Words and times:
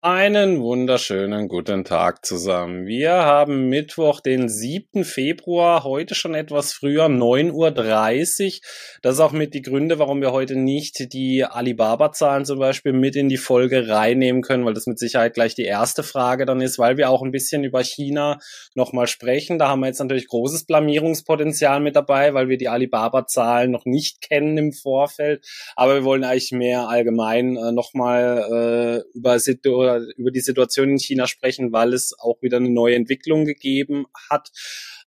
Einen 0.00 0.60
wunderschönen 0.60 1.48
guten 1.48 1.82
Tag 1.82 2.24
zusammen. 2.24 2.86
Wir 2.86 3.14
haben 3.14 3.68
Mittwoch, 3.68 4.20
den 4.20 4.48
7. 4.48 5.02
Februar, 5.02 5.82
heute 5.82 6.14
schon 6.14 6.36
etwas 6.36 6.72
früher, 6.72 7.06
9.30 7.06 7.50
Uhr. 7.52 8.60
Das 9.02 9.14
ist 9.14 9.20
auch 9.20 9.32
mit 9.32 9.54
die 9.54 9.62
Gründe, 9.62 9.98
warum 9.98 10.20
wir 10.20 10.30
heute 10.30 10.54
nicht 10.54 11.12
die 11.12 11.44
Alibaba-Zahlen 11.44 12.44
zum 12.44 12.60
Beispiel 12.60 12.92
mit 12.92 13.16
in 13.16 13.28
die 13.28 13.38
Folge 13.38 13.88
reinnehmen 13.88 14.42
können, 14.42 14.64
weil 14.64 14.74
das 14.74 14.86
mit 14.86 15.00
Sicherheit 15.00 15.34
gleich 15.34 15.56
die 15.56 15.64
erste 15.64 16.04
Frage 16.04 16.46
dann 16.46 16.60
ist, 16.60 16.78
weil 16.78 16.96
wir 16.96 17.10
auch 17.10 17.22
ein 17.22 17.32
bisschen 17.32 17.64
über 17.64 17.82
China 17.82 18.38
nochmal 18.76 19.08
sprechen. 19.08 19.58
Da 19.58 19.66
haben 19.66 19.80
wir 19.80 19.88
jetzt 19.88 19.98
natürlich 19.98 20.28
großes 20.28 20.64
Blamierungspotenzial 20.66 21.80
mit 21.80 21.96
dabei, 21.96 22.34
weil 22.34 22.48
wir 22.48 22.56
die 22.56 22.68
Alibaba-Zahlen 22.68 23.72
noch 23.72 23.84
nicht 23.84 24.20
kennen 24.20 24.58
im 24.58 24.72
Vorfeld. 24.72 25.44
Aber 25.74 25.96
wir 25.96 26.04
wollen 26.04 26.22
eigentlich 26.22 26.52
mehr 26.52 26.88
allgemein 26.88 27.56
äh, 27.56 27.72
nochmal 27.72 29.02
äh, 29.12 29.18
über 29.18 29.40
Situation 29.40 29.87
über 29.96 30.30
die 30.30 30.40
Situation 30.40 30.90
in 30.90 30.98
China 30.98 31.26
sprechen, 31.26 31.72
weil 31.72 31.94
es 31.94 32.18
auch 32.18 32.40
wieder 32.42 32.58
eine 32.58 32.70
neue 32.70 32.96
Entwicklung 32.96 33.44
gegeben 33.44 34.06
hat. 34.30 34.50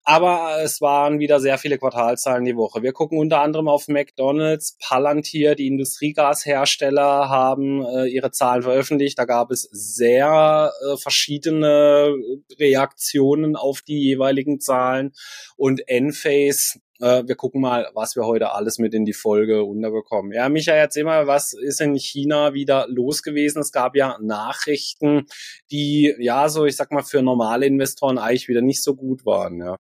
Aber 0.08 0.62
es 0.62 0.80
waren 0.80 1.18
wieder 1.18 1.38
sehr 1.38 1.58
viele 1.58 1.76
Quartalzahlen 1.76 2.46
die 2.46 2.56
Woche. 2.56 2.82
Wir 2.82 2.94
gucken 2.94 3.18
unter 3.18 3.42
anderem 3.42 3.68
auf 3.68 3.88
McDonald's, 3.88 4.78
Palantir, 4.80 5.54
die 5.54 5.66
Industriegashersteller 5.66 7.28
haben 7.28 7.84
äh, 7.84 8.06
ihre 8.06 8.30
Zahlen 8.30 8.62
veröffentlicht. 8.62 9.18
Da 9.18 9.26
gab 9.26 9.50
es 9.50 9.68
sehr 9.70 10.72
äh, 10.80 10.96
verschiedene 10.96 12.14
Reaktionen 12.58 13.54
auf 13.54 13.82
die 13.82 14.02
jeweiligen 14.02 14.60
Zahlen. 14.60 15.12
Und 15.56 15.86
Enphase 15.86 16.78
äh, 17.00 17.22
wir 17.26 17.36
gucken 17.36 17.60
mal, 17.60 17.90
was 17.94 18.16
wir 18.16 18.24
heute 18.24 18.52
alles 18.52 18.78
mit 18.78 18.94
in 18.94 19.04
die 19.04 19.12
Folge 19.12 19.64
unterbekommen. 19.64 20.32
Ja, 20.32 20.48
Michael, 20.48 20.78
erzähl 20.78 21.04
mal, 21.04 21.26
was 21.26 21.52
ist 21.52 21.80
in 21.80 21.94
China 21.96 22.54
wieder 22.54 22.86
los 22.88 23.22
gewesen? 23.22 23.60
Es 23.60 23.72
gab 23.72 23.96
ja 23.96 24.18
Nachrichten, 24.20 25.26
die, 25.70 26.14
ja, 26.18 26.48
so, 26.48 26.66
ich 26.66 26.76
sag 26.76 26.92
mal, 26.92 27.02
für 27.02 27.22
normale 27.22 27.66
Investoren 27.66 28.18
eigentlich 28.18 28.48
wieder 28.48 28.62
nicht 28.62 28.82
so 28.82 28.94
gut 28.94 29.24
waren, 29.24 29.58
ja. 29.58 29.76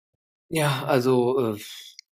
Ja, 0.50 0.84
also, 0.86 1.54
äh, 1.54 1.58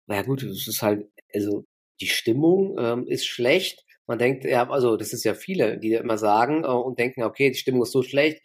naja 0.06 0.22
gut, 0.22 0.42
es 0.42 0.68
ist 0.68 0.82
halt, 0.82 1.06
also 1.34 1.64
die 2.00 2.06
Stimmung 2.06 2.76
ähm, 2.78 3.06
ist 3.06 3.26
schlecht. 3.26 3.84
Man 4.06 4.18
denkt, 4.18 4.44
ja, 4.44 4.68
also 4.70 4.96
das 4.96 5.12
ist 5.12 5.24
ja 5.24 5.34
viele, 5.34 5.78
die 5.78 5.92
immer 5.92 6.18
sagen 6.18 6.64
äh, 6.64 6.68
und 6.68 6.98
denken, 6.98 7.22
okay, 7.22 7.50
die 7.50 7.58
Stimmung 7.58 7.82
ist 7.82 7.92
so 7.92 8.02
schlecht, 8.02 8.40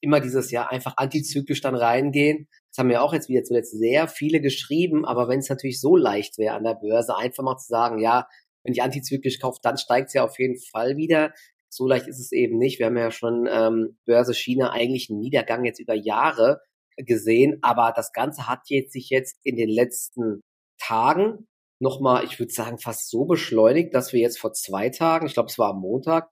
immer 0.00 0.20
dieses 0.20 0.50
Jahr 0.50 0.70
einfach 0.70 0.94
antizyklisch 0.96 1.60
dann 1.60 1.74
reingehen. 1.74 2.48
Das 2.78 2.84
haben 2.84 2.92
ja 2.92 3.00
auch 3.00 3.12
jetzt 3.12 3.28
wieder 3.28 3.42
zuletzt 3.42 3.76
sehr 3.76 4.06
viele 4.06 4.40
geschrieben, 4.40 5.04
aber 5.04 5.26
wenn 5.26 5.40
es 5.40 5.48
natürlich 5.48 5.80
so 5.80 5.96
leicht 5.96 6.38
wäre 6.38 6.54
an 6.54 6.62
der 6.62 6.74
Börse, 6.74 7.16
einfach 7.16 7.42
mal 7.42 7.56
zu 7.56 7.66
sagen, 7.66 7.98
ja, 7.98 8.28
wenn 8.62 8.72
ich 8.72 8.84
antizyklisch 8.84 9.40
kaufe, 9.40 9.58
dann 9.64 9.78
steigt 9.78 10.06
es 10.06 10.14
ja 10.14 10.22
auf 10.22 10.38
jeden 10.38 10.56
Fall 10.56 10.96
wieder. 10.96 11.32
So 11.68 11.88
leicht 11.88 12.06
ist 12.06 12.20
es 12.20 12.30
eben 12.30 12.56
nicht. 12.56 12.78
Wir 12.78 12.86
haben 12.86 12.96
ja 12.96 13.10
schon 13.10 13.48
ähm, 13.50 13.98
Börse 14.06 14.32
China 14.32 14.70
eigentlich 14.70 15.10
einen 15.10 15.18
Niedergang 15.18 15.64
jetzt 15.64 15.80
über 15.80 15.94
Jahre 15.94 16.60
gesehen, 16.96 17.58
aber 17.62 17.92
das 17.96 18.12
Ganze 18.12 18.46
hat 18.46 18.60
jetzt 18.66 18.92
sich 18.92 19.10
jetzt 19.10 19.40
in 19.42 19.56
den 19.56 19.70
letzten 19.70 20.42
Tagen 20.80 21.48
nochmal, 21.80 22.26
ich 22.26 22.38
würde 22.38 22.52
sagen, 22.52 22.78
fast 22.78 23.10
so 23.10 23.24
beschleunigt, 23.24 23.92
dass 23.92 24.12
wir 24.12 24.20
jetzt 24.20 24.38
vor 24.38 24.52
zwei 24.52 24.88
Tagen, 24.88 25.26
ich 25.26 25.34
glaube, 25.34 25.48
es 25.48 25.58
war 25.58 25.70
am 25.70 25.80
Montag, 25.80 26.30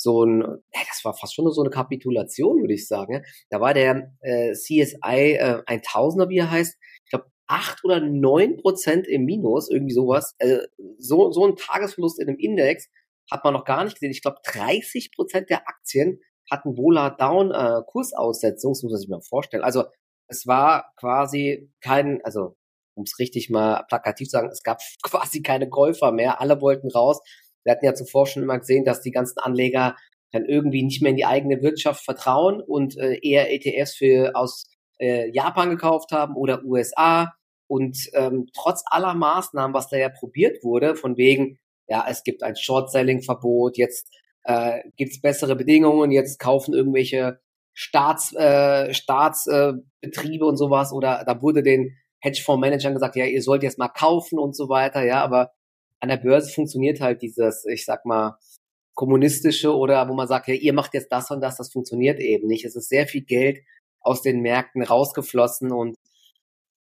so 0.00 0.24
ein, 0.24 0.42
das 0.72 1.04
war 1.04 1.12
fast 1.14 1.34
schon 1.34 1.50
so 1.50 1.60
eine 1.60 1.70
Kapitulation, 1.70 2.60
würde 2.60 2.74
ich 2.74 2.86
sagen. 2.86 3.24
Da 3.50 3.60
war 3.60 3.74
der 3.74 4.12
äh, 4.20 4.52
CSI 4.52 5.34
äh, 5.34 5.62
1000er, 5.66 6.28
wie 6.28 6.38
er 6.38 6.50
heißt, 6.50 6.78
ich 7.04 7.10
glaube, 7.10 7.26
acht 7.48 7.84
oder 7.84 8.00
neun 8.00 8.58
Prozent 8.58 9.08
im 9.08 9.24
Minus, 9.24 9.68
irgendwie 9.68 9.94
sowas. 9.94 10.36
Äh, 10.38 10.60
so, 10.98 11.32
so 11.32 11.44
ein 11.44 11.56
Tagesverlust 11.56 12.20
in 12.20 12.28
einem 12.28 12.38
Index 12.38 12.88
hat 13.28 13.42
man 13.42 13.54
noch 13.54 13.64
gar 13.64 13.82
nicht 13.82 13.94
gesehen. 13.94 14.12
Ich 14.12 14.22
glaube, 14.22 14.38
30 14.44 15.10
Prozent 15.12 15.50
der 15.50 15.68
Aktien 15.68 16.20
hatten 16.48 16.76
Vola 16.76 17.10
Down 17.10 17.50
äh, 17.50 17.82
Kursaussetzung, 17.86 18.72
das 18.74 18.82
muss 18.84 18.92
man 18.92 19.00
sich 19.00 19.08
mal 19.08 19.20
vorstellen. 19.20 19.64
Also 19.64 19.84
es 20.28 20.46
war 20.46 20.92
quasi 20.96 21.72
kein, 21.80 22.20
also 22.24 22.56
um 22.94 23.02
es 23.02 23.18
richtig 23.18 23.50
mal 23.50 23.84
plakativ 23.88 24.28
zu 24.28 24.32
sagen, 24.32 24.48
es 24.48 24.62
gab 24.62 24.78
quasi 25.02 25.42
keine 25.42 25.68
Käufer 25.68 26.12
mehr, 26.12 26.40
alle 26.40 26.60
wollten 26.60 26.88
raus. 26.88 27.20
Wir 27.68 27.72
hatten 27.72 27.84
ja 27.84 27.92
zuvor 27.92 28.26
schon 28.26 28.42
immer 28.42 28.58
gesehen, 28.58 28.86
dass 28.86 29.02
die 29.02 29.10
ganzen 29.10 29.40
Anleger 29.40 29.94
dann 30.32 30.46
irgendwie 30.46 30.82
nicht 30.82 31.02
mehr 31.02 31.10
in 31.10 31.16
die 31.16 31.26
eigene 31.26 31.60
Wirtschaft 31.60 32.02
vertrauen 32.02 32.62
und 32.62 32.96
äh, 32.96 33.18
eher 33.22 33.52
ETFs 33.52 33.94
für 33.94 34.34
aus 34.34 34.70
äh, 34.98 35.30
Japan 35.30 35.68
gekauft 35.68 36.10
haben 36.10 36.34
oder 36.34 36.64
USA. 36.64 37.34
Und 37.66 37.98
ähm, 38.14 38.46
trotz 38.54 38.82
aller 38.86 39.12
Maßnahmen, 39.12 39.74
was 39.74 39.90
da 39.90 39.98
ja 39.98 40.08
probiert 40.08 40.64
wurde, 40.64 40.96
von 40.96 41.18
wegen, 41.18 41.58
ja, 41.88 42.06
es 42.08 42.22
gibt 42.22 42.42
ein 42.42 42.56
Short-Selling-Verbot, 42.56 43.76
jetzt 43.76 44.08
äh, 44.44 44.80
gibt 44.96 45.12
es 45.12 45.20
bessere 45.20 45.56
Bedingungen, 45.56 46.10
jetzt 46.10 46.38
kaufen 46.38 46.72
irgendwelche 46.72 47.38
Staats, 47.74 48.34
äh, 48.34 48.94
Staatsbetriebe 48.94 50.44
äh, 50.44 50.48
und 50.48 50.56
sowas 50.56 50.92
oder 50.92 51.22
da 51.26 51.42
wurde 51.42 51.62
den 51.62 51.98
Hedgefondsmanagern 52.20 52.94
gesagt, 52.94 53.16
ja, 53.16 53.26
ihr 53.26 53.42
sollt 53.42 53.62
jetzt 53.62 53.78
mal 53.78 53.88
kaufen 53.88 54.38
und 54.38 54.56
so 54.56 54.68
weiter, 54.70 55.04
ja, 55.04 55.22
aber 55.22 55.52
an 56.00 56.08
der 56.08 56.16
Börse 56.16 56.52
funktioniert 56.52 57.00
halt 57.00 57.22
dieses, 57.22 57.64
ich 57.66 57.84
sag 57.84 58.04
mal, 58.04 58.38
kommunistische 58.94 59.74
oder 59.76 60.08
wo 60.08 60.14
man 60.14 60.26
sagt, 60.26 60.48
ja, 60.48 60.54
ihr 60.54 60.72
macht 60.72 60.94
jetzt 60.94 61.12
das 61.12 61.30
und 61.30 61.40
das, 61.40 61.56
das 61.56 61.72
funktioniert 61.72 62.18
eben 62.20 62.48
nicht. 62.48 62.64
Es 62.64 62.76
ist 62.76 62.88
sehr 62.88 63.06
viel 63.06 63.22
Geld 63.22 63.60
aus 64.00 64.22
den 64.22 64.40
Märkten 64.40 64.82
rausgeflossen 64.82 65.72
und 65.72 65.96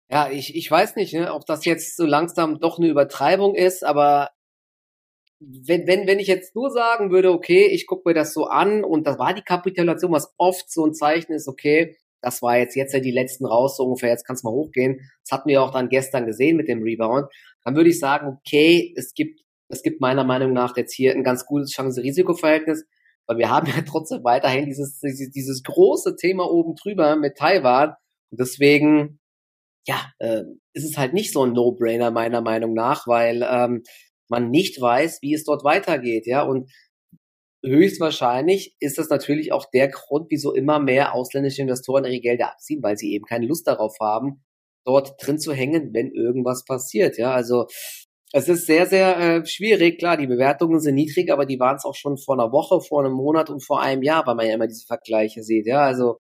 ja, 0.10 0.30
ich, 0.30 0.56
ich 0.56 0.70
weiß 0.70 0.96
nicht, 0.98 1.14
ne, 1.14 1.34
ob 1.34 1.46
das 1.46 1.66
jetzt 1.66 1.98
so 1.98 2.06
langsam 2.06 2.60
doch 2.60 2.78
eine 2.78 2.88
Übertreibung 2.88 3.56
ist, 3.56 3.84
aber 3.84 4.30
wenn, 5.40 5.88
wenn, 5.88 6.08
wenn 6.08 6.20
ich 6.20 6.28
jetzt 6.28 6.56
nur 6.56 6.72
sagen 6.72 7.12
würde, 7.12 7.32
okay, 7.32 7.66
ich 7.66 7.88
gucke 7.88 8.10
mir 8.10 8.14
das 8.14 8.34
so 8.34 8.46
an 8.46 8.84
und 8.84 9.06
das 9.08 9.20
war 9.20 9.34
die 9.34 9.42
Kapitulation, 9.42 10.12
was 10.12 10.34
oft 10.38 10.72
so 10.72 10.86
ein 10.86 10.94
Zeichen 10.94 11.34
ist, 11.34 11.48
okay, 11.48 11.98
das 12.26 12.42
war 12.42 12.58
jetzt 12.58 12.76
jetzt 12.76 12.94
ja 12.94 13.00
die 13.00 13.12
letzten 13.12 13.46
raus, 13.46 13.78
so 13.78 13.84
ungefähr, 13.84 14.10
jetzt 14.10 14.26
kann 14.26 14.36
es 14.36 14.44
mal 14.44 14.52
hochgehen. 14.52 15.00
Das 15.24 15.38
hatten 15.38 15.50
wir 15.50 15.62
auch 15.62 15.72
dann 15.72 15.90
gestern 15.90 16.26
gesehen 16.26 16.58
mit 16.58 16.68
dem 16.68 16.84
Rebound 16.84 17.28
dann 17.66 17.76
würde 17.76 17.90
ich 17.90 18.00
sagen, 18.00 18.28
okay, 18.28 18.94
es 18.96 19.14
gibt, 19.14 19.42
es 19.70 19.82
gibt 19.82 20.00
meiner 20.00 20.24
Meinung 20.24 20.54
nach 20.54 20.78
jetzt 20.78 20.94
hier 20.94 21.14
ein 21.14 21.24
ganz 21.24 21.46
gutes 21.46 21.72
Chance-Risiko-Verhältnis, 21.72 22.86
weil 23.28 23.38
wir 23.38 23.50
haben 23.50 23.68
ja 23.68 23.82
trotzdem 23.82 24.24
weiterhin 24.24 24.66
dieses, 24.66 25.00
dieses, 25.00 25.32
dieses 25.32 25.64
große 25.64 26.16
Thema 26.16 26.50
oben 26.50 26.76
drüber 26.76 27.16
mit 27.16 27.36
Taiwan. 27.38 27.96
Und 28.32 28.40
deswegen, 28.40 29.20
ja, 29.88 30.00
äh, 30.20 30.44
ist 30.74 30.86
es 30.86 30.98
halt 30.98 31.14
nicht 31.14 31.34
so 31.34 31.44
ein 31.44 31.54
No-Brainer 31.54 32.12
meiner 32.12 32.42
Meinung 32.42 32.74
nach, 32.74 33.08
weil 33.08 33.46
ähm, 33.50 33.84
man 34.30 34.50
nicht 34.50 34.80
weiß, 34.80 35.20
wie 35.22 35.34
es 35.34 35.44
dort 35.44 35.64
weitergeht, 35.64 36.28
ja. 36.28 36.44
Und 36.44 36.72
höchstwahrscheinlich 37.66 38.76
ist 38.80 38.98
das 38.98 39.10
natürlich 39.10 39.52
auch 39.52 39.66
der 39.72 39.90
Grund, 39.90 40.28
wieso 40.30 40.54
immer 40.54 40.80
mehr 40.80 41.14
ausländische 41.14 41.62
Investoren 41.62 42.06
ihre 42.06 42.20
Gelder 42.20 42.52
abziehen, 42.52 42.84
weil 42.84 42.98
sie 42.98 43.14
eben 43.14 43.26
keine 43.26 43.48
Lust 43.48 43.68
darauf 43.68 43.98
haben, 44.00 44.44
dort 44.86 45.16
drin 45.22 45.40
zu 45.40 45.54
hängen, 45.54 45.94
wenn 45.94 46.12
irgendwas 46.12 46.66
passiert. 46.66 47.18
Ja, 47.18 47.34
also 47.34 47.68
es 48.34 48.50
ist 48.50 48.66
sehr, 48.66 48.86
sehr 48.86 49.18
äh, 49.18 49.46
schwierig. 49.46 50.00
Klar, 50.00 50.18
die 50.18 50.28
Bewertungen 50.28 50.80
sind 50.80 50.96
niedrig, 50.96 51.32
aber 51.32 51.46
die 51.46 51.60
waren 51.60 51.78
es 51.78 51.86
auch 51.86 51.96
schon 51.96 52.18
vor 52.18 52.36
einer 52.36 52.52
Woche, 52.52 52.82
vor 52.82 53.04
einem 53.04 53.14
Monat 53.14 53.50
und 53.50 53.64
vor 53.64 53.82
einem 53.82 54.04
Jahr, 54.04 54.28
weil 54.28 54.36
man 54.36 54.48
ja 54.48 54.54
immer 54.54 54.68
diese 54.68 54.86
Vergleiche 54.86 55.42
sieht. 55.42 55.68
Ja, 55.68 55.82
also 55.82 56.20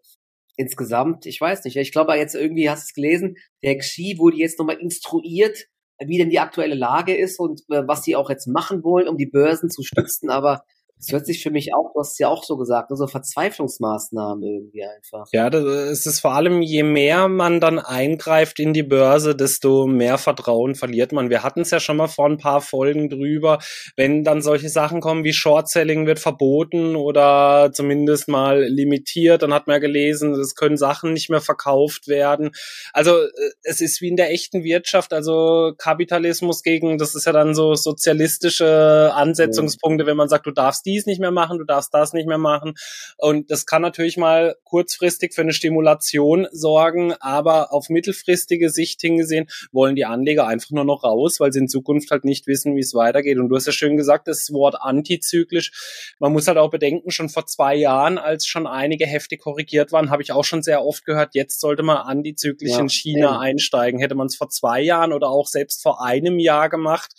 insgesamt, 0.56 1.26
ich 1.26 1.40
weiß 1.40 1.64
nicht. 1.64 1.76
Ich 1.76 1.92
glaube, 1.92 2.14
jetzt 2.14 2.34
irgendwie 2.34 2.70
hast 2.70 2.84
du 2.84 2.86
es 2.88 2.94
gelesen, 2.94 3.36
der 3.62 3.76
Xi 3.78 4.16
wurde 4.18 4.36
jetzt 4.36 4.58
nochmal 4.58 4.78
instruiert, 4.78 5.66
wie 5.98 6.18
denn 6.18 6.30
die 6.30 6.38
aktuelle 6.38 6.74
Lage 6.74 7.16
ist 7.16 7.40
und 7.40 7.62
äh, 7.70 7.82
was 7.86 8.04
sie 8.04 8.16
auch 8.16 8.30
jetzt 8.30 8.46
machen 8.46 8.84
wollen, 8.84 9.08
um 9.08 9.16
die 9.16 9.26
Börsen 9.26 9.70
zu 9.70 9.82
stützen. 9.82 10.30
Aber 10.30 10.62
das 10.98 11.12
hört 11.12 11.26
sich 11.26 11.42
für 11.42 11.50
mich 11.50 11.74
auch, 11.74 11.92
du 11.92 12.00
hast 12.00 12.12
es 12.12 12.18
ja 12.18 12.28
auch 12.28 12.42
so 12.42 12.56
gesagt, 12.56 12.90
so 12.90 13.06
Verzweiflungsmaßnahmen 13.06 14.42
irgendwie 14.42 14.82
einfach. 14.82 15.26
Ja, 15.30 15.48
es 15.48 16.06
ist 16.06 16.20
vor 16.20 16.32
allem, 16.32 16.62
je 16.62 16.84
mehr 16.84 17.28
man 17.28 17.60
dann 17.60 17.78
eingreift 17.78 18.58
in 18.60 18.72
die 18.72 18.82
Börse, 18.82 19.36
desto 19.36 19.86
mehr 19.86 20.16
Vertrauen 20.16 20.74
verliert 20.74 21.12
man. 21.12 21.28
Wir 21.28 21.42
hatten 21.42 21.60
es 21.60 21.70
ja 21.70 21.80
schon 21.80 21.98
mal 21.98 22.08
vor 22.08 22.26
ein 22.26 22.38
paar 22.38 22.62
Folgen 22.62 23.10
drüber, 23.10 23.58
wenn 23.94 24.24
dann 24.24 24.40
solche 24.40 24.70
Sachen 24.70 25.02
kommen 25.02 25.22
wie 25.22 25.34
Short-Selling 25.34 26.06
wird 26.06 26.18
verboten 26.18 26.96
oder 26.96 27.70
zumindest 27.74 28.28
mal 28.28 28.64
limitiert, 28.64 29.42
dann 29.42 29.52
hat 29.52 29.66
man 29.66 29.74
ja 29.74 29.80
gelesen, 29.80 30.32
es 30.32 30.54
können 30.54 30.78
Sachen 30.78 31.12
nicht 31.12 31.28
mehr 31.28 31.42
verkauft 31.42 32.08
werden. 32.08 32.52
Also 32.94 33.18
äh, 33.18 33.30
es 33.64 33.82
ist 33.82 34.00
wie 34.00 34.08
in 34.08 34.16
der 34.16 34.30
echten 34.30 34.64
Wirtschaft, 34.64 35.12
also 35.12 35.74
Kapitalismus 35.76 36.62
gegen, 36.62 36.96
das 36.96 37.14
ist 37.14 37.26
ja 37.26 37.32
dann 37.32 37.54
so 37.54 37.74
sozialistische 37.74 39.12
Ansetzungspunkte, 39.14 40.06
wenn 40.06 40.16
man 40.16 40.30
sagt, 40.30 40.46
du 40.46 40.52
darfst 40.52 40.85
dies 40.86 41.06
nicht 41.06 41.20
mehr 41.20 41.30
machen, 41.30 41.58
du 41.58 41.64
darfst 41.64 41.92
das 41.92 42.12
nicht 42.12 42.26
mehr 42.26 42.38
machen. 42.38 42.74
Und 43.18 43.50
das 43.50 43.66
kann 43.66 43.82
natürlich 43.82 44.16
mal 44.16 44.56
kurzfristig 44.64 45.34
für 45.34 45.42
eine 45.42 45.52
Stimulation 45.52 46.46
sorgen, 46.52 47.14
aber 47.20 47.72
auf 47.72 47.88
mittelfristige 47.88 48.70
Sicht 48.70 49.00
hingesehen 49.00 49.46
wollen 49.72 49.96
die 49.96 50.04
Anleger 50.04 50.46
einfach 50.46 50.70
nur 50.70 50.84
noch 50.84 51.04
raus, 51.04 51.40
weil 51.40 51.52
sie 51.52 51.60
in 51.60 51.68
Zukunft 51.68 52.10
halt 52.10 52.24
nicht 52.24 52.46
wissen, 52.46 52.76
wie 52.76 52.80
es 52.80 52.94
weitergeht. 52.94 53.38
Und 53.38 53.48
du 53.48 53.56
hast 53.56 53.66
ja 53.66 53.72
schön 53.72 53.96
gesagt, 53.96 54.28
das 54.28 54.52
Wort 54.52 54.76
antizyklisch. 54.80 56.14
Man 56.18 56.32
muss 56.32 56.46
halt 56.48 56.58
auch 56.58 56.70
bedenken, 56.70 57.10
schon 57.10 57.28
vor 57.28 57.46
zwei 57.46 57.74
Jahren, 57.74 58.18
als 58.18 58.46
schon 58.46 58.66
einige 58.66 59.06
Hefte 59.06 59.36
korrigiert 59.36 59.92
waren, 59.92 60.10
habe 60.10 60.22
ich 60.22 60.32
auch 60.32 60.44
schon 60.44 60.62
sehr 60.62 60.84
oft 60.84 61.04
gehört, 61.04 61.34
jetzt 61.34 61.60
sollte 61.60 61.82
man 61.82 61.96
antizyklisch 61.98 62.72
ja, 62.72 62.80
in 62.80 62.88
China 62.88 63.28
eben. 63.28 63.40
einsteigen. 63.40 64.00
Hätte 64.00 64.14
man 64.14 64.26
es 64.26 64.36
vor 64.36 64.48
zwei 64.48 64.80
Jahren 64.80 65.12
oder 65.12 65.28
auch 65.28 65.46
selbst 65.46 65.82
vor 65.82 66.04
einem 66.04 66.38
Jahr 66.38 66.68
gemacht, 66.68 67.12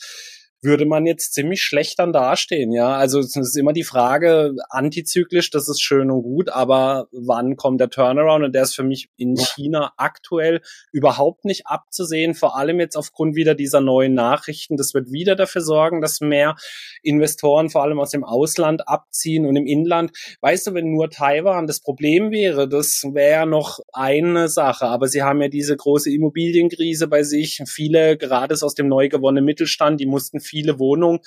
würde 0.62 0.86
man 0.86 1.06
jetzt 1.06 1.33
ziemlich 1.33 1.62
schlecht 1.62 2.00
dann 2.00 2.12
dastehen, 2.12 2.71
ja. 2.71 2.95
Also 2.95 3.19
es 3.19 3.36
ist 3.36 3.57
immer 3.57 3.74
die 3.74 3.83
Frage, 3.83 4.56
antizyklisch, 4.69 5.51
das 5.51 5.69
ist 5.69 5.81
schön 5.81 6.09
und 6.09 6.24
gut, 6.24 6.50
aber 6.50 7.07
wann 7.12 7.56
kommt 7.56 7.80
der 7.80 7.89
Turnaround? 7.89 8.44
Und 8.44 8.56
der 8.56 8.63
ist 8.63 8.75
für 8.75 8.83
mich 8.83 9.09
in 9.18 9.36
China 9.38 9.94
aktuell 9.98 10.62
überhaupt 10.92 11.45
nicht 11.45 11.68
abzusehen, 11.68 12.33
vor 12.33 12.57
allem 12.57 12.80
jetzt 12.80 12.98
aufgrund 12.98 13.36
wieder 13.36 13.54
dieser 13.54 13.81
neuen 13.81 14.15
Nachrichten. 14.15 14.77
Das 14.77 14.94
wird 14.94 15.12
wieder 15.12 15.36
dafür 15.36 15.62
sorgen, 15.62 16.01
dass 16.01 16.21
mehr 16.21 16.56
Investoren 17.03 17.69
vor 17.69 17.83
allem 17.83 18.00
aus 18.00 18.10
dem 18.10 18.24
Ausland 18.24 18.88
abziehen 18.88 19.45
und 19.45 19.56
im 19.56 19.68
Inland. 19.68 20.12
Weißt 20.42 20.68
du, 20.68 20.74
wenn 20.74 20.92
nur 20.92 21.10
Taiwan 21.10 21.68
das 21.68 21.81
Problem 21.81 22.31
wäre, 22.31 22.68
das 22.68 23.03
wäre 23.13 23.45
noch 23.45 23.80
eine 23.94 24.50
Sache, 24.50 24.88
aber 24.88 25.07
sie 25.07 25.21
haben 25.21 25.42
ja 25.42 25.50
diese 25.50 25.75
große 25.75 26.12
Immobilienkrise 26.12 27.07
bei 27.07 27.21
sich. 27.24 27.62
Viele, 27.68 28.18
gerade 28.18 28.56
aus 28.60 28.74
dem 28.74 28.88
neu 28.88 29.07
gewonnenen 29.10 29.45
Mittelstand, 29.45 30.00
die 30.00 30.06
mussten 30.06 30.39
viele 30.48 30.80
Wohnungen 30.80 31.20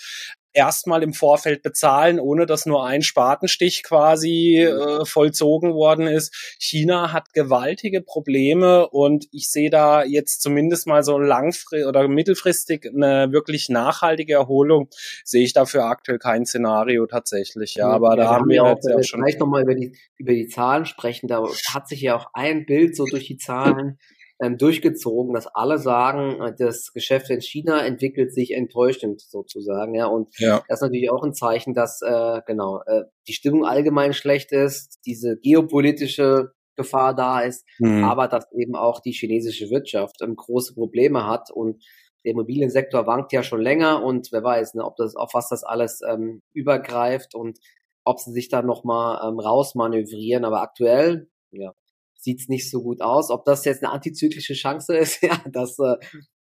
erstmal 0.53 1.03
im 1.03 1.13
Vorfeld 1.13 1.63
bezahlen, 1.63 2.19
ohne 2.19 2.47
dass 2.47 2.67
nur 2.67 2.85
ein 2.85 3.03
Spatenstich 3.03 3.83
quasi 3.83 4.59
äh, 4.59 5.05
vollzogen 5.05 5.75
worden 5.75 6.07
ist. 6.07 6.35
China 6.59 7.13
hat 7.13 7.33
gewaltige 7.33 8.03
Probleme 8.03 8.89
und 8.89 9.27
ich 9.33 9.51
sehe 9.51 9.71
da 9.71 10.03
jetzt 10.05 10.43
zumindest 10.43 10.87
mal 10.87 11.05
so 11.05 11.19
langfristig 11.19 11.87
oder 11.87 12.09
mittelfristig 12.09 12.87
eine 12.87 13.33
wirklich 13.33 13.69
nachhaltige 13.69 14.35
Erholung, 14.35 14.89
sehe 15.25 15.45
ich 15.45 15.53
dafür 15.53 15.85
aktuell 15.85 16.19
kein 16.19 16.47
Szenario 16.47 17.07
tatsächlich. 17.07 17.77
Ja, 17.77 17.89
aber 17.89 18.11
ja, 18.11 18.17
da 18.17 18.31
haben 18.31 18.49
wir, 18.49 18.65
jetzt 18.67 18.89
ja 18.89 19.03
schon. 19.03 19.21
Vielleicht 19.21 19.41
nochmal 19.41 19.63
über 19.63 19.75
die, 19.75 19.97
über 20.17 20.33
die 20.33 20.49
Zahlen 20.49 20.85
sprechen. 20.87 21.29
Da 21.29 21.45
hat 21.73 21.89
sich 21.89 22.01
ja 22.01 22.17
auch 22.17 22.27
ein 22.33 22.67
Bild 22.67 22.97
so 22.97 23.05
durch 23.05 23.27
die 23.27 23.37
Zahlen 23.37 23.99
ähm, 24.43 24.57
durchgezogen, 24.57 25.35
dass 25.35 25.47
alle 25.47 25.79
sagen, 25.79 26.41
äh, 26.41 26.55
das 26.57 26.93
Geschäft 26.93 27.31
in 27.31 27.41
China 27.41 27.85
entwickelt 27.85 28.33
sich 28.33 28.53
enttäuschend 28.53 29.21
sozusagen, 29.21 29.95
ja. 29.95 30.07
Und 30.07 30.31
ja. 30.39 30.63
das 30.69 30.79
ist 30.79 30.83
natürlich 30.83 31.11
auch 31.11 31.23
ein 31.23 31.35
Zeichen, 31.35 31.75
dass 31.75 32.01
äh, 32.03 32.41
genau 32.47 32.81
äh, 32.87 33.05
die 33.29 33.35
Stimmung 33.35 33.65
allgemein 33.67 34.13
schlecht 34.13 34.53
ist, 34.53 35.01
diese 35.05 35.37
geopolitische 35.37 36.53
Gefahr 36.77 37.15
da 37.15 37.41
ist, 37.41 37.67
mhm. 37.79 38.05
aber 38.05 38.29
dass 38.29 38.51
eben 38.53 38.75
auch 38.75 39.01
die 39.01 39.13
chinesische 39.13 39.71
Wirtschaft 39.71 40.17
ähm, 40.23 40.37
große 40.37 40.75
Probleme 40.75 41.27
hat 41.27 41.51
und 41.51 41.85
der 42.25 42.33
Immobiliensektor 42.33 43.07
wankt 43.07 43.33
ja 43.33 43.43
schon 43.43 43.61
länger 43.61 44.03
und 44.03 44.29
wer 44.33 44.43
weiß, 44.43 44.75
ne, 44.75 44.85
ob 44.85 44.97
das 44.97 45.17
auf 45.17 45.33
was 45.35 45.49
das 45.49 45.65
alles 45.65 46.01
ähm, 46.07 46.43
übergreift 46.53 47.35
und 47.35 47.59
ob 48.05 48.21
sie 48.21 48.33
sich 48.33 48.49
da 48.49 48.63
noch 48.63 48.85
mal 48.85 49.27
ähm, 49.27 49.39
rausmanövrieren. 49.39 50.45
Aber 50.45 50.63
aktuell, 50.63 51.29
ja, 51.51 51.73
sieht's 52.21 52.49
nicht 52.49 52.71
so 52.71 52.83
gut 52.83 53.01
aus. 53.01 53.31
Ob 53.31 53.45
das 53.45 53.65
jetzt 53.65 53.83
eine 53.83 53.93
antizyklische 53.93 54.55
Chance 54.55 54.97
ist, 54.97 55.23
ja, 55.23 55.41
das 55.51 55.79
äh, 55.79 55.97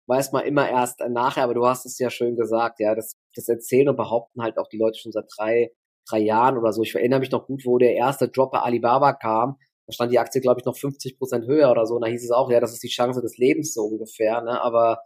weiß 0.07 0.33
man 0.33 0.45
immer 0.45 0.69
erst 0.69 1.01
äh, 1.01 1.09
nachher, 1.09 1.45
aber 1.45 1.55
du 1.55 1.67
hast 1.67 1.87
es 1.87 1.99
ja 1.99 2.11
schön 2.11 2.37
gesagt, 2.37 2.81
ja, 2.81 2.95
das, 2.95 3.17
das 3.35 3.49
erzählen 3.49 3.89
und 3.89 3.97
behaupten 3.97 4.43
halt 4.43 4.59
auch 4.59 4.69
die 4.69 4.79
Leute 4.79 4.99
schon 4.99 5.13
seit 5.13 5.27
drei, 5.37 5.71
drei 6.09 6.19
Jahren 6.19 6.59
oder 6.59 6.73
so. 6.73 6.83
Ich 6.83 6.95
erinnere 6.95 7.21
mich 7.21 7.31
noch 7.31 7.47
gut, 7.47 7.65
wo 7.65 7.79
der 7.79 7.95
erste 7.95 8.29
Drop 8.29 8.53
bei 8.53 8.61
Alibaba 8.61 9.13
kam, 9.13 9.57
da 9.89 9.93
stand 9.93 10.13
die 10.13 10.19
Aktie, 10.19 10.43
glaube 10.43 10.61
ich, 10.61 10.67
noch 10.67 10.77
50 10.77 11.19
Prozent 11.19 11.47
höher 11.47 11.71
oder 11.71 11.87
so. 11.87 11.95
Und 11.95 12.03
da 12.03 12.09
hieß 12.09 12.23
es 12.23 12.31
auch, 12.31 12.51
ja, 12.51 12.61
das 12.61 12.75
ist 12.75 12.83
die 12.83 12.89
Chance 12.89 13.23
des 13.23 13.39
Lebens 13.39 13.73
so 13.73 13.85
ungefähr. 13.85 14.43
Ne? 14.43 14.61
Aber 14.61 15.01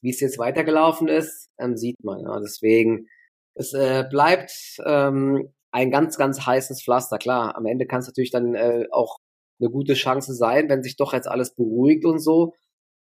wie 0.00 0.08
es 0.08 0.20
jetzt 0.20 0.38
weitergelaufen 0.38 1.08
ist, 1.08 1.50
ähm, 1.58 1.76
sieht 1.76 2.02
man. 2.02 2.20
Ja. 2.20 2.40
Deswegen, 2.40 3.06
es 3.54 3.74
äh, 3.74 4.04
bleibt 4.08 4.78
ähm, 4.86 5.52
ein 5.72 5.90
ganz, 5.90 6.16
ganz 6.16 6.46
heißes 6.46 6.82
Pflaster. 6.82 7.18
Klar, 7.18 7.54
am 7.54 7.66
Ende 7.66 7.86
kann 7.86 8.00
es 8.00 8.06
natürlich 8.06 8.30
dann 8.30 8.54
äh, 8.54 8.86
auch 8.92 9.18
eine 9.64 9.72
gute 9.72 9.94
Chance 9.94 10.34
sein, 10.34 10.68
wenn 10.68 10.82
sich 10.82 10.96
doch 10.96 11.12
jetzt 11.12 11.28
alles 11.28 11.54
beruhigt 11.54 12.04
und 12.04 12.18
so. 12.18 12.52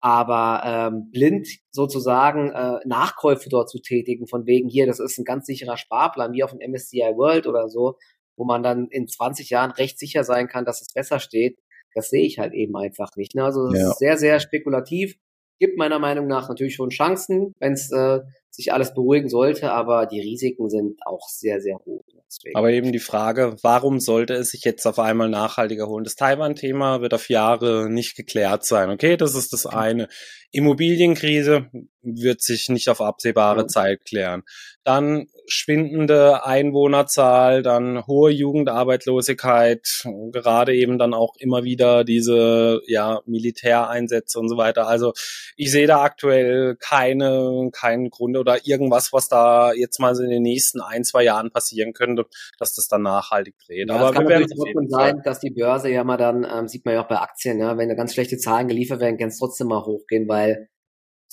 Aber 0.01 0.61
ähm, 0.65 1.11
blind 1.11 1.47
sozusagen 1.71 2.51
äh, 2.51 2.79
Nachkäufe 2.85 3.49
dort 3.49 3.69
zu 3.69 3.79
tätigen, 3.79 4.27
von 4.27 4.45
wegen 4.45 4.67
hier, 4.67 4.85
das 4.85 4.99
ist 4.99 5.17
ein 5.17 5.23
ganz 5.23 5.45
sicherer 5.45 5.77
Sparplan, 5.77 6.33
wie 6.33 6.43
auf 6.43 6.51
dem 6.51 6.59
MSCI 6.59 7.13
World 7.15 7.47
oder 7.47 7.69
so, 7.69 7.97
wo 8.35 8.43
man 8.43 8.63
dann 8.63 8.87
in 8.89 9.07
20 9.07 9.49
Jahren 9.49 9.71
recht 9.71 9.97
sicher 9.97 10.25
sein 10.25 10.47
kann, 10.47 10.65
dass 10.65 10.81
es 10.81 10.91
besser 10.93 11.19
steht, 11.19 11.57
das 11.95 12.09
sehe 12.09 12.25
ich 12.25 12.39
halt 12.39 12.53
eben 12.53 12.75
einfach 12.75 13.15
nicht. 13.15 13.35
Ne? 13.35 13.43
Also 13.43 13.67
es 13.67 13.79
ja. 13.79 13.89
ist 13.91 13.99
sehr, 13.99 14.17
sehr 14.17 14.39
spekulativ. 14.39 15.15
Gibt 15.59 15.77
meiner 15.77 15.99
Meinung 15.99 16.27
nach 16.27 16.49
natürlich 16.49 16.75
schon 16.75 16.89
Chancen, 16.89 17.53
wenn 17.59 17.73
es 17.73 17.91
äh, 17.91 18.19
sich 18.53 18.71
alles 18.71 18.93
beruhigen 18.93 19.29
sollte, 19.29 19.71
aber 19.71 20.05
die 20.05 20.21
Risiken 20.21 20.69
sind 20.69 20.99
auch 21.05 21.27
sehr, 21.27 21.59
sehr 21.59 21.77
hoch. 21.85 22.03
Deswegen. 22.27 22.55
Aber 22.55 22.71
eben 22.71 22.91
die 22.91 22.99
Frage, 22.99 23.55
warum 23.61 23.99
sollte 23.99 24.33
es 24.35 24.51
sich 24.51 24.63
jetzt 24.63 24.85
auf 24.85 24.99
einmal 24.99 25.29
nachhaltiger 25.29 25.87
holen? 25.87 26.03
Das 26.03 26.15
Taiwan-Thema 26.15 27.01
wird 27.01 27.13
auf 27.13 27.29
Jahre 27.29 27.89
nicht 27.89 28.15
geklärt 28.15 28.65
sein. 28.65 28.89
Okay, 28.89 29.17
das 29.17 29.35
ist 29.35 29.53
das 29.53 29.65
eine. 29.65 30.07
Immobilienkrise 30.51 31.69
wird 32.03 32.41
sich 32.41 32.69
nicht 32.69 32.89
auf 32.89 33.01
absehbare. 33.01 33.67
Zeit 33.67 34.05
klären. 34.05 34.43
Dann 34.83 35.27
schwindende 35.47 36.45
Einwohnerzahl, 36.45 37.63
dann 37.63 38.05
hohe 38.07 38.31
Jugendarbeitslosigkeit, 38.31 40.05
gerade 40.31 40.75
eben 40.75 40.97
dann 40.97 41.13
auch 41.13 41.35
immer 41.37 41.63
wieder 41.63 42.03
diese 42.03 42.81
ja, 42.87 43.21
Militäreinsätze 43.25 44.39
und 44.39 44.49
so 44.49 44.57
weiter. 44.57 44.87
Also 44.87 45.13
ich 45.55 45.71
sehe 45.71 45.87
da 45.87 46.01
aktuell 46.01 46.75
keine, 46.77 47.69
keinen 47.71 48.09
Grund 48.09 48.37
oder 48.37 48.65
irgendwas, 48.65 49.13
was 49.13 49.27
da 49.27 49.73
jetzt 49.73 49.99
mal 49.99 50.17
in 50.19 50.29
den 50.29 50.43
nächsten 50.43 50.81
ein, 50.81 51.03
zwei 51.03 51.23
Jahren 51.23 51.51
passieren 51.51 51.93
könnte, 51.93 52.25
dass 52.57 52.75
das 52.75 52.87
dann 52.87 53.03
nachhaltig 53.03 53.55
dreht. 53.65 53.89
Ja, 53.89 53.95
Aber 53.95 54.09
es 54.09 54.15
kann 54.15 54.27
wir 54.27 54.39
natürlich 54.39 54.57
trotzdem 54.57 54.89
sein, 54.89 55.21
dass 55.23 55.39
die 55.39 55.51
Börse 55.51 55.89
ja 55.89 56.03
mal 56.03 56.17
dann, 56.17 56.45
ähm, 56.49 56.67
sieht 56.67 56.85
man 56.85 56.95
ja 56.95 57.03
auch 57.03 57.07
bei 57.07 57.19
Aktien, 57.19 57.59
ja, 57.59 57.77
wenn 57.77 57.89
da 57.89 57.95
ganz 57.95 58.13
schlechte 58.13 58.37
Zahlen 58.37 58.67
geliefert 58.67 58.99
werden, 58.99 59.17
kann 59.17 59.29
es 59.29 59.39
trotzdem 59.39 59.67
mal 59.67 59.85
hochgehen, 59.85 60.27
weil 60.27 60.69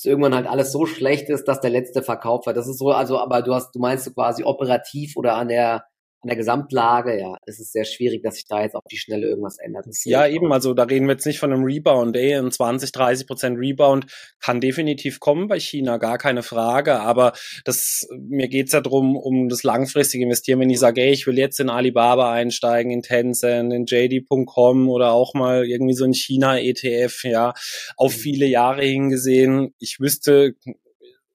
es 0.01 0.07
irgendwann 0.07 0.35
halt 0.35 0.47
alles 0.47 0.73
so 0.73 0.87
schlecht 0.87 1.29
ist, 1.29 1.45
dass 1.45 1.61
der 1.61 1.71
letzte 1.71 2.03
Verkauf 2.03 2.47
war. 2.47 2.55
Das 2.55 2.67
ist 2.67 2.79
so, 2.79 2.91
also, 2.91 3.19
aber 3.19 3.43
du 3.43 3.55
hast, 3.55 3.75
du 3.75 3.79
meinst 3.79 4.07
du 4.07 4.13
quasi 4.13 4.45
operativ 4.45 5.17
oder 5.17 5.35
an 5.37 5.49
der 5.49 5.85
an 6.23 6.29
der 6.29 6.37
Gesamtlage, 6.37 7.19
ja, 7.19 7.37
es 7.47 7.61
ist 7.61 7.73
sehr 7.73 7.85
schwierig, 7.85 8.23
dass 8.23 8.35
sich 8.35 8.45
da 8.47 8.63
jetzt 8.63 8.75
auf 8.75 8.85
die 8.91 8.99
Schnelle 8.99 9.27
irgendwas 9.27 9.59
ändert. 9.59 9.87
Ja, 10.05 10.27
eben, 10.27 10.53
also 10.53 10.75
da 10.75 10.83
reden 10.83 11.07
wir 11.07 11.13
jetzt 11.13 11.27
nicht 11.27 11.39
von 11.39 11.53
einem 11.53 11.65
Rebound, 11.65 12.15
ey, 12.17 12.35
ein 12.35 12.51
20, 12.51 12.93
30 12.93 13.27
Prozent 13.27 13.59
Rebound 13.59 14.07
kann 14.39 14.61
definitiv 14.61 15.19
kommen 15.19 15.49
bei 15.49 15.59
China, 15.59 15.97
gar 15.97 16.19
keine 16.19 16.43
Frage, 16.43 17.01
aber 17.01 17.33
das, 17.65 18.07
mir 18.19 18.49
geht's 18.49 18.73
ja 18.73 18.83
drum, 18.83 19.17
um 19.17 19.49
das 19.49 19.63
langfristige 19.63 20.25
Investieren, 20.25 20.61
wenn 20.61 20.71
ich 20.71 20.79
sage, 20.79 21.01
ey, 21.01 21.13
ich 21.13 21.27
will 21.27 21.39
jetzt 21.39 21.59
in 21.59 21.71
Alibaba 21.71 22.33
einsteigen, 22.33 22.93
in 22.93 23.03
Tencent, 23.03 23.73
in 23.73 23.87
JD.com 23.87 24.91
oder 24.91 25.13
auch 25.13 25.33
mal 25.33 25.65
irgendwie 25.67 25.95
so 25.95 26.05
ein 26.05 26.13
China-ETF, 26.13 27.25
ja, 27.25 27.55
auf 27.97 28.15
mhm. 28.15 28.21
viele 28.21 28.47
Jahre 28.47 28.83
hingesehen, 28.83 29.75
ich 29.79 30.01
wüsste, 30.01 30.55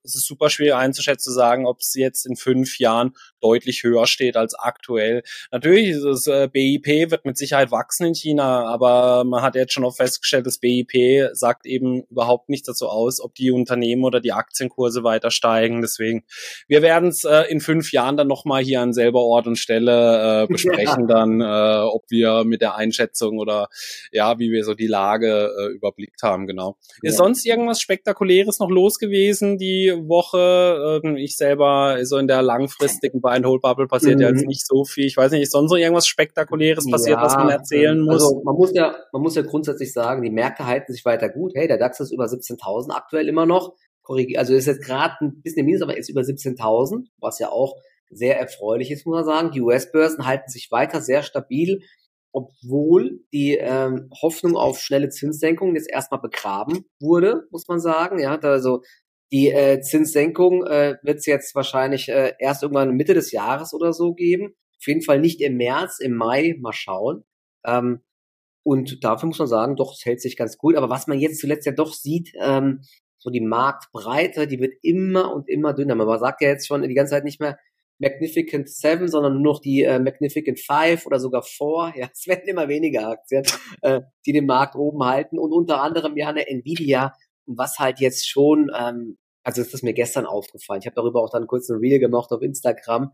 es 0.05 0.15
ist 0.15 0.27
super 0.27 0.49
schwer 0.49 0.77
einzuschätzen, 0.77 1.25
zu 1.25 1.31
sagen, 1.31 1.65
ob 1.65 1.79
es 1.79 1.93
jetzt 1.95 2.25
in 2.25 2.35
fünf 2.35 2.79
Jahren 2.79 3.15
deutlich 3.41 3.83
höher 3.83 4.07
steht 4.07 4.37
als 4.37 4.53
aktuell. 4.53 5.23
Natürlich 5.51 5.89
ist 5.89 6.03
es, 6.03 6.27
äh, 6.27 6.47
BIP 6.51 7.11
wird 7.11 7.25
mit 7.25 7.37
Sicherheit 7.37 7.71
wachsen 7.71 8.05
in 8.05 8.13
China, 8.13 8.65
aber 8.65 9.23
man 9.23 9.41
hat 9.41 9.55
jetzt 9.55 9.73
schon 9.73 9.83
auch 9.83 9.95
festgestellt, 9.95 10.45
dass 10.45 10.59
BIP 10.59 11.29
sagt 11.33 11.65
eben 11.65 12.03
überhaupt 12.09 12.49
nicht 12.49 12.67
dazu 12.67 12.87
aus, 12.87 13.19
ob 13.19 13.33
die 13.35 13.51
Unternehmen 13.51 14.03
oder 14.03 14.19
die 14.19 14.31
Aktienkurse 14.31 15.03
weiter 15.03 15.31
steigen. 15.31 15.81
Deswegen, 15.81 16.23
wir 16.67 16.81
werden 16.81 17.09
es 17.09 17.23
äh, 17.23 17.43
in 17.49 17.59
fünf 17.59 17.91
Jahren 17.91 18.17
dann 18.17 18.27
nochmal 18.27 18.63
hier 18.63 18.81
an 18.81 18.93
selber 18.93 19.21
Ort 19.21 19.47
und 19.47 19.57
Stelle 19.57 20.43
äh, 20.43 20.47
besprechen, 20.47 21.07
ja. 21.07 21.15
dann, 21.15 21.41
äh, 21.41 21.83
ob 21.87 22.03
wir 22.09 22.43
mit 22.43 22.61
der 22.61 22.75
Einschätzung 22.75 23.39
oder 23.39 23.67
ja, 24.11 24.39
wie 24.39 24.51
wir 24.51 24.63
so 24.63 24.73
die 24.73 24.87
Lage 24.87 25.51
äh, 25.57 25.73
überblickt 25.73 26.21
haben, 26.23 26.47
genau. 26.47 26.77
Ja. 27.01 27.09
Ist 27.09 27.17
sonst 27.17 27.45
irgendwas 27.45 27.81
Spektakuläres 27.81 28.59
noch 28.59 28.69
los 28.69 28.99
gewesen, 28.99 29.57
die 29.57 29.94
Woche. 30.07 31.01
Ähm, 31.03 31.15
ich 31.15 31.37
selber 31.37 31.97
so 32.03 32.17
in 32.17 32.27
der 32.27 32.41
langfristigen 32.41 33.21
Buy 33.21 33.35
and 33.35 33.45
Hold 33.45 33.61
Bubble 33.61 33.87
passiert 33.87 34.15
mhm. 34.15 34.21
ja 34.21 34.29
jetzt 34.29 34.41
mhm. 34.41 34.47
nicht 34.47 34.65
so 34.65 34.83
viel. 34.83 35.05
Ich 35.05 35.17
weiß 35.17 35.31
nicht, 35.31 35.41
ist 35.41 35.51
sonst 35.51 35.71
noch 35.71 35.77
irgendwas 35.77 36.07
Spektakuläres 36.07 36.89
passiert, 36.89 37.17
ja, 37.17 37.23
was 37.23 37.35
man 37.35 37.49
erzählen 37.49 37.99
muss? 37.99 38.23
Also 38.23 38.41
man 38.43 38.55
muss 38.55 38.73
ja, 38.73 38.95
man 39.11 39.21
muss 39.21 39.35
ja 39.35 39.41
grundsätzlich 39.41 39.93
sagen, 39.93 40.21
die 40.21 40.29
Märkte 40.29 40.65
halten 40.65 40.91
sich 40.91 41.05
weiter 41.05 41.29
gut. 41.29 41.53
Hey, 41.55 41.67
der 41.67 41.77
DAX 41.77 41.99
ist 41.99 42.11
über 42.11 42.25
17.000 42.25 42.91
aktuell 42.91 43.27
immer 43.27 43.45
noch. 43.45 43.73
Also 44.37 44.53
ist 44.53 44.67
jetzt 44.67 44.83
gerade 44.83 45.15
ein 45.21 45.41
bisschen 45.41 45.61
im 45.61 45.65
Minus, 45.65 45.81
aber 45.81 45.97
ist 45.97 46.09
über 46.09 46.21
17.000, 46.21 47.07
was 47.19 47.39
ja 47.39 47.49
auch 47.49 47.75
sehr 48.11 48.39
erfreulich 48.39 48.91
ist, 48.91 49.07
muss 49.07 49.15
man 49.15 49.25
sagen. 49.25 49.51
Die 49.51 49.61
US-Börsen 49.61 50.27
halten 50.27 50.49
sich 50.49 50.69
weiter 50.69 51.01
sehr 51.01 51.23
stabil 51.23 51.81
obwohl 52.35 53.21
die 53.31 53.55
ähm, 53.55 54.09
Hoffnung 54.21 54.57
auf 54.57 54.81
schnelle 54.81 55.07
Zinssenkungen 55.07 55.77
jetzt 55.77 55.89
erstmal 55.89 56.19
begraben 56.19 56.83
wurde, 56.99 57.47
muss 57.49 57.69
man 57.69 57.79
sagen. 57.79 58.19
Ja, 58.19 58.37
also 58.37 58.81
die 59.31 59.49
äh, 59.49 59.81
Zinssenkung 59.81 60.65
äh, 60.65 60.97
wird 61.01 61.19
es 61.19 61.25
jetzt 61.25 61.55
wahrscheinlich 61.55 62.09
äh, 62.09 62.33
erst 62.39 62.63
irgendwann 62.63 62.95
Mitte 62.95 63.13
des 63.13 63.31
Jahres 63.31 63.73
oder 63.73 63.91
so 63.93 64.13
geben. 64.13 64.55
Auf 64.77 64.87
jeden 64.87 65.01
Fall 65.01 65.19
nicht 65.19 65.41
im 65.41 65.57
März, 65.57 65.99
im 65.99 66.15
Mai, 66.15 66.55
mal 66.59 66.73
schauen. 66.73 67.23
Ähm, 67.65 68.03
und 68.63 69.03
dafür 69.03 69.27
muss 69.27 69.39
man 69.39 69.47
sagen, 69.47 69.75
doch, 69.75 69.93
es 69.93 70.05
hält 70.05 70.21
sich 70.21 70.37
ganz 70.37 70.57
gut. 70.57 70.75
Aber 70.75 70.89
was 70.89 71.07
man 71.07 71.19
jetzt 71.19 71.39
zuletzt 71.39 71.65
ja 71.65 71.71
doch 71.71 71.93
sieht, 71.93 72.33
ähm, 72.39 72.81
so 73.17 73.29
die 73.29 73.41
Marktbreite, 73.41 74.47
die 74.47 74.59
wird 74.59 74.73
immer 74.81 75.33
und 75.33 75.49
immer 75.49 75.73
dünner. 75.73 75.95
Man 75.95 76.19
sagt 76.19 76.41
ja 76.41 76.49
jetzt 76.49 76.67
schon 76.67 76.83
die 76.83 76.93
ganze 76.93 77.11
Zeit 77.11 77.23
nicht 77.23 77.39
mehr 77.39 77.57
Magnificent 77.97 78.69
Seven, 78.69 79.07
sondern 79.07 79.33
nur 79.33 79.53
noch 79.53 79.61
die 79.61 79.83
äh, 79.83 79.99
Magnificent 79.99 80.59
Five 80.59 81.05
oder 81.05 81.19
sogar 81.19 81.43
Four. 81.43 81.93
Ja, 81.97 82.09
es 82.11 82.27
werden 82.27 82.47
immer 82.47 82.67
weniger 82.67 83.07
Aktien, 83.09 83.43
äh, 83.81 84.01
die 84.25 84.33
den 84.33 84.45
Markt 84.45 84.75
oben 84.75 85.03
halten. 85.03 85.39
Und 85.39 85.51
unter 85.51 85.81
anderem 85.81 86.17
ja 86.17 86.29
eine 86.29 86.47
Nvidia, 86.47 87.13
was 87.45 87.79
halt 87.79 87.99
jetzt 87.99 88.27
schon 88.27 88.69
ähm, 88.77 89.17
also 89.45 89.61
ist 89.61 89.73
das 89.73 89.83
mir 89.83 89.93
gestern 89.93 90.25
aufgefallen. 90.25 90.81
Ich 90.81 90.87
habe 90.87 90.95
darüber 90.95 91.21
auch 91.21 91.29
dann 91.29 91.45
kurz 91.45 91.69
ein 91.69 91.77
Reel 91.77 91.99
gemacht 91.99 92.31
auf 92.31 92.41
Instagram. 92.41 93.11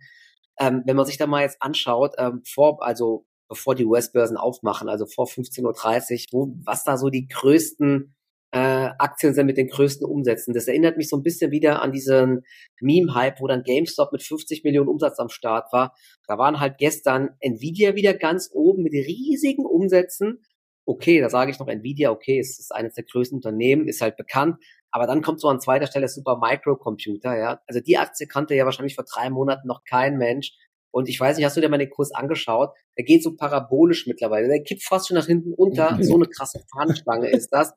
Ähm, 0.57 0.81
wenn 0.85 0.95
man 0.95 1.05
sich 1.05 1.17
da 1.17 1.27
mal 1.27 1.41
jetzt 1.41 1.61
anschaut, 1.61 2.15
ähm, 2.17 2.41
vor, 2.47 2.81
also 2.81 3.25
bevor 3.49 3.75
die 3.75 3.85
US-Börsen 3.85 4.37
aufmachen, 4.37 4.87
also 4.87 5.05
vor 5.05 5.27
15.30 5.27 6.33
Uhr, 6.33 6.47
wo, 6.47 6.53
was 6.63 6.85
da 6.85 6.97
so 6.97 7.09
die 7.09 7.27
größten 7.27 8.15
äh, 8.53 8.89
Aktien 8.97 9.33
sind 9.33 9.45
mit 9.45 9.57
den 9.57 9.67
größten 9.67 10.07
Umsätzen. 10.07 10.53
Das 10.53 10.67
erinnert 10.67 10.95
mich 10.95 11.09
so 11.09 11.17
ein 11.17 11.23
bisschen 11.23 11.51
wieder 11.51 11.81
an 11.81 11.91
diesen 11.91 12.43
Meme-Hype, 12.79 13.41
wo 13.41 13.47
dann 13.47 13.63
GameStop 13.63 14.13
mit 14.13 14.23
50 14.23 14.63
Millionen 14.63 14.87
Umsatz 14.87 15.19
am 15.19 15.29
Start 15.29 15.73
war. 15.73 15.95
Da 16.27 16.37
waren 16.37 16.61
halt 16.61 16.77
gestern 16.77 17.31
Nvidia 17.41 17.95
wieder 17.95 18.13
ganz 18.13 18.49
oben 18.53 18.83
mit 18.83 18.93
riesigen 18.93 19.65
Umsätzen. 19.65 20.43
Okay, 20.85 21.21
da 21.21 21.29
sage 21.29 21.51
ich 21.51 21.59
noch 21.59 21.67
Nvidia, 21.67 22.11
okay, 22.11 22.39
es 22.39 22.59
ist 22.59 22.73
eines 22.73 22.95
der 22.95 23.03
größten 23.03 23.37
Unternehmen, 23.37 23.87
ist 23.87 24.01
halt 24.01 24.17
bekannt. 24.17 24.57
Aber 24.91 25.07
dann 25.07 25.21
kommt 25.21 25.39
so 25.39 25.47
an 25.47 25.61
zweiter 25.61 25.87
Stelle 25.87 26.07
Super 26.09 26.37
Microcomputer, 26.37 27.37
ja. 27.37 27.61
Also 27.67 27.79
die 27.79 27.97
Aktie 27.97 28.27
kannte 28.27 28.55
ja 28.55 28.65
wahrscheinlich 28.65 28.95
vor 28.95 29.05
drei 29.05 29.29
Monaten 29.29 29.67
noch 29.67 29.83
kein 29.83 30.17
Mensch. 30.17 30.53
Und 30.91 31.07
ich 31.07 31.19
weiß 31.19 31.37
nicht, 31.37 31.45
hast 31.45 31.55
du 31.55 31.61
dir 31.61 31.69
mal 31.69 31.77
den 31.77 31.89
Kurs 31.89 32.11
angeschaut? 32.11 32.71
Der 32.97 33.05
geht 33.05 33.23
so 33.23 33.35
parabolisch 33.35 34.07
mittlerweile. 34.07 34.49
Der 34.49 34.61
kippt 34.61 34.83
fast 34.83 35.07
schon 35.07 35.15
nach 35.15 35.27
hinten 35.27 35.53
unter. 35.53 35.97
So 36.01 36.15
eine 36.15 36.25
krasse 36.25 36.61
Fahnenstange 36.73 37.29
ist 37.29 37.49
das. 37.49 37.71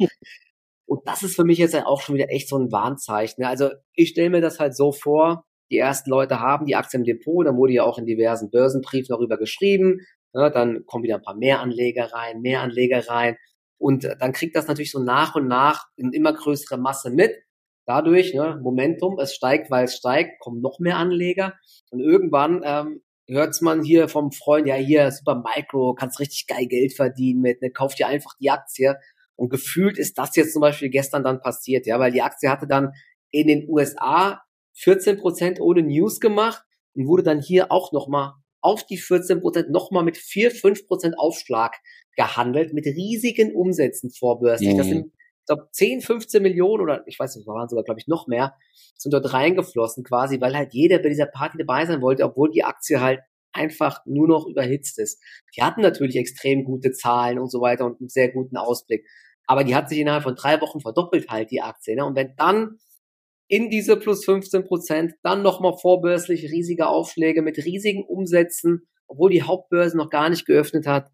Und 0.86 1.06
das 1.06 1.22
ist 1.22 1.36
für 1.36 1.44
mich 1.44 1.58
jetzt 1.58 1.76
auch 1.76 2.00
schon 2.00 2.16
wieder 2.16 2.30
echt 2.30 2.48
so 2.48 2.58
ein 2.58 2.72
Warnzeichen. 2.72 3.44
Also 3.44 3.70
ich 3.94 4.10
stelle 4.10 4.30
mir 4.30 4.40
das 4.40 4.58
halt 4.58 4.76
so 4.76 4.90
vor, 4.90 5.44
die 5.70 5.78
ersten 5.78 6.10
Leute 6.10 6.40
haben 6.40 6.66
die 6.66 6.74
Aktie 6.74 6.98
im 6.98 7.04
Depot, 7.04 7.46
dann 7.46 7.56
wurde 7.56 7.72
ja 7.72 7.84
auch 7.84 7.98
in 7.98 8.06
diversen 8.06 8.50
Börsenbriefen 8.50 9.08
darüber 9.08 9.38
geschrieben, 9.38 10.00
ne? 10.34 10.50
dann 10.50 10.84
kommen 10.86 11.04
wieder 11.04 11.16
ein 11.16 11.22
paar 11.22 11.36
mehr 11.36 11.60
Anleger 11.60 12.12
rein, 12.12 12.40
mehr 12.40 12.60
Anleger 12.60 13.06
rein 13.08 13.36
und 13.78 14.08
dann 14.18 14.32
kriegt 14.32 14.56
das 14.56 14.66
natürlich 14.66 14.90
so 14.90 15.02
nach 15.02 15.34
und 15.34 15.48
nach 15.48 15.86
in 15.96 16.12
immer 16.12 16.32
größere 16.32 16.78
Masse 16.78 17.10
mit. 17.10 17.32
Dadurch, 17.86 18.32
ne, 18.32 18.58
Momentum, 18.62 19.18
es 19.18 19.34
steigt, 19.34 19.70
weil 19.70 19.84
es 19.84 19.96
steigt, 19.96 20.40
kommen 20.40 20.62
noch 20.62 20.78
mehr 20.78 20.96
Anleger 20.96 21.54
und 21.90 22.00
irgendwann 22.00 22.62
ähm, 22.64 23.02
hört 23.26 23.60
man 23.60 23.82
hier 23.82 24.08
vom 24.08 24.32
Freund, 24.32 24.66
ja 24.66 24.74
hier, 24.74 25.10
super 25.10 25.42
Micro, 25.42 25.94
kannst 25.94 26.18
richtig 26.18 26.46
geil 26.46 26.66
Geld 26.66 26.94
verdienen 26.94 27.40
mit, 27.40 27.60
ne, 27.60 27.70
kauf 27.70 27.94
dir 27.94 28.06
einfach 28.06 28.32
die 28.40 28.50
Aktie 28.50 28.96
und 29.36 29.50
gefühlt 29.50 29.98
ist 29.98 30.16
das 30.16 30.34
jetzt 30.36 30.52
zum 30.54 30.60
Beispiel 30.60 30.88
gestern 30.88 31.24
dann 31.24 31.40
passiert, 31.40 31.86
ja, 31.86 31.98
weil 31.98 32.12
die 32.12 32.22
Aktie 32.22 32.48
hatte 32.48 32.66
dann 32.66 32.92
in 33.30 33.48
den 33.48 33.68
USA 33.68 34.42
14 34.74 35.18
Prozent 35.18 35.60
ohne 35.60 35.82
News 35.82 36.20
gemacht 36.20 36.62
und 36.94 37.06
wurde 37.06 37.22
dann 37.22 37.40
hier 37.40 37.70
auch 37.70 37.92
nochmal 37.92 38.32
auf 38.64 38.86
die 38.86 38.96
14 38.96 39.40
Prozent 39.40 39.70
nochmal 39.70 40.04
mit 40.04 40.16
4, 40.16 40.50
5 40.50 40.86
Prozent 40.86 41.18
Aufschlag 41.18 41.76
gehandelt, 42.16 42.72
mit 42.72 42.86
riesigen 42.86 43.54
Umsätzen 43.54 44.10
vorbörslich. 44.10 44.72
Mhm. 44.72 44.78
Das 44.78 44.86
sind, 44.86 45.06
ich 45.06 45.46
glaube, 45.46 45.68
10, 45.70 46.00
15 46.00 46.42
Millionen 46.42 46.82
oder 46.82 47.04
ich 47.06 47.18
weiß 47.18 47.36
nicht, 47.36 47.46
waren 47.46 47.68
sogar, 47.68 47.84
glaube 47.84 48.00
ich, 48.00 48.08
noch 48.08 48.26
mehr, 48.26 48.54
sind 48.96 49.12
dort 49.12 49.30
reingeflossen 49.34 50.02
quasi, 50.02 50.40
weil 50.40 50.56
halt 50.56 50.72
jeder 50.72 50.98
bei 50.98 51.10
dieser 51.10 51.26
Party 51.26 51.58
dabei 51.58 51.84
sein 51.84 52.00
wollte, 52.00 52.24
obwohl 52.24 52.50
die 52.50 52.64
Aktie 52.64 53.02
halt 53.02 53.20
einfach 53.52 54.00
nur 54.06 54.26
noch 54.26 54.46
überhitzt 54.46 54.98
ist. 54.98 55.22
Die 55.54 55.62
hatten 55.62 55.82
natürlich 55.82 56.16
extrem 56.16 56.64
gute 56.64 56.92
Zahlen 56.92 57.38
und 57.38 57.50
so 57.50 57.60
weiter 57.60 57.84
und 57.84 58.00
einen 58.00 58.08
sehr 58.08 58.32
guten 58.32 58.56
Ausblick. 58.56 59.06
Aber 59.46 59.62
die 59.62 59.74
hat 59.74 59.90
sich 59.90 59.98
innerhalb 59.98 60.22
von 60.22 60.36
drei 60.36 60.60
Wochen 60.62 60.80
verdoppelt 60.80 61.28
halt, 61.28 61.50
die 61.50 61.60
Aktie. 61.60 61.94
Ne? 61.96 62.06
Und 62.06 62.16
wenn 62.16 62.34
dann 62.36 62.78
in 63.48 63.70
diese 63.70 63.96
plus 63.96 64.24
15 64.24 64.64
Prozent 64.64 65.14
dann 65.22 65.42
nochmal 65.42 65.76
vorbörslich 65.76 66.50
riesige 66.50 66.86
Aufschläge 66.86 67.42
mit 67.42 67.58
riesigen 67.58 68.04
Umsätzen, 68.04 68.88
obwohl 69.06 69.30
die 69.30 69.42
Hauptbörse 69.42 69.96
noch 69.96 70.10
gar 70.10 70.28
nicht 70.30 70.46
geöffnet 70.46 70.86
hat. 70.86 71.10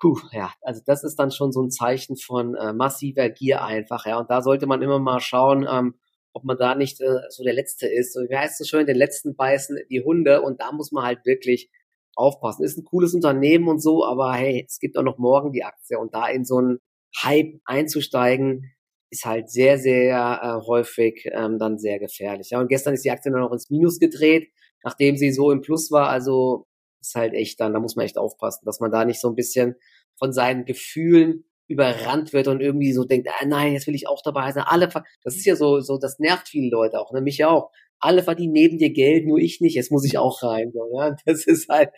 Puh, 0.00 0.18
ja, 0.32 0.52
also 0.62 0.80
das 0.86 1.04
ist 1.04 1.16
dann 1.16 1.30
schon 1.30 1.52
so 1.52 1.62
ein 1.62 1.70
Zeichen 1.70 2.16
von 2.16 2.54
äh, 2.54 2.72
massiver 2.72 3.28
Gier 3.28 3.62
einfach, 3.62 4.06
ja. 4.06 4.18
Und 4.18 4.30
da 4.30 4.42
sollte 4.42 4.66
man 4.66 4.82
immer 4.82 4.98
mal 4.98 5.20
schauen, 5.20 5.66
ähm, 5.70 5.94
ob 6.32 6.44
man 6.44 6.56
da 6.56 6.74
nicht 6.74 7.00
äh, 7.00 7.20
so 7.28 7.42
der 7.44 7.52
Letzte 7.52 7.86
ist. 7.86 8.14
So, 8.14 8.20
wie 8.20 8.36
heißt 8.36 8.60
es 8.60 8.68
schön, 8.68 8.86
den 8.86 8.96
Letzten 8.96 9.36
beißen 9.36 9.78
die 9.90 10.02
Hunde 10.02 10.42
und 10.42 10.60
da 10.60 10.72
muss 10.72 10.92
man 10.92 11.04
halt 11.04 11.26
wirklich 11.26 11.70
aufpassen. 12.14 12.64
Ist 12.64 12.78
ein 12.78 12.84
cooles 12.84 13.14
Unternehmen 13.14 13.68
und 13.68 13.82
so, 13.82 14.04
aber 14.04 14.32
hey, 14.34 14.64
es 14.66 14.78
gibt 14.78 14.96
auch 14.96 15.02
noch 15.02 15.18
morgen 15.18 15.52
die 15.52 15.64
Aktie 15.64 15.98
und 15.98 16.14
da 16.14 16.28
in 16.28 16.44
so 16.44 16.58
einen 16.58 16.78
Hype 17.22 17.60
einzusteigen, 17.64 18.72
ist 19.10 19.24
halt 19.24 19.50
sehr, 19.50 19.78
sehr 19.78 20.40
äh, 20.42 20.66
häufig 20.66 21.28
ähm, 21.32 21.58
dann 21.58 21.78
sehr 21.78 21.98
gefährlich. 21.98 22.50
Ja, 22.50 22.60
und 22.60 22.68
gestern 22.68 22.94
ist 22.94 23.04
die 23.04 23.10
Aktie 23.10 23.30
dann 23.30 23.40
noch 23.40 23.52
ins 23.52 23.70
Minus 23.70 23.98
gedreht, 23.98 24.50
nachdem 24.84 25.16
sie 25.16 25.32
so 25.32 25.50
im 25.50 25.60
Plus 25.60 25.90
war. 25.90 26.08
Also 26.08 26.66
ist 27.00 27.14
halt 27.14 27.34
echt 27.34 27.60
dann, 27.60 27.72
da 27.72 27.80
muss 27.80 27.96
man 27.96 28.04
echt 28.04 28.18
aufpassen, 28.18 28.64
dass 28.64 28.80
man 28.80 28.90
da 28.90 29.04
nicht 29.04 29.20
so 29.20 29.28
ein 29.28 29.34
bisschen 29.34 29.74
von 30.18 30.32
seinen 30.32 30.64
Gefühlen 30.64 31.44
überrannt 31.66 32.32
wird 32.32 32.48
und 32.48 32.60
irgendwie 32.60 32.92
so 32.92 33.04
denkt, 33.04 33.28
ah, 33.28 33.46
nein, 33.46 33.72
jetzt 33.72 33.86
will 33.86 33.94
ich 33.94 34.08
auch 34.08 34.22
dabei 34.22 34.52
sein. 34.52 34.64
Alle, 34.66 34.88
das 35.22 35.36
ist 35.36 35.46
ja 35.46 35.56
so, 35.56 35.80
so, 35.80 35.98
das 35.98 36.18
nervt 36.18 36.48
viele 36.48 36.68
Leute 36.68 37.00
auch, 37.00 37.12
ne? 37.12 37.20
mich 37.20 37.44
auch. 37.44 37.70
Alle 38.00 38.22
verdienen 38.22 38.52
neben 38.52 38.78
dir 38.78 38.90
Geld, 38.90 39.26
nur 39.26 39.38
ich 39.38 39.60
nicht. 39.60 39.74
Jetzt 39.74 39.92
muss 39.92 40.04
ich 40.04 40.18
auch 40.18 40.42
rein. 40.42 40.72
So, 40.72 40.90
ja? 40.94 41.16
Das 41.26 41.46
ist 41.46 41.68
halt, 41.68 41.90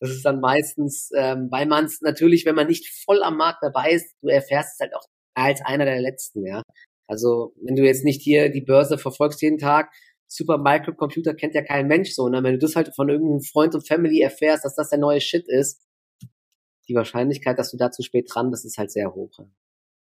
das 0.00 0.10
ist 0.10 0.24
dann 0.24 0.40
meistens, 0.40 1.10
ähm, 1.16 1.48
weil 1.50 1.66
man 1.66 1.86
es 1.86 2.00
natürlich, 2.02 2.44
wenn 2.44 2.54
man 2.54 2.66
nicht 2.66 2.88
voll 3.04 3.22
am 3.22 3.36
Markt 3.36 3.62
dabei 3.62 3.92
ist, 3.92 4.14
du 4.20 4.28
erfährst 4.28 4.74
es 4.74 4.80
halt 4.80 4.94
auch 4.94 5.06
als 5.36 5.60
einer 5.64 5.84
der 5.84 6.00
letzten, 6.00 6.44
ja. 6.46 6.62
Also 7.08 7.52
wenn 7.62 7.76
du 7.76 7.84
jetzt 7.84 8.04
nicht 8.04 8.22
hier 8.22 8.48
die 8.48 8.62
Börse 8.62 8.98
verfolgst 8.98 9.42
jeden 9.42 9.58
Tag, 9.58 9.92
Super 10.28 10.58
Microcomputer 10.58 11.34
kennt 11.34 11.54
ja 11.54 11.62
kein 11.62 11.86
Mensch 11.86 12.12
so, 12.12 12.28
ne? 12.28 12.42
Wenn 12.42 12.54
du 12.54 12.58
das 12.58 12.74
halt 12.74 12.94
von 12.96 13.08
irgendeinem 13.08 13.42
Freund 13.42 13.74
und 13.74 13.86
Family 13.86 14.20
erfährst, 14.20 14.64
dass 14.64 14.74
das 14.74 14.90
der 14.90 14.98
neue 14.98 15.20
Shit 15.20 15.46
ist, 15.48 15.82
die 16.88 16.94
Wahrscheinlichkeit, 16.94 17.58
dass 17.58 17.70
du 17.70 17.76
da 17.76 17.90
zu 17.92 18.02
spät 18.02 18.28
dran 18.32 18.50
bist, 18.50 18.64
ist 18.64 18.78
halt 18.78 18.90
sehr 18.90 19.14
hoch. 19.14 19.30
Ja. 19.38 19.46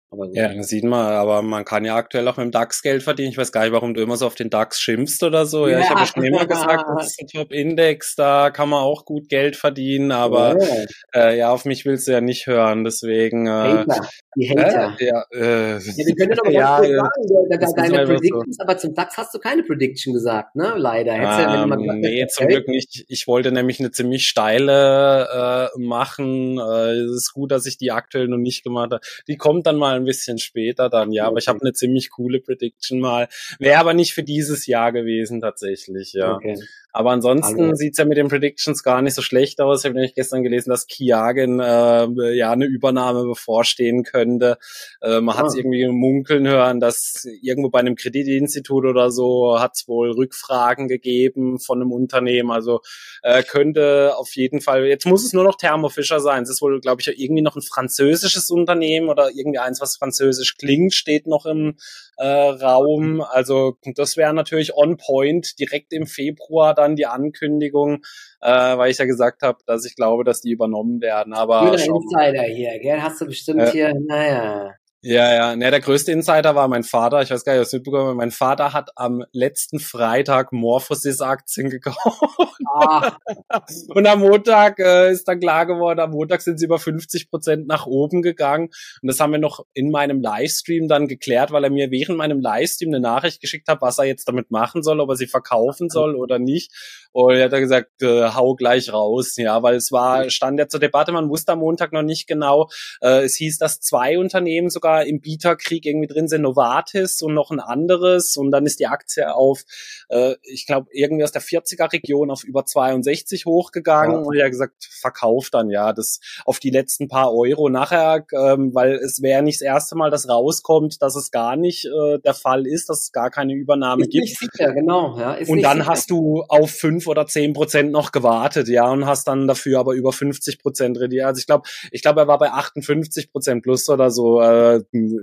Aber 0.09 0.29
ja, 0.31 0.53
das 0.53 0.69
sieht 0.69 0.85
man, 0.85 1.05
aber 1.05 1.41
man 1.41 1.65
kann 1.65 1.83
ja 1.83 1.95
aktuell 1.95 2.25
auch 2.29 2.37
mit 2.37 2.45
dem 2.45 2.51
DAX 2.51 2.81
Geld 2.81 3.03
verdienen. 3.03 3.31
Ich 3.31 3.37
weiß 3.37 3.51
gar 3.51 3.63
nicht, 3.63 3.73
warum 3.73 3.93
du 3.93 4.01
immer 4.01 4.15
so 4.15 4.25
auf 4.25 4.35
den 4.35 4.49
DAX 4.49 4.79
schimpfst 4.79 5.21
oder 5.21 5.45
so. 5.45 5.67
Ja, 5.67 5.79
ja. 5.79 5.83
ich 5.83 5.89
habe 5.89 6.05
schon 6.05 6.23
immer 6.23 6.45
gesagt, 6.45 6.85
das 6.97 7.07
ist 7.07 7.21
ein 7.21 7.27
Top-Index, 7.27 8.15
da 8.15 8.49
kann 8.49 8.69
man 8.69 8.83
auch 8.83 9.03
gut 9.03 9.27
Geld 9.27 9.57
verdienen, 9.57 10.13
aber 10.13 10.55
oh. 10.57 10.85
äh, 11.13 11.37
ja, 11.37 11.51
auf 11.51 11.65
mich 11.65 11.85
willst 11.85 12.07
du 12.07 12.13
ja 12.13 12.21
nicht 12.21 12.47
hören, 12.47 12.85
deswegen. 12.85 13.47
Äh, 13.47 13.49
Hater. 13.49 14.07
Die 14.37 14.49
Hater. 14.49 14.95
Äh, 14.97 15.05
ja, 15.05 15.25
äh, 15.33 15.73
ja, 15.73 15.79
wir 15.79 16.15
können 16.15 16.35
doch 16.37 16.43
mal 16.45 16.53
ja, 16.53 16.77
kurz 16.77 17.71
sagen, 17.75 17.91
deine 17.91 18.05
Predictions, 18.05 18.59
aber 18.61 18.77
zum 18.77 18.93
DAX 18.95 19.17
hast 19.17 19.33
du 19.33 19.39
keine 19.39 19.63
Prediction 19.63 20.13
gesagt, 20.13 20.55
ne? 20.55 20.73
Leider. 20.77 21.15
Ähm, 21.15 21.21
ja, 21.21 21.65
gesagt, 21.65 21.99
nee, 21.99 22.27
zum 22.27 22.47
Glück 22.47 22.69
nicht. 22.69 23.03
Ich 23.09 23.27
wollte 23.27 23.51
nämlich 23.51 23.81
eine 23.81 23.91
ziemlich 23.91 24.25
steile 24.25 25.69
äh, 25.75 25.79
machen. 25.79 26.59
Äh, 26.59 26.91
es 26.91 27.11
ist 27.11 27.33
gut, 27.33 27.51
dass 27.51 27.65
ich 27.65 27.77
die 27.77 27.91
aktuell 27.91 28.29
noch 28.29 28.37
nicht 28.37 28.63
gemacht 28.63 28.91
habe. 28.93 29.01
Die 29.27 29.35
kommt 29.35 29.67
dann 29.67 29.75
mal 29.75 29.96
ein 29.97 30.05
bisschen 30.05 30.37
später 30.37 30.89
dann, 30.89 31.11
ja. 31.11 31.23
Okay. 31.23 31.29
Aber 31.29 31.37
ich 31.39 31.47
habe 31.47 31.59
eine 31.61 31.73
ziemlich 31.73 32.09
coole 32.09 32.39
Prediction 32.39 32.99
mal. 32.99 33.27
Wäre 33.59 33.79
aber 33.79 33.93
nicht 33.93 34.13
für 34.13 34.23
dieses 34.23 34.65
Jahr 34.67 34.91
gewesen 34.91 35.41
tatsächlich, 35.41 36.13
ja. 36.13 36.35
Okay. 36.35 36.57
Aber 36.93 37.11
ansonsten 37.11 37.61
also. 37.61 37.75
sieht's 37.75 37.97
ja 37.97 38.05
mit 38.05 38.17
den 38.17 38.27
Predictions 38.27 38.81
gar 38.81 39.01
nicht 39.01 39.13
so 39.13 39.21
schlecht 39.21 39.61
aus. 39.61 39.81
Ich 39.81 39.85
habe 39.85 39.95
nämlich 39.95 40.15
gestern 40.15 40.43
gelesen, 40.43 40.69
dass 40.69 40.87
Kiagen 40.87 41.59
äh, 41.59 42.07
ja 42.33 42.51
eine 42.51 42.65
Übernahme 42.65 43.23
bevorstehen 43.25 44.03
könnte. 44.03 44.57
Äh, 45.01 45.21
man 45.21 45.35
ah. 45.35 45.39
hat 45.39 45.47
es 45.47 45.55
irgendwie 45.55 45.87
munkeln 45.87 46.47
hören, 46.47 46.79
dass 46.79 47.27
irgendwo 47.41 47.69
bei 47.69 47.79
einem 47.79 47.95
Kreditinstitut 47.95 48.85
oder 48.85 49.11
so 49.11 49.59
hat 49.59 49.73
es 49.75 49.87
wohl 49.87 50.11
Rückfragen 50.11 50.87
gegeben 50.87 51.59
von 51.59 51.81
einem 51.81 51.91
Unternehmen. 51.91 52.51
Also 52.51 52.81
äh, 53.21 53.43
könnte 53.43 54.13
auf 54.17 54.35
jeden 54.35 54.61
Fall, 54.61 54.85
jetzt 54.85 55.05
muss 55.05 55.25
es 55.25 55.33
nur 55.33 55.43
noch 55.43 55.57
Thermo 55.57 55.89
Fischer 55.89 56.19
sein. 56.19 56.43
Es 56.43 56.49
ist 56.49 56.61
wohl, 56.61 56.79
glaube 56.79 57.01
ich, 57.01 57.07
irgendwie 57.19 57.43
noch 57.43 57.55
ein 57.55 57.61
französisches 57.61 58.49
Unternehmen 58.49 59.09
oder 59.09 59.29
irgendwie 59.35 59.59
eins, 59.59 59.81
was 59.81 59.97
französisch 59.97 60.57
klingt, 60.57 60.93
steht 60.93 61.27
noch 61.27 61.45
im 61.45 61.75
äh, 62.17 62.25
Raum. 62.25 63.21
Also 63.21 63.77
das 63.95 64.17
wäre 64.17 64.33
natürlich 64.33 64.75
on 64.75 64.97
point 64.97 65.59
direkt 65.59 65.93
im 65.93 66.05
Februar 66.05 66.73
dann 66.73 66.95
die 66.95 67.05
Ankündigung, 67.05 68.03
äh, 68.41 68.77
weil 68.77 68.91
ich 68.91 68.97
ja 68.97 69.05
gesagt 69.05 69.41
habe, 69.41 69.59
dass 69.65 69.85
ich 69.85 69.95
glaube, 69.95 70.23
dass 70.23 70.41
die 70.41 70.51
übernommen 70.51 71.01
werden. 71.01 71.33
Aber 71.33 71.61
Insider 71.71 72.43
hier, 72.43 72.79
gell? 72.79 73.01
Hast 73.01 73.21
du 73.21 73.25
bestimmt 73.25 73.61
äh, 73.61 73.71
hier, 73.71 73.93
naja. 73.93 74.73
Ja, 75.09 75.33
ja. 75.33 75.55
Ne, 75.55 75.71
der 75.71 75.79
größte 75.79 76.11
Insider 76.11 76.53
war 76.53 76.67
mein 76.67 76.83
Vater. 76.83 77.21
Ich 77.21 77.31
weiß 77.31 77.45
gar 77.45 77.53
nicht, 77.53 77.61
was 77.61 77.71
mitbekommen 77.71 78.17
Mein 78.17 78.31
Vater 78.31 78.73
hat 78.73 78.89
am 78.97 79.23
letzten 79.31 79.79
Freitag 79.79 80.51
Morphosis-Aktien 80.51 81.69
gekauft. 81.69 82.59
Ah. 82.75 83.15
Und 83.87 84.05
am 84.05 84.19
Montag 84.19 84.79
äh, 84.79 85.09
ist 85.09 85.25
dann 85.29 85.39
klar 85.39 85.65
geworden, 85.65 86.01
am 86.01 86.11
Montag 86.11 86.41
sind 86.41 86.59
sie 86.59 86.65
über 86.65 86.77
50 86.77 87.29
Prozent 87.29 87.67
nach 87.67 87.85
oben 87.85 88.21
gegangen. 88.21 88.65
Und 89.01 89.07
das 89.07 89.21
haben 89.21 89.31
wir 89.31 89.39
noch 89.39 89.65
in 89.73 89.91
meinem 89.91 90.21
Livestream 90.21 90.89
dann 90.89 91.07
geklärt, 91.07 91.51
weil 91.51 91.63
er 91.63 91.69
mir 91.69 91.89
während 91.89 92.17
meinem 92.17 92.41
Livestream 92.41 92.89
eine 92.89 92.99
Nachricht 92.99 93.39
geschickt 93.39 93.69
hat, 93.69 93.81
was 93.81 93.99
er 93.99 94.05
jetzt 94.05 94.27
damit 94.27 94.51
machen 94.51 94.83
soll, 94.83 94.99
ob 94.99 95.09
er 95.11 95.15
sie 95.15 95.27
verkaufen 95.27 95.89
soll 95.89 96.17
oder 96.17 96.37
nicht. 96.37 96.73
Und 97.13 97.35
er 97.35 97.45
hat 97.45 97.53
er 97.53 97.61
gesagt, 97.61 98.01
äh, 98.01 98.31
hau 98.31 98.55
gleich 98.55 98.91
raus. 98.91 99.37
Ja, 99.37 99.63
weil 99.63 99.75
es 99.75 99.89
war, 99.93 100.29
stand 100.29 100.59
ja 100.59 100.67
zur 100.67 100.81
Debatte, 100.81 101.13
man 101.13 101.29
wusste 101.29 101.53
am 101.53 101.59
Montag 101.59 101.93
noch 101.93 102.03
nicht 102.03 102.27
genau. 102.27 102.67
Äh, 102.99 103.23
es 103.23 103.35
hieß, 103.37 103.57
dass 103.57 103.79
zwei 103.79 104.19
Unternehmen 104.19 104.69
sogar 104.69 104.96
da 104.97 105.03
im 105.03 105.21
Bieterkrieg 105.21 105.85
irgendwie 105.85 106.07
drin 106.07 106.27
sind, 106.27 106.41
Novartis 106.41 107.21
und 107.21 107.33
noch 107.33 107.51
ein 107.51 107.59
anderes 107.59 108.37
und 108.37 108.51
dann 108.51 108.65
ist 108.65 108.79
die 108.79 108.87
Aktie 108.87 109.33
auf, 109.33 109.63
äh, 110.09 110.35
ich 110.43 110.65
glaube, 110.65 110.87
irgendwie 110.91 111.23
aus 111.23 111.31
der 111.31 111.41
40er 111.41 111.91
Region 111.91 112.31
auf 112.31 112.43
über 112.43 112.65
62 112.65 113.45
hochgegangen 113.45 114.21
ja. 114.21 114.27
und 114.27 114.35
er 114.35 114.45
hat 114.45 114.51
gesagt, 114.51 114.87
verkauft 114.89 115.53
dann 115.53 115.69
ja 115.69 115.93
das 115.93 116.19
auf 116.45 116.59
die 116.59 116.69
letzten 116.69 117.07
paar 117.07 117.33
Euro 117.33 117.69
nachher, 117.69 118.25
ähm, 118.33 118.73
weil 118.73 118.93
es 118.95 119.21
wäre 119.21 119.43
nicht 119.43 119.61
das 119.61 119.65
erste 119.65 119.95
Mal, 119.95 120.09
dass 120.09 120.27
rauskommt, 120.27 121.01
dass 121.01 121.15
es 121.15 121.31
gar 121.31 121.55
nicht 121.55 121.85
äh, 121.85 122.19
der 122.19 122.33
Fall 122.33 122.65
ist, 122.65 122.89
dass 122.89 123.03
es 123.03 123.11
gar 123.11 123.29
keine 123.29 123.53
Übernahme 123.53 124.03
ist 124.03 124.11
gibt. 124.11 124.27
Sicher, 124.27 124.73
genau. 124.73 125.17
Ja, 125.19 125.37
und 125.47 125.61
dann 125.61 125.79
sicher. 125.79 125.89
hast 125.89 126.11
du 126.11 126.43
auf 126.47 126.71
fünf 126.71 127.07
oder 127.07 127.27
zehn 127.27 127.53
Prozent 127.53 127.91
noch 127.91 128.11
gewartet, 128.11 128.67
ja, 128.67 128.89
und 128.89 129.05
hast 129.05 129.27
dann 129.27 129.47
dafür 129.47 129.79
aber 129.79 129.93
über 129.93 130.11
50 130.11 130.59
Prozent 130.59 130.99
rediert. 130.99 131.25
Also 131.25 131.39
ich 131.39 131.47
glaube, 131.47 131.67
ich 131.91 132.01
glaube, 132.01 132.21
er 132.21 132.27
war 132.27 132.37
bei 132.37 132.51
58 132.51 133.31
Prozent 133.31 133.63
plus 133.63 133.89
oder 133.89 134.11
so. 134.11 134.41
Äh, 134.41 134.76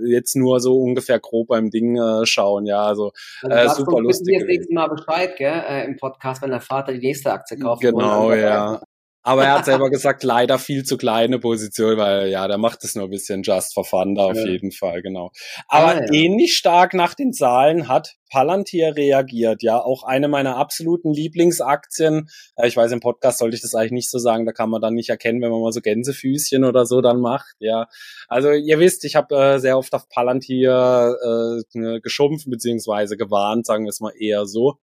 jetzt 0.07 0.35
nur 0.35 0.59
so 0.59 0.77
ungefähr 0.77 1.19
grob 1.19 1.47
beim 1.47 1.69
Ding 1.69 1.97
äh, 1.97 2.25
schauen, 2.25 2.65
ja, 2.65 2.83
also, 2.83 3.11
also 3.43 3.55
äh, 3.55 3.69
super 3.69 4.01
lustig. 4.01 4.35
Jetzt 4.35 4.47
nächstes 4.47 4.73
Mal 4.73 4.87
Bescheid, 4.87 5.35
gell, 5.37 5.63
äh, 5.67 5.85
im 5.85 5.97
Podcast, 5.97 6.41
wenn 6.41 6.51
der 6.51 6.61
Vater 6.61 6.93
die 6.93 6.99
nächste 6.99 7.31
Aktie 7.31 7.57
kauft. 7.57 7.81
Genau, 7.81 8.33
ja. 8.33 8.81
Aber 9.25 9.43
er 9.43 9.55
hat 9.55 9.65
selber 9.65 9.89
gesagt, 9.89 10.23
leider 10.23 10.59
viel 10.59 10.83
zu 10.83 10.97
kleine 10.97 11.39
Position, 11.39 11.97
weil 11.97 12.29
ja, 12.29 12.47
der 12.47 12.59
macht 12.59 12.83
es 12.83 12.93
nur 12.93 13.05
ein 13.05 13.09
bisschen 13.09 13.41
just 13.41 13.73
for 13.73 13.83
fun 13.83 14.13
da 14.13 14.25
auf 14.25 14.37
ja. 14.37 14.45
jeden 14.45 14.71
Fall, 14.71 15.01
genau. 15.01 15.31
Aber 15.67 15.95
ah, 15.95 16.01
ja. 16.01 16.13
ähnlich 16.13 16.55
stark 16.55 16.93
nach 16.93 17.15
den 17.15 17.33
Zahlen 17.33 17.87
hat 17.87 18.17
Palantir 18.29 18.95
reagiert, 18.95 19.63
ja, 19.63 19.79
auch 19.81 20.03
eine 20.03 20.27
meiner 20.27 20.57
absoluten 20.57 21.11
Lieblingsaktien. 21.11 22.29
Äh, 22.55 22.67
ich 22.67 22.77
weiß, 22.77 22.91
im 22.91 22.99
Podcast 22.99 23.39
sollte 23.39 23.55
ich 23.55 23.63
das 23.63 23.73
eigentlich 23.73 23.93
nicht 23.93 24.11
so 24.11 24.19
sagen, 24.19 24.45
da 24.45 24.51
kann 24.51 24.69
man 24.69 24.79
dann 24.79 24.93
nicht 24.93 25.09
erkennen, 25.09 25.41
wenn 25.41 25.49
man 25.49 25.61
mal 25.61 25.71
so 25.71 25.81
Gänsefüßchen 25.81 26.63
oder 26.63 26.85
so 26.85 27.01
dann 27.01 27.19
macht, 27.19 27.55
ja. 27.57 27.87
Also 28.27 28.51
ihr 28.51 28.77
wisst, 28.77 29.05
ich 29.05 29.15
habe 29.15 29.35
äh, 29.35 29.57
sehr 29.57 29.79
oft 29.79 29.91
auf 29.95 30.07
Palantir 30.07 31.15
äh, 31.73 31.99
geschumpft 31.99 32.47
beziehungsweise 32.47 33.17
gewarnt, 33.17 33.65
sagen 33.65 33.85
wir 33.85 33.89
es 33.89 34.01
mal 34.01 34.13
eher 34.15 34.45
so. 34.45 34.77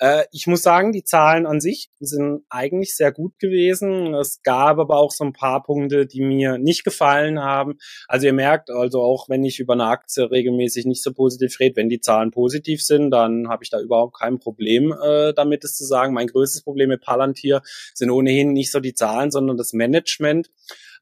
Äh, 0.00 0.24
ich 0.32 0.46
muss 0.46 0.62
sagen, 0.62 0.92
die 0.92 1.04
Zahlen 1.04 1.46
an 1.46 1.60
sich 1.60 1.90
sind 2.00 2.42
eigentlich 2.48 2.96
sehr 2.96 3.12
gut 3.12 3.38
gewesen. 3.38 4.14
Es 4.14 4.42
gab 4.42 4.78
aber 4.78 4.96
auch 4.96 5.10
so 5.10 5.24
ein 5.24 5.34
paar 5.34 5.62
Punkte, 5.62 6.06
die 6.06 6.22
mir 6.22 6.58
nicht 6.58 6.84
gefallen 6.84 7.38
haben. 7.38 7.76
Also 8.08 8.26
ihr 8.26 8.32
merkt 8.32 8.70
also 8.70 9.02
auch, 9.02 9.28
wenn 9.28 9.44
ich 9.44 9.60
über 9.60 9.74
eine 9.74 9.84
Aktie 9.84 10.30
regelmäßig 10.30 10.86
nicht 10.86 11.02
so 11.02 11.12
positiv 11.12 11.60
rede, 11.60 11.76
wenn 11.76 11.90
die 11.90 12.00
Zahlen 12.00 12.30
positiv 12.30 12.82
sind, 12.82 13.10
dann 13.10 13.48
habe 13.48 13.62
ich 13.62 13.70
da 13.70 13.78
überhaupt 13.78 14.18
kein 14.18 14.38
Problem 14.38 14.92
äh, 14.92 15.34
damit, 15.34 15.64
es 15.64 15.76
zu 15.76 15.84
sagen. 15.84 16.14
Mein 16.14 16.28
größtes 16.28 16.62
Problem 16.62 16.88
mit 16.88 17.02
Palantir 17.02 17.60
sind 17.94 18.10
ohnehin 18.10 18.52
nicht 18.52 18.72
so 18.72 18.80
die 18.80 18.94
Zahlen, 18.94 19.30
sondern 19.30 19.58
das 19.58 19.74
Management. 19.74 20.50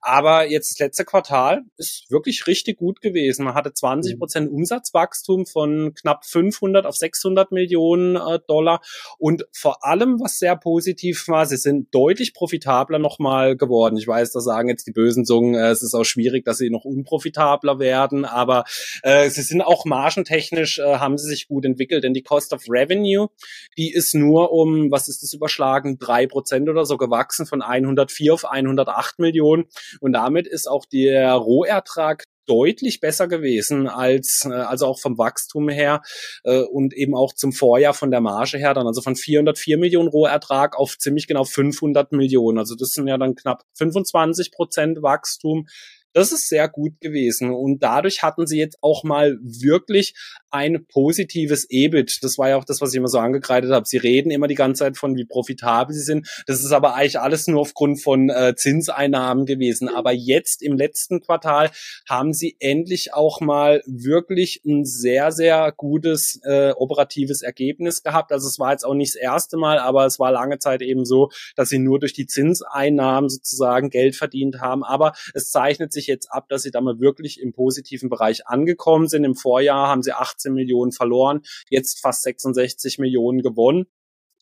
Aber 0.01 0.49
jetzt 0.49 0.73
das 0.73 0.79
letzte 0.79 1.05
Quartal 1.05 1.63
ist 1.77 2.11
wirklich 2.11 2.47
richtig 2.47 2.79
gut 2.79 3.01
gewesen. 3.01 3.45
Man 3.45 3.55
hatte 3.55 3.73
20 3.73 4.15
mhm. 4.15 4.19
Prozent 4.19 4.51
Umsatzwachstum 4.51 5.47
von 5.47 5.93
knapp 5.95 6.25
500 6.25 6.87
auf 6.87 6.97
600 6.97 7.51
Millionen 7.53 8.17
äh, 8.17 8.39
Dollar. 8.47 8.81
Und 9.19 9.45
vor 9.53 9.85
allem, 9.85 10.21
was 10.21 10.39
sehr 10.39 10.57
positiv 10.57 11.27
war, 11.29 11.47
sie 11.47 11.57
sind 11.57 11.93
deutlich 11.95 12.33
profitabler 12.35 12.99
nochmal 12.99 13.57
geworden. 13.57 13.97
Ich 13.97 14.07
weiß, 14.07 14.33
da 14.33 14.41
sagen 14.41 14.69
jetzt 14.69 14.87
die 14.87 14.93
bösen 14.93 15.25
Zungen, 15.25 15.55
äh, 15.55 15.71
es 15.71 15.83
ist 15.83 15.95
auch 15.95 16.05
schwierig, 16.05 16.45
dass 16.45 16.59
sie 16.59 16.71
noch 16.71 16.85
unprofitabler 16.85 17.79
werden, 17.79 18.25
aber 18.25 18.65
äh, 19.03 19.29
sie 19.31 19.43
sind 19.43 19.63
auch 19.63 19.85
margentechnisch, 19.85 20.79
äh, 20.79 20.97
haben 20.97 21.19
sie 21.19 21.29
sich 21.29 21.49
gut 21.49 21.65
entwickelt, 21.65 22.05
denn 22.05 22.15
die 22.15 22.23
Cost 22.23 22.53
of 22.53 22.63
Revenue, 22.69 23.29
die 23.77 23.93
ist 23.93 24.15
nur 24.15 24.53
um, 24.53 24.91
was 24.91 25.09
ist 25.09 25.23
das 25.23 25.33
überschlagen, 25.33 25.99
drei 25.99 26.27
Prozent 26.27 26.69
oder 26.69 26.85
so 26.85 26.97
gewachsen 26.97 27.47
von 27.47 27.63
104 27.63 28.35
auf 28.35 28.45
108 28.45 29.19
Millionen. 29.19 29.65
Und 30.01 30.13
damit 30.13 30.47
ist 30.47 30.67
auch 30.69 30.85
der 30.87 31.33
Rohertrag 31.33 32.25
deutlich 32.49 33.01
besser 33.01 33.29
gewesen 33.29 33.87
als 33.87 34.47
äh, 34.49 34.53
also 34.53 34.87
auch 34.87 34.99
vom 34.99 35.19
Wachstum 35.19 35.69
her 35.69 36.01
äh, 36.45 36.61
und 36.63 36.95
eben 36.95 37.15
auch 37.15 37.35
zum 37.35 37.53
Vorjahr 37.53 37.95
von 37.95 38.11
der 38.11 38.21
Marge 38.21 38.59
her 38.59 38.75
dann 38.75 38.87
also 38.87 39.03
von 39.03 39.15
404 39.15 39.79
Millionen 39.79 40.09
Rohertrag 40.09 40.77
auf 40.77 40.99
ziemlich 40.99 41.27
genau 41.27 41.45
500 41.45 42.13
Millionen. 42.13 42.59
Also 42.59 42.75
das 42.75 42.91
sind 42.91 43.07
ja 43.07 43.19
dann 43.19 43.35
knapp 43.35 43.63
25 43.75 44.51
Prozent 44.51 45.03
Wachstum 45.03 45.67
das 46.13 46.33
ist 46.33 46.49
sehr 46.49 46.69
gut 46.69 47.01
gewesen. 47.01 47.51
Und 47.51 47.83
dadurch 47.83 48.23
hatten 48.23 48.47
sie 48.47 48.59
jetzt 48.59 48.79
auch 48.81 49.05
mal 49.05 49.39
wirklich 49.43 50.15
ein 50.51 50.87
positives 50.87 51.67
EBIT. 51.69 52.19
Das 52.23 52.39
war 52.39 52.49
ja 52.49 52.57
auch 52.57 52.65
das, 52.65 52.81
was 52.81 52.93
ich 52.93 52.97
immer 52.97 53.09
so 53.09 53.19
angekreidet 53.19 53.71
habe. 53.71 53.87
Sie 53.87 53.99
reden 53.99 54.31
immer 54.31 54.49
die 54.49 54.55
ganze 54.55 54.81
Zeit 54.81 54.97
von, 54.97 55.17
wie 55.17 55.25
profitabel 55.25 55.95
sie 55.95 56.03
sind. 56.03 56.29
Das 56.47 56.61
ist 56.61 56.73
aber 56.73 56.95
eigentlich 56.95 57.21
alles 57.21 57.47
nur 57.47 57.61
aufgrund 57.61 58.03
von 58.03 58.31
äh, 58.31 58.55
Zinseinnahmen 58.57 59.47
gewesen. 59.47 59.89
Aber 59.89 60.13
jetzt 60.13 60.63
im 60.63 60.77
letzten 60.77 61.21
Quartal 61.21 61.71
haben 62.09 62.33
sie 62.33 62.57
endlich 62.61 63.13
auch 63.13 63.41
mal 63.41 63.83
wirklich 63.87 64.63
ein 64.67 64.85
sehr, 64.85 65.33
sehr 65.33 65.73
gutes 65.77 66.41
äh, 66.45 66.73
operatives 66.73 67.43
Ergebnis 67.43 68.03
gehabt. 68.03 68.33
Also 68.33 68.49
es 68.49 68.59
war 68.59 68.73
jetzt 68.73 68.85
auch 68.85 68.95
nicht 68.95 69.15
das 69.15 69.21
erste 69.21 69.57
Mal, 69.57 69.79
aber 69.79 70.07
es 70.07 70.19
war 70.19 70.33
lange 70.33 70.59
Zeit 70.59 70.83
eben 70.83 71.05
so, 71.05 71.31
dass 71.57 71.69
sie 71.69 71.79
nur 71.79 71.99
durch 71.99 72.15
die 72.15 72.27
Zinseinnahmen 72.27 73.29
sozusagen 73.29 73.91
Geld 73.91 74.17
verdient 74.17 74.61
haben. 74.61 74.83
Aber 74.83 75.13
es 75.35 75.51
zeichnet 75.51 75.93
sich 75.93 75.98
jetzt 76.07 76.33
ab, 76.33 76.49
dass 76.49 76.63
sie 76.63 76.71
da 76.71 76.81
mal 76.81 77.01
wirklich 77.01 77.41
im 77.41 77.53
positiven 77.53 78.09
Bereich 78.09 78.47
angekommen 78.47 79.09
sind. 79.09 79.25
Im 79.25 79.35
Vorjahr 79.35 79.89
haben 79.89 80.03
sie 80.03 80.13
18 80.13 80.53
Millionen 80.53 80.93
verloren, 80.93 81.43
jetzt 81.69 82.01
fast 82.01 82.23
66 82.23 82.99
Millionen 82.99 83.43
gewonnen. 83.43 83.87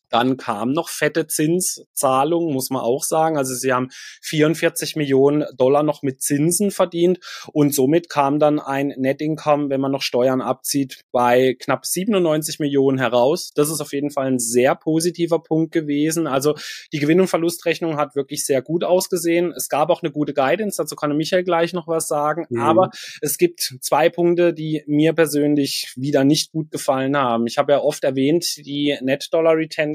Dann 0.09 0.37
kam 0.37 0.71
noch 0.71 0.89
fette 0.89 1.27
Zinszahlungen, 1.27 2.53
muss 2.53 2.69
man 2.69 2.81
auch 2.81 3.03
sagen. 3.03 3.37
Also 3.37 3.53
sie 3.55 3.73
haben 3.73 3.89
44 4.21 4.95
Millionen 4.95 5.45
Dollar 5.57 5.83
noch 5.83 6.01
mit 6.01 6.21
Zinsen 6.21 6.71
verdient 6.71 7.19
und 7.51 7.73
somit 7.73 8.09
kam 8.09 8.39
dann 8.39 8.59
ein 8.59 8.93
Net 8.97 9.21
Income, 9.21 9.69
wenn 9.69 9.81
man 9.81 9.91
noch 9.91 10.01
Steuern 10.01 10.41
abzieht, 10.41 11.01
bei 11.11 11.55
knapp 11.59 11.85
97 11.85 12.59
Millionen 12.59 12.97
heraus. 12.97 13.51
Das 13.55 13.69
ist 13.69 13.81
auf 13.81 13.93
jeden 13.93 14.11
Fall 14.11 14.27
ein 14.27 14.39
sehr 14.39 14.75
positiver 14.75 15.39
Punkt 15.39 15.71
gewesen. 15.71 16.27
Also 16.27 16.55
die 16.93 16.99
Gewinn- 16.99 17.21
und 17.21 17.27
Verlustrechnung 17.27 17.97
hat 17.97 18.15
wirklich 18.15 18.45
sehr 18.45 18.61
gut 18.61 18.83
ausgesehen. 18.83 19.51
Es 19.55 19.69
gab 19.69 19.89
auch 19.89 20.01
eine 20.01 20.11
gute 20.11 20.33
Guidance, 20.33 20.77
dazu 20.77 20.95
kann 20.95 21.15
Michael 21.15 21.43
gleich 21.43 21.73
noch 21.73 21.87
was 21.87 22.07
sagen. 22.07 22.45
Mhm. 22.49 22.59
Aber 22.59 22.89
es 23.21 23.37
gibt 23.37 23.77
zwei 23.81 24.09
Punkte, 24.09 24.53
die 24.53 24.83
mir 24.87 25.13
persönlich 25.13 25.93
wieder 25.95 26.23
nicht 26.23 26.51
gut 26.51 26.71
gefallen 26.71 27.17
haben. 27.17 27.47
Ich 27.47 27.57
habe 27.57 27.73
ja 27.73 27.79
oft 27.79 28.03
erwähnt, 28.03 28.57
die 28.57 28.97
Net 29.01 29.27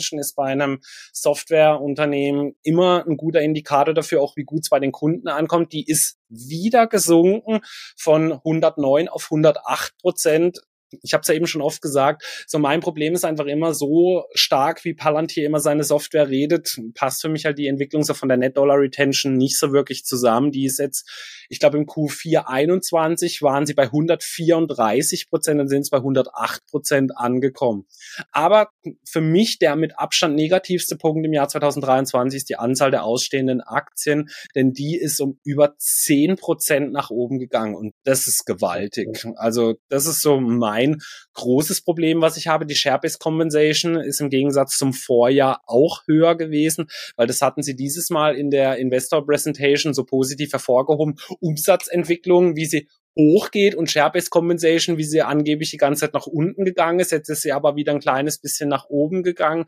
Retention 0.03 0.19
ist 0.21 0.35
bei 0.35 0.45
einem 0.45 0.81
Softwareunternehmen 1.12 2.57
immer 2.62 3.05
ein 3.07 3.17
guter 3.17 3.41
Indikator 3.41 3.95
dafür, 3.95 4.21
auch 4.21 4.37
wie 4.37 4.45
gut 4.45 4.62
es 4.62 4.69
bei 4.69 4.81
den 4.81 4.93
Kunden 4.93 5.29
ankommt. 5.29 5.73
Die 5.73 5.85
ist 5.87 6.19
wieder 6.29 6.87
gesunken 6.87 7.61
von 7.97 8.33
109 8.33 9.09
auf 9.09 9.25
108 9.25 9.97
Prozent 9.99 10.61
ich 11.02 11.14
habe 11.14 11.22
es 11.22 11.28
ja 11.28 11.35
eben 11.35 11.46
schon 11.46 11.62
oft 11.62 11.81
gesagt, 11.81 12.24
so 12.46 12.59
mein 12.59 12.81
Problem 12.81 13.14
ist 13.14 13.24
einfach 13.24 13.46
immer 13.46 13.74
so 13.74 14.24
stark, 14.35 14.85
wie 14.85 14.94
Palantir 14.94 15.46
immer 15.46 15.61
seine 15.61 15.85
Software 15.85 16.28
redet, 16.28 16.78
passt 16.94 17.22
für 17.22 17.28
mich 17.28 17.44
halt 17.44 17.59
die 17.59 17.66
Entwicklung 17.66 18.02
so 18.02 18.14
von 18.14 18.28
der 18.28 18.38
Net 18.38 18.57
Dollar 18.57 18.78
Retention 18.78 19.37
nicht 19.37 19.59
so 19.59 19.72
wirklich 19.72 20.05
zusammen. 20.05 20.50
Die 20.50 20.64
ist 20.64 20.78
jetzt, 20.78 21.09
ich 21.48 21.61
glaube 21.61 21.78
im 21.78 21.87
Q4 21.87 22.44
21 22.46 23.42
waren 23.42 23.66
sie 23.66 23.74
bei 23.74 23.85
134 23.85 25.28
Prozent, 25.28 25.61
dann 25.61 25.68
sind 25.68 25.83
es 25.83 25.90
bei 25.90 25.98
108 25.98 26.66
Prozent 26.66 27.16
angekommen. 27.16 27.87
Aber 28.33 28.70
für 29.05 29.20
mich 29.20 29.59
der 29.59 29.76
mit 29.76 29.98
Abstand 29.98 30.35
negativste 30.35 30.96
Punkt 30.96 31.24
im 31.24 31.33
Jahr 31.33 31.48
2023 31.48 32.37
ist 32.37 32.48
die 32.48 32.57
Anzahl 32.57 32.90
der 32.90 33.05
ausstehenden 33.05 33.61
Aktien, 33.61 34.28
denn 34.55 34.72
die 34.72 34.96
ist 34.96 35.20
um 35.20 35.38
über 35.44 35.74
10 35.78 36.37
Prozent 36.37 36.92
nach 36.92 37.11
oben 37.11 37.38
gegangen 37.38 37.74
und 37.74 37.94
das 38.05 38.26
ist 38.26 38.44
gewaltig. 38.44 39.26
Also 39.37 39.74
das 39.88 40.07
ist 40.07 40.22
so 40.22 40.40
mein 40.40 40.82
ein 40.83 41.03
großes 41.35 41.83
Problem, 41.83 42.21
was 42.21 42.37
ich 42.37 42.49
habe. 42.49 42.66
Die 42.66 42.75
Share-Based 42.75 43.21
Compensation 43.21 43.97
ist 43.97 44.21
im 44.21 44.31
Gegensatz 44.31 44.77
zum 44.77 44.92
Vorjahr 44.92 45.62
auch 45.66 46.03
höher 46.07 46.37
gewesen, 46.37 46.88
weil 47.16 47.27
das 47.27 47.42
hatten 47.42 47.62
sie 47.62 47.77
dieses 47.77 48.11
Mal 48.11 48.37
in 48.37 48.51
der 48.51 48.77
Investor 48.77 49.25
Presentation 49.25 49.95
so 49.95 50.05
positiv 50.05 50.53
hervorgehoben. 50.53 51.16
Umsatzentwicklung, 51.40 52.57
wie 52.57 52.66
sie 52.66 52.88
hochgeht 53.16 53.75
und 53.75 53.90
Share-Based 53.90 54.31
Compensation, 54.31 54.96
wie 54.96 55.05
sie 55.05 55.22
angeblich 55.22 55.70
die 55.70 55.77
ganze 55.77 56.01
Zeit 56.01 56.14
nach 56.14 56.27
unten 56.27 56.64
gegangen 56.64 57.01
ist. 57.01 57.12
Jetzt 57.12 57.29
ist 57.29 57.42
sie 57.42 57.53
aber 57.53 57.77
wieder 57.77 57.92
ein 57.92 58.01
kleines 58.01 58.38
bisschen 58.38 58.68
nach 58.68 58.87
oben 58.87 59.22
gegangen. 59.22 59.66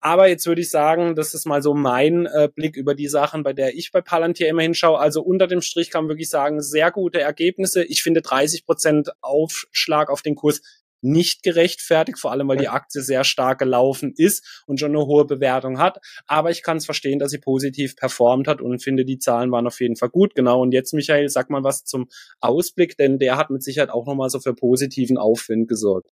Aber 0.00 0.28
jetzt 0.28 0.46
würde 0.46 0.62
ich 0.62 0.70
sagen, 0.70 1.14
das 1.14 1.34
ist 1.34 1.46
mal 1.46 1.62
so 1.62 1.74
mein 1.74 2.26
äh, 2.26 2.48
Blick 2.54 2.76
über 2.76 2.94
die 2.94 3.08
Sachen, 3.08 3.42
bei 3.42 3.52
der 3.52 3.74
ich 3.74 3.92
bei 3.92 4.00
Palantir 4.00 4.48
immer 4.48 4.62
hinschaue. 4.62 4.98
Also 4.98 5.22
unter 5.22 5.46
dem 5.46 5.60
Strich 5.60 5.90
kann 5.90 6.04
man 6.04 6.10
wirklich 6.10 6.30
sagen, 6.30 6.60
sehr 6.60 6.90
gute 6.90 7.20
Ergebnisse. 7.20 7.84
Ich 7.84 8.02
finde 8.02 8.22
30 8.22 8.64
Prozent 8.64 9.10
Aufschlag 9.20 10.10
auf 10.10 10.22
den 10.22 10.34
Kurs 10.34 10.62
nicht 11.00 11.42
gerechtfertigt, 11.42 12.18
vor 12.18 12.32
allem 12.32 12.48
weil 12.48 12.56
die 12.56 12.68
Aktie 12.68 13.02
sehr 13.02 13.24
stark 13.24 13.58
gelaufen 13.58 14.12
ist 14.16 14.62
und 14.66 14.80
schon 14.80 14.94
eine 14.94 15.06
hohe 15.06 15.24
Bewertung 15.24 15.78
hat. 15.78 15.98
Aber 16.26 16.50
ich 16.50 16.62
kann 16.62 16.78
es 16.78 16.84
verstehen, 16.84 17.18
dass 17.18 17.30
sie 17.30 17.38
positiv 17.38 17.96
performt 17.96 18.48
hat 18.48 18.60
und 18.60 18.82
finde, 18.82 19.04
die 19.04 19.18
Zahlen 19.18 19.50
waren 19.52 19.66
auf 19.66 19.80
jeden 19.80 19.96
Fall 19.96 20.10
gut. 20.10 20.34
Genau. 20.34 20.60
Und 20.60 20.72
jetzt, 20.72 20.94
Michael, 20.94 21.28
sag 21.28 21.50
mal 21.50 21.64
was 21.64 21.84
zum 21.84 22.08
Ausblick, 22.40 22.96
denn 22.96 23.18
der 23.18 23.36
hat 23.36 23.50
mit 23.50 23.62
Sicherheit 23.62 23.90
auch 23.90 24.06
nochmal 24.06 24.30
so 24.30 24.40
für 24.40 24.54
positiven 24.54 25.18
Aufwind 25.18 25.68
gesorgt. 25.68 26.08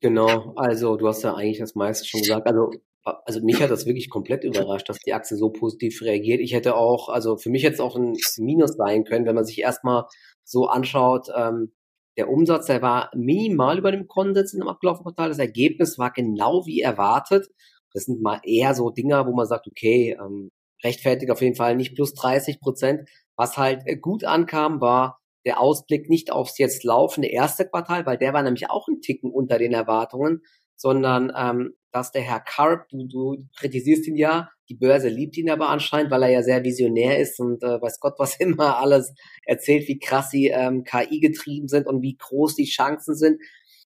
Genau, 0.00 0.54
also 0.56 0.96
du 0.96 1.06
hast 1.06 1.22
ja 1.24 1.34
eigentlich 1.34 1.58
das 1.58 1.74
meiste 1.74 2.06
schon 2.06 2.22
gesagt. 2.22 2.46
Also 2.46 2.70
also 3.04 3.40
mich 3.42 3.60
hat 3.60 3.70
das 3.70 3.86
wirklich 3.86 4.08
komplett 4.08 4.44
überrascht, 4.44 4.88
dass 4.88 4.98
die 4.98 5.12
Aktie 5.12 5.36
so 5.36 5.50
positiv 5.50 6.00
reagiert. 6.02 6.40
Ich 6.40 6.54
hätte 6.54 6.74
auch, 6.74 7.08
also 7.08 7.36
für 7.36 7.50
mich 7.50 7.62
hätte 7.62 7.74
es 7.74 7.80
auch 7.80 7.96
ein 7.96 8.16
Minus 8.38 8.76
sein 8.76 9.04
können, 9.04 9.26
wenn 9.26 9.34
man 9.34 9.44
sich 9.44 9.60
erstmal 9.60 10.04
so 10.42 10.66
anschaut, 10.66 11.28
ähm, 11.36 11.72
der 12.16 12.30
Umsatz, 12.30 12.66
der 12.66 12.82
war 12.82 13.10
minimal 13.14 13.78
über 13.78 13.90
dem 13.90 14.06
Konsens 14.06 14.52
in 14.52 14.60
dem 14.60 14.68
abgelaufenen 14.68 15.04
Quartal. 15.04 15.28
Das 15.30 15.38
Ergebnis 15.38 15.98
war 15.98 16.12
genau 16.12 16.64
wie 16.66 16.80
erwartet. 16.80 17.48
Das 17.92 18.04
sind 18.04 18.22
mal 18.22 18.40
eher 18.44 18.74
so 18.74 18.90
Dinger, 18.90 19.26
wo 19.26 19.34
man 19.34 19.46
sagt, 19.46 19.66
okay, 19.66 20.16
ähm, 20.20 20.50
rechtfertigt 20.82 21.30
auf 21.30 21.40
jeden 21.40 21.56
Fall 21.56 21.76
nicht 21.76 21.94
plus 21.94 22.14
30 22.14 22.60
Prozent. 22.60 23.08
Was 23.36 23.56
halt 23.56 23.82
äh, 23.86 23.96
gut 23.96 24.24
ankam, 24.24 24.80
war 24.80 25.18
der 25.44 25.60
Ausblick 25.60 26.08
nicht 26.08 26.32
aufs 26.32 26.58
jetzt 26.58 26.84
laufende 26.84 27.28
erste 27.28 27.68
Quartal, 27.68 28.06
weil 28.06 28.18
der 28.18 28.32
war 28.32 28.42
nämlich 28.42 28.70
auch 28.70 28.88
ein 28.88 29.00
Ticken 29.00 29.30
unter 29.30 29.58
den 29.58 29.72
Erwartungen, 29.72 30.42
sondern 30.76 31.32
ähm, 31.36 31.74
dass 31.94 32.10
der 32.10 32.22
Herr 32.22 32.40
Karp, 32.40 32.88
du, 32.88 33.06
du 33.06 33.46
kritisierst 33.56 34.08
ihn 34.08 34.16
ja, 34.16 34.50
die 34.68 34.74
Börse 34.74 35.08
liebt 35.08 35.36
ihn 35.36 35.48
aber 35.48 35.68
anscheinend, 35.68 36.10
weil 36.10 36.24
er 36.24 36.30
ja 36.30 36.42
sehr 36.42 36.64
visionär 36.64 37.20
ist 37.20 37.38
und 37.38 37.62
äh, 37.62 37.80
weiß 37.80 38.00
Gott 38.00 38.14
was 38.18 38.36
immer 38.40 38.78
alles 38.78 39.14
erzählt, 39.44 39.86
wie 39.86 40.00
krass 40.00 40.30
sie 40.30 40.48
ähm, 40.48 40.82
KI 40.82 41.20
getrieben 41.20 41.68
sind 41.68 41.86
und 41.86 42.02
wie 42.02 42.16
groß 42.16 42.56
die 42.56 42.64
Chancen 42.64 43.14
sind. 43.14 43.40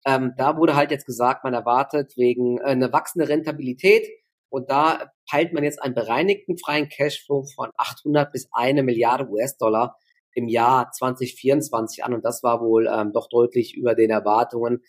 Ähm, 0.06 0.34
da 0.38 0.58
wurde 0.58 0.76
halt 0.76 0.92
jetzt 0.92 1.08
gesagt, 1.08 1.44
man 1.44 1.56
erwartet 1.56 2.14
wegen 2.18 2.60
äh, 2.60 2.66
eine 2.66 2.94
wachsende 2.94 3.30
Rentabilität 3.30 4.08
und 4.50 4.70
da 4.70 5.12
peilt 5.28 5.54
man 5.54 5.64
jetzt 5.64 5.82
einen 5.82 5.96
bereinigten 5.96 6.58
freien 6.60 6.90
Cashflow 6.90 7.46
von 7.56 7.72
800 7.78 8.32
bis 8.32 8.48
eine 8.52 8.84
Milliarde 8.84 9.28
US-Dollar 9.28 9.98
im 10.34 10.48
Jahr 10.48 10.92
2024 10.92 12.04
an 12.04 12.14
und 12.14 12.24
das 12.24 12.44
war 12.44 12.62
wohl 12.62 12.88
ähm, 12.88 13.12
doch 13.12 13.28
deutlich 13.28 13.76
über 13.76 13.96
den 13.96 14.12
Erwartungen. 14.12 14.84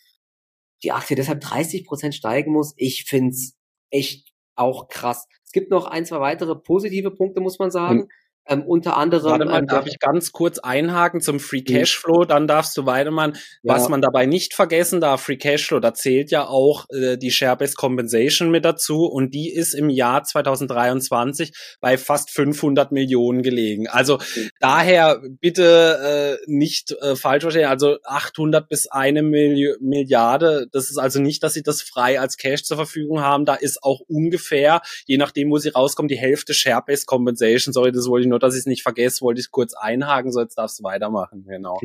Die 0.83 0.91
Aktie 0.91 1.15
deshalb 1.15 1.41
30 1.41 1.85
Prozent 1.85 2.15
steigen 2.15 2.53
muss, 2.53 2.73
ich 2.77 3.05
find's 3.05 3.57
echt 3.89 4.33
auch 4.55 4.87
krass. 4.87 5.27
Es 5.45 5.51
gibt 5.51 5.71
noch 5.71 5.85
ein, 5.85 6.05
zwei 6.05 6.19
weitere 6.19 6.55
positive 6.55 7.11
Punkte, 7.11 7.41
muss 7.41 7.59
man 7.59 7.71
sagen. 7.71 8.07
Ähm, 8.49 8.63
unter 8.63 8.97
anderem. 8.97 9.31
Warte 9.31 9.45
mal, 9.45 9.59
ähm, 9.59 9.67
darf 9.67 9.85
ich 9.85 9.99
ganz 9.99 10.31
kurz 10.31 10.59
einhaken 10.59 11.21
zum 11.21 11.39
Free 11.39 11.61
Cashflow? 11.61 12.25
Dann 12.25 12.47
darfst 12.47 12.75
du 12.77 12.85
weitermachen. 12.85 13.33
Ja. 13.61 13.75
Was 13.75 13.89
man 13.89 14.01
dabei 14.01 14.25
nicht 14.25 14.53
vergessen 14.53 15.01
darf, 15.01 15.21
Free 15.23 15.37
Cashflow, 15.37 15.79
da 15.79 15.93
zählt 15.93 16.31
ja 16.31 16.47
auch 16.47 16.85
äh, 16.89 17.17
die 17.17 17.31
Share-Based 17.31 17.77
Compensation 17.77 18.49
mit 18.49 18.65
dazu 18.65 19.05
und 19.05 19.33
die 19.33 19.49
ist 19.49 19.73
im 19.73 19.89
Jahr 19.89 20.23
2023 20.23 21.51
bei 21.79 21.97
fast 21.97 22.31
500 22.31 22.91
Millionen 22.91 23.43
gelegen. 23.43 23.87
Also 23.87 24.17
mhm. 24.17 24.49
daher 24.59 25.21
bitte 25.39 26.39
äh, 26.39 26.43
nicht 26.47 26.91
äh, 27.01 27.15
falsch 27.15 27.43
verstehen. 27.43 27.67
Also 27.67 27.97
800 28.03 28.67
bis 28.67 28.87
eine 28.87 29.21
Milli 29.21 29.75
Milliarde. 29.79 30.67
Das 30.71 30.89
ist 30.89 30.97
also 30.97 31.21
nicht, 31.21 31.43
dass 31.43 31.53
sie 31.53 31.63
das 31.63 31.81
frei 31.81 32.19
als 32.19 32.37
Cash 32.37 32.63
zur 32.63 32.77
Verfügung 32.77 33.21
haben. 33.21 33.45
Da 33.45 33.55
ist 33.55 33.83
auch 33.83 34.01
ungefähr, 34.07 34.81
je 35.05 35.17
nachdem, 35.17 35.51
wo 35.51 35.57
sie 35.57 35.69
rauskommen, 35.69 36.07
die 36.07 36.17
Hälfte 36.17 36.53
Share-Based 36.53 37.05
Compensation. 37.05 37.73
Sorry, 37.73 37.91
das 37.91 38.07
wollte 38.07 38.23
ich 38.23 38.29
nur 38.29 38.38
nur, 38.39 38.47
dass 38.47 38.55
ich 38.55 38.61
es 38.61 38.65
nicht 38.65 38.83
vergesse, 38.83 39.21
wollte 39.21 39.41
ich 39.41 39.51
kurz 39.51 39.73
einhaken, 39.73 40.31
so 40.31 40.39
jetzt 40.39 40.57
darfst 40.57 40.79
du 40.79 40.83
weitermachen, 40.83 41.45
genau. 41.47 41.79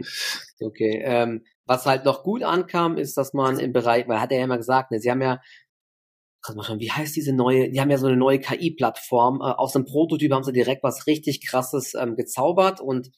Okay, 0.61 1.03
ähm, 1.05 1.45
was 1.67 1.87
halt 1.87 2.05
noch 2.05 2.23
gut 2.23 2.43
ankam, 2.43 2.97
ist, 2.97 3.17
dass 3.17 3.33
man 3.33 3.59
im 3.59 3.73
Bereich, 3.73 4.07
weil 4.09 4.21
hat 4.21 4.33
er 4.33 4.39
ja 4.39 4.45
immer 4.45 4.59
gesagt, 4.59 4.91
ne, 4.91 4.99
sie 4.99 5.11
haben 5.11 5.23
ja 5.23 5.41
wie 6.77 6.91
heißt 6.91 7.17
diese 7.17 7.33
neue, 7.33 7.71
die 7.71 7.81
haben 7.81 7.91
ja 7.91 7.97
so 7.97 8.07
eine 8.07 8.19
neue 8.19 8.39
KI-Plattform, 8.39 9.41
äh, 9.41 9.45
aus 9.45 9.73
dem 9.73 9.87
Prototyp 9.87 10.31
haben 10.33 10.45
sie 10.45 10.53
direkt 10.53 10.83
was 10.83 11.07
richtig 11.07 11.47
krasses 11.47 11.95
ähm, 11.95 12.17
gezaubert 12.17 12.83
und 12.83 13.11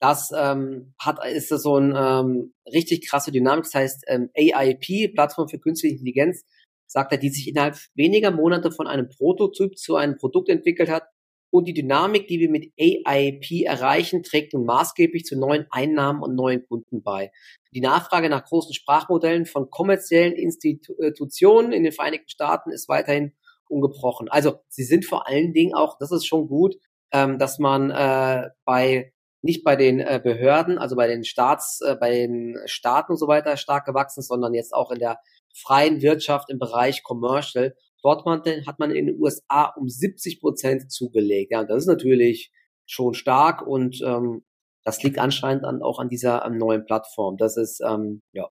das 0.00 0.30
ähm, 0.36 0.94
hat 0.98 1.24
ist 1.24 1.48
so 1.50 1.78
ein 1.78 1.94
ähm, 1.96 2.54
richtig 2.66 3.08
krasse 3.08 3.30
Dynamik, 3.30 3.64
das 3.64 3.74
heißt 3.74 4.04
ähm, 4.08 4.30
AIP, 4.34 5.14
Plattform 5.14 5.48
für 5.48 5.60
künstliche 5.60 5.94
Intelligenz, 5.94 6.44
sagt 6.88 7.12
er, 7.12 7.18
die 7.18 7.30
sich 7.30 7.46
innerhalb 7.46 7.78
weniger 7.94 8.32
Monate 8.32 8.72
von 8.72 8.88
einem 8.88 9.08
Prototyp 9.08 9.78
zu 9.78 9.94
einem 9.94 10.16
Produkt 10.16 10.48
entwickelt 10.48 10.90
hat, 10.90 11.04
und 11.52 11.68
die 11.68 11.74
Dynamik, 11.74 12.28
die 12.28 12.40
wir 12.40 12.48
mit 12.48 12.72
AIP 12.78 13.66
erreichen, 13.66 14.22
trägt 14.22 14.54
nun 14.54 14.64
maßgeblich 14.64 15.24
zu 15.24 15.38
neuen 15.38 15.66
Einnahmen 15.70 16.22
und 16.22 16.34
neuen 16.34 16.66
Kunden 16.66 17.02
bei. 17.02 17.30
Die 17.74 17.82
Nachfrage 17.82 18.30
nach 18.30 18.46
großen 18.46 18.72
Sprachmodellen 18.72 19.44
von 19.44 19.68
kommerziellen 19.68 20.32
Institutionen 20.32 21.72
in 21.72 21.82
den 21.82 21.92
Vereinigten 21.92 22.30
Staaten 22.30 22.70
ist 22.70 22.88
weiterhin 22.88 23.34
ungebrochen. 23.68 24.28
Also 24.30 24.60
sie 24.68 24.84
sind 24.84 25.04
vor 25.04 25.28
allen 25.28 25.52
Dingen 25.52 25.74
auch, 25.74 25.98
das 25.98 26.10
ist 26.10 26.26
schon 26.26 26.48
gut, 26.48 26.76
ähm, 27.12 27.38
dass 27.38 27.58
man 27.58 27.90
äh, 27.90 28.48
bei 28.64 29.12
nicht 29.42 29.62
bei 29.62 29.76
den 29.76 30.00
äh, 30.00 30.20
Behörden, 30.22 30.78
also 30.78 30.96
bei 30.96 31.06
den 31.06 31.22
Staats, 31.22 31.80
äh, 31.82 31.96
bei 32.00 32.12
den 32.12 32.56
Staaten 32.64 33.12
und 33.12 33.18
so 33.18 33.28
weiter 33.28 33.58
stark 33.58 33.84
gewachsen 33.84 34.22
sondern 34.22 34.54
jetzt 34.54 34.72
auch 34.72 34.90
in 34.90 35.00
der 35.00 35.18
freien 35.54 36.00
Wirtschaft 36.00 36.48
im 36.48 36.58
Bereich 36.58 37.02
Commercial 37.02 37.74
Dort 38.02 38.26
hat 38.26 38.78
man 38.78 38.90
in 38.90 39.06
den 39.06 39.20
USA 39.20 39.72
um 39.76 39.88
70 39.88 40.40
Prozent 40.40 40.90
zugelegt. 40.90 41.52
Ja, 41.52 41.60
und 41.60 41.70
das 41.70 41.82
ist 41.82 41.86
natürlich 41.88 42.52
schon 42.86 43.14
stark 43.14 43.66
und 43.66 44.00
ähm, 44.04 44.44
das 44.84 45.02
liegt 45.02 45.18
anscheinend 45.18 45.64
an, 45.64 45.82
auch 45.82 45.98
an 46.00 46.08
dieser 46.08 46.44
an 46.44 46.58
neuen 46.58 46.84
Plattform. 46.84 47.36
Das 47.36 47.56
ist 47.56 47.80
ähm, 47.86 48.22
ja 48.32 48.48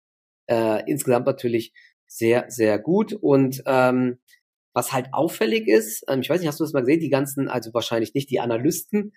äh, 0.50 0.90
insgesamt 0.90 1.26
natürlich 1.26 1.74
sehr, 2.08 2.46
sehr 2.50 2.80
gut. 2.80 3.14
Und 3.14 3.62
ähm, 3.66 4.20
was 4.74 4.94
halt 4.94 5.08
auffällig 5.14 5.68
ist, 5.68 6.04
ähm, 6.08 6.22
ich 6.22 6.30
weiß 6.30 6.40
nicht, 6.40 6.48
hast 6.48 6.60
du 6.60 6.64
das 6.64 6.74
mal 6.74 6.82
gesehen, 6.82 7.00
die 7.00 7.10
ganzen, 7.10 7.50
also 7.50 7.74
wahrscheinlich 7.74 8.14
nicht 8.14 8.30
die 8.30 8.40
Analysten, 8.40 9.14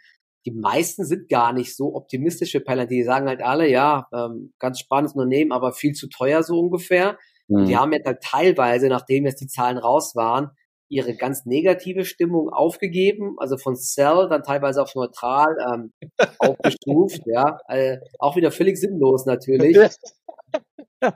die 0.47 0.53
meisten 0.53 1.05
sind 1.05 1.29
gar 1.29 1.53
nicht 1.53 1.75
so 1.75 1.95
optimistisch 1.95 2.53
für 2.53 2.61
Palantir. 2.61 2.99
Die 2.99 3.05
sagen 3.05 3.29
halt 3.29 3.41
alle, 3.41 3.69
ja, 3.69 4.07
ähm, 4.13 4.53
ganz 4.59 4.79
spannendes 4.79 5.15
Unternehmen, 5.15 5.53
aber 5.53 5.73
viel 5.73 5.93
zu 5.93 6.09
teuer 6.09 6.43
so 6.43 6.59
ungefähr. 6.59 7.19
Mhm. 7.49 7.67
Die 7.67 7.77
haben 7.77 7.93
jetzt 7.93 8.07
halt 8.07 8.23
teilweise, 8.23 8.89
nachdem 8.89 9.27
jetzt 9.27 9.41
die 9.41 9.47
Zahlen 9.47 9.79
raus 9.79 10.15
waren, 10.15 10.51
ihre 10.89 11.17
ganz 11.17 11.45
negative 11.47 12.05
Stimmung 12.05 12.51
aufgegeben, 12.51 13.37
also 13.39 13.57
von 13.57 13.75
Cell 13.77 14.29
dann 14.29 14.43
teilweise 14.43 14.83
auf 14.83 14.95
neutral 14.95 15.57
ähm, 15.69 15.93
aufgestuft, 16.39 17.23
ja, 17.27 17.59
äh, 17.69 17.99
auch 18.19 18.37
wieder 18.37 18.51
völlig 18.51 18.79
sinnlos 18.79 19.27
natürlich. 19.27 19.77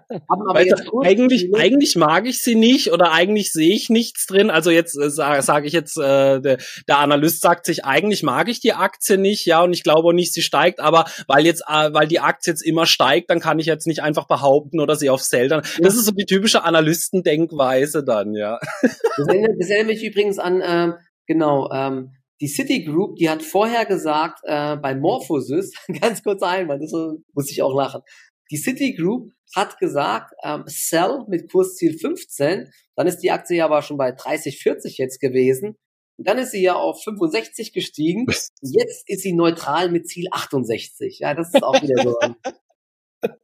weißt 0.08 0.84
du, 0.86 1.00
eigentlich, 1.02 1.54
eigentlich 1.54 1.96
mag 1.96 2.26
ich 2.26 2.42
sie 2.42 2.54
nicht 2.54 2.92
oder 2.92 3.12
eigentlich 3.12 3.52
sehe 3.52 3.74
ich 3.74 3.88
nichts 3.90 4.26
drin. 4.26 4.50
Also 4.50 4.70
jetzt 4.70 4.96
äh, 4.96 5.10
sage 5.10 5.42
sag 5.42 5.64
ich 5.64 5.72
jetzt, 5.72 5.96
äh, 5.96 6.40
der, 6.40 6.58
der 6.88 6.98
Analyst 6.98 7.40
sagt 7.40 7.66
sich, 7.66 7.84
eigentlich 7.84 8.22
mag 8.22 8.48
ich 8.48 8.60
die 8.60 8.72
Aktie 8.72 9.18
nicht, 9.18 9.46
ja, 9.46 9.62
und 9.62 9.72
ich 9.72 9.82
glaube 9.82 10.08
auch 10.08 10.12
nicht, 10.12 10.32
sie 10.32 10.42
steigt, 10.42 10.80
aber 10.80 11.06
weil 11.26 11.44
jetzt, 11.44 11.62
äh, 11.68 11.92
weil 11.92 12.06
die 12.06 12.20
Aktie 12.20 12.52
jetzt 12.52 12.62
immer 12.62 12.86
steigt, 12.86 13.30
dann 13.30 13.40
kann 13.40 13.58
ich 13.58 13.66
jetzt 13.66 13.86
nicht 13.86 14.02
einfach 14.02 14.26
behaupten 14.26 14.80
oder 14.80 14.96
sie 14.96 15.10
auf 15.10 15.22
Sell 15.22 15.48
dann. 15.48 15.62
Das 15.80 15.94
ist 15.94 16.04
so 16.04 16.12
die 16.12 16.26
typische 16.26 16.64
Analystendenkweise 16.64 18.04
dann, 18.04 18.34
ja. 18.34 18.58
Das 18.82 19.26
erinnert, 19.26 19.52
das 19.58 19.70
erinnert 19.70 19.94
mich 19.94 20.04
übrigens 20.04 20.38
an, 20.38 20.62
ähm, 20.64 20.94
genau, 21.26 21.70
ähm, 21.72 22.12
die 22.40 22.48
Citigroup, 22.48 23.16
die 23.16 23.28
hat 23.28 23.42
vorher 23.42 23.84
gesagt, 23.84 24.40
äh, 24.44 24.76
bei 24.76 24.94
Morphosis, 24.94 25.72
ganz 26.00 26.22
kurz 26.22 26.42
einmal, 26.42 26.78
das 26.78 26.92
muss 27.32 27.50
ich 27.50 27.62
auch 27.62 27.74
lachen, 27.74 28.02
die 28.50 28.56
Citigroup 28.56 29.32
hat 29.54 29.78
gesagt, 29.78 30.34
ähm, 30.42 30.64
Sell 30.66 31.24
mit 31.28 31.50
Kursziel 31.50 31.98
15, 31.98 32.70
dann 32.96 33.06
ist 33.06 33.18
die 33.20 33.30
Aktie 33.30 33.58
ja 33.58 33.64
aber 33.66 33.82
schon 33.82 33.96
bei 33.96 34.12
30, 34.12 34.58
40 34.58 34.98
jetzt 34.98 35.20
gewesen. 35.20 35.76
Und 36.18 36.26
dann 36.26 36.38
ist 36.38 36.50
sie 36.50 36.62
ja 36.62 36.74
auf 36.74 37.02
65 37.02 37.72
gestiegen. 37.72 38.26
Jetzt 38.60 39.08
ist 39.08 39.22
sie 39.22 39.32
neutral 39.32 39.90
mit 39.90 40.08
Ziel 40.08 40.26
68. 40.32 41.20
Ja, 41.20 41.34
das 41.34 41.54
ist 41.54 41.62
auch 41.62 41.80
wieder 41.80 42.02
so 42.02 42.18
ein, 42.18 42.34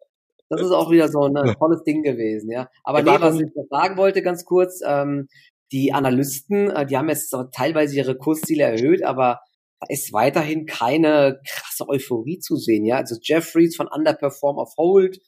das 0.49 0.61
ist 0.61 0.73
auch 0.73 0.90
wieder 0.90 1.09
so 1.09 1.23
ein 1.23 1.55
tolles 1.57 1.85
Ding 1.85 2.03
gewesen, 2.03 2.51
ja. 2.51 2.69
Aber 2.83 3.03
nee, 3.03 3.21
was 3.21 3.37
ich 3.37 3.55
noch 3.55 3.67
sagen 3.71 3.97
wollte, 3.97 4.23
ganz 4.23 4.45
kurz, 4.45 4.81
ähm, 4.85 5.29
die 5.71 5.93
Analysten, 5.93 6.71
äh, 6.71 6.85
die 6.85 6.97
haben 6.97 7.09
jetzt 7.09 7.35
teilweise 7.53 7.97
ihre 7.97 8.17
Kursziele 8.17 8.64
erhöht, 8.64 9.05
aber 9.05 9.40
da 9.81 9.87
ist 9.89 10.13
weiterhin 10.13 10.67
keine 10.67 11.41
krasse 11.47 11.89
Euphorie 11.89 12.39
zu 12.39 12.57
sehen, 12.57 12.85
ja. 12.85 12.97
Also 12.97 13.17
Jeffries 13.21 13.77
von 13.77 13.89
Underperform 13.89 14.59
auf 14.59 14.75
Hold, 14.77 15.21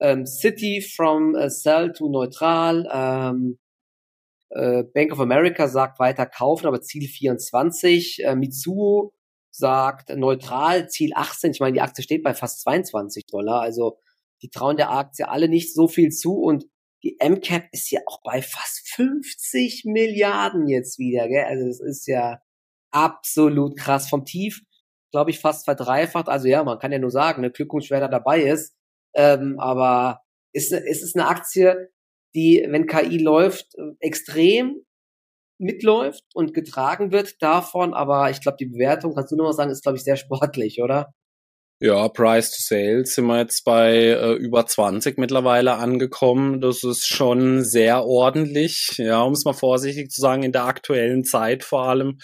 ähm, 0.00 0.26
City 0.26 0.80
from 0.80 1.34
uh, 1.34 1.48
Sell 1.48 1.92
to 1.92 2.08
Neutral, 2.08 2.88
ähm, 2.92 3.58
äh, 4.50 4.84
Bank 4.84 5.12
of 5.12 5.20
America 5.20 5.68
sagt 5.68 5.98
weiter 5.98 6.26
kaufen, 6.26 6.66
aber 6.66 6.80
Ziel 6.80 7.08
24, 7.08 8.24
äh, 8.24 8.36
Mitsuo 8.36 9.12
sagt 9.50 10.10
neutral, 10.16 10.88
Ziel 10.88 11.12
18. 11.14 11.52
Ich 11.52 11.60
meine, 11.60 11.74
die 11.74 11.80
Aktie 11.80 12.02
steht 12.02 12.22
bei 12.22 12.34
fast 12.34 12.60
22 12.62 13.26
Dollar, 13.26 13.60
also 13.60 13.98
die 14.42 14.50
trauen 14.50 14.76
der 14.76 14.90
Aktie 14.90 15.28
alle 15.28 15.48
nicht 15.48 15.74
so 15.74 15.88
viel 15.88 16.10
zu 16.10 16.34
und 16.34 16.66
die 17.02 17.18
MCAP 17.20 17.68
ist 17.72 17.90
ja 17.90 18.00
auch 18.06 18.20
bei 18.22 18.42
fast 18.42 18.88
50 18.94 19.84
Milliarden 19.84 20.66
jetzt 20.68 20.98
wieder, 20.98 21.28
gell? 21.28 21.44
Also 21.44 21.66
es 21.68 21.80
ist 21.80 22.06
ja 22.06 22.40
absolut 22.94 23.76
krass 23.76 24.08
vom 24.08 24.24
Tief, 24.24 24.62
glaube 25.12 25.30
ich, 25.30 25.40
fast 25.40 25.64
verdreifacht. 25.64 26.28
Also 26.28 26.48
ja, 26.48 26.64
man 26.64 26.78
kann 26.78 26.92
ja 26.92 26.98
nur 26.98 27.10
sagen, 27.10 27.42
ne, 27.42 27.50
Glückwunsch, 27.50 27.90
wer 27.90 28.00
da 28.00 28.08
dabei 28.08 28.42
ist. 28.42 28.74
Ähm, 29.14 29.58
aber 29.58 30.20
ist, 30.52 30.72
ist 30.72 31.02
es 31.02 31.14
eine 31.14 31.28
Aktie, 31.28 31.90
die, 32.34 32.64
wenn 32.68 32.86
KI 32.86 33.18
läuft, 33.18 33.74
extrem 34.00 34.84
mitläuft 35.58 36.24
und 36.34 36.54
getragen 36.54 37.12
wird 37.12 37.42
davon, 37.42 37.94
aber 37.94 38.30
ich 38.30 38.40
glaube, 38.40 38.56
die 38.58 38.66
Bewertung, 38.66 39.14
kannst 39.14 39.32
du 39.32 39.36
nur 39.36 39.46
mal 39.46 39.52
sagen, 39.52 39.70
ist, 39.70 39.82
glaube 39.82 39.98
ich, 39.98 40.04
sehr 40.04 40.16
sportlich, 40.16 40.82
oder? 40.82 41.12
Ja, 41.84 42.08
Price 42.08 42.50
to 42.50 42.56
Sales 42.60 43.14
sind 43.14 43.26
wir 43.26 43.40
jetzt 43.40 43.62
bei 43.62 43.94
äh, 43.94 44.32
über 44.32 44.64
20 44.64 45.18
mittlerweile 45.18 45.74
angekommen. 45.74 46.62
Das 46.62 46.82
ist 46.82 47.06
schon 47.06 47.62
sehr 47.62 48.06
ordentlich, 48.06 48.94
ja, 48.96 49.20
um 49.20 49.34
es 49.34 49.44
mal 49.44 49.52
vorsichtig 49.52 50.10
zu 50.10 50.22
sagen, 50.22 50.44
in 50.44 50.52
der 50.52 50.64
aktuellen 50.64 51.24
Zeit 51.24 51.62
vor 51.62 51.82
allem. 51.82 52.20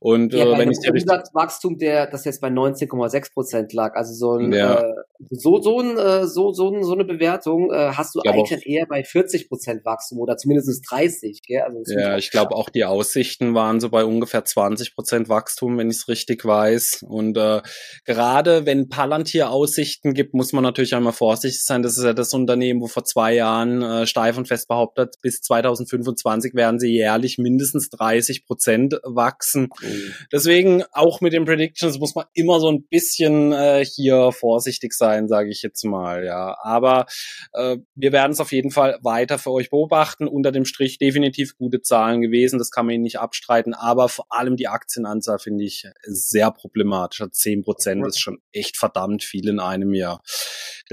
Und 0.00 0.34
ja, 0.34 0.46
äh, 0.46 0.58
wenn 0.58 0.72
ich 0.72 0.80
der 0.80 0.90
Umsatzwachstum, 0.90 1.78
der 1.78 2.08
das 2.08 2.24
jetzt 2.24 2.40
bei 2.40 2.48
19,6 2.48 3.32
Prozent 3.32 3.72
lag, 3.72 3.94
also 3.94 4.12
so 4.14 4.36
ein 4.36 4.52
ja. 4.52 4.80
äh, 4.80 4.94
so 5.30 5.62
so 5.62 5.78
ein 5.78 5.96
äh, 5.96 6.26
so 6.26 6.52
so, 6.52 6.82
so 6.82 6.92
eine 6.94 7.04
Bewertung 7.04 7.72
äh, 7.72 7.92
hast 7.92 8.16
du 8.16 8.20
eigentlich 8.20 8.66
eher 8.66 8.86
bei 8.86 9.04
40 9.04 9.48
Prozent 9.48 9.84
Wachstum 9.84 10.18
oder 10.18 10.36
zumindest 10.36 10.90
30. 10.90 11.40
Gell? 11.46 11.62
Also 11.62 11.92
ja, 11.96 12.16
ich 12.16 12.32
glaube 12.32 12.56
auch 12.56 12.68
die 12.68 12.84
Aussichten 12.84 13.54
waren 13.54 13.78
so 13.78 13.90
bei 13.90 14.04
ungefähr 14.04 14.44
20 14.44 14.96
Prozent 14.96 15.28
Wachstum, 15.28 15.78
wenn 15.78 15.88
ich 15.88 15.98
es 15.98 16.08
richtig 16.08 16.44
weiß. 16.44 17.04
Und 17.08 17.38
äh, 17.38 17.62
gerade 18.04 18.66
wenn 18.66 18.88
Palantir 19.04 19.50
Aussichten 19.50 20.14
gibt, 20.14 20.32
muss 20.32 20.54
man 20.54 20.62
natürlich 20.62 20.94
einmal 20.94 21.12
vorsichtig 21.12 21.62
sein. 21.62 21.82
Das 21.82 21.98
ist 21.98 22.04
ja 22.04 22.14
das 22.14 22.32
Unternehmen, 22.32 22.80
wo 22.80 22.86
vor 22.86 23.04
zwei 23.04 23.34
Jahren 23.34 23.82
äh, 23.82 24.06
steif 24.06 24.38
und 24.38 24.48
fest 24.48 24.66
behauptet, 24.66 25.16
bis 25.20 25.42
2025 25.42 26.54
werden 26.54 26.80
sie 26.80 26.90
jährlich 26.90 27.36
mindestens 27.36 27.90
30 27.90 28.46
Prozent 28.46 28.94
wachsen. 29.02 29.68
Mhm. 29.82 30.14
Deswegen 30.32 30.84
auch 30.92 31.20
mit 31.20 31.34
den 31.34 31.44
Predictions 31.44 31.98
muss 31.98 32.14
man 32.14 32.24
immer 32.32 32.60
so 32.60 32.72
ein 32.72 32.86
bisschen 32.86 33.52
äh, 33.52 33.84
hier 33.84 34.32
vorsichtig 34.32 34.94
sein, 34.94 35.28
sage 35.28 35.50
ich 35.50 35.60
jetzt 35.60 35.84
mal. 35.84 36.24
Ja, 36.24 36.56
aber 36.62 37.04
äh, 37.52 37.76
wir 37.94 38.12
werden 38.12 38.32
es 38.32 38.40
auf 38.40 38.52
jeden 38.52 38.70
Fall 38.70 38.98
weiter 39.02 39.38
für 39.38 39.50
euch 39.50 39.68
beobachten. 39.68 40.26
Unter 40.26 40.50
dem 40.50 40.64
Strich 40.64 40.96
definitiv 40.96 41.58
gute 41.58 41.82
Zahlen 41.82 42.22
gewesen, 42.22 42.58
das 42.58 42.70
kann 42.70 42.86
man 42.86 42.94
Ihnen 42.94 43.02
nicht 43.02 43.18
abstreiten. 43.18 43.74
Aber 43.74 44.08
vor 44.08 44.24
allem 44.30 44.56
die 44.56 44.68
Aktienanzahl 44.68 45.38
finde 45.38 45.64
ich 45.64 45.86
sehr 46.04 46.50
problematisch. 46.50 47.22
10 47.30 47.64
Prozent 47.64 48.06
ist 48.06 48.18
schon 48.18 48.38
echt 48.50 48.78
verdammt 48.84 49.24
viel 49.24 49.48
in 49.48 49.60
einem 49.60 49.94
Jahr. 49.94 50.22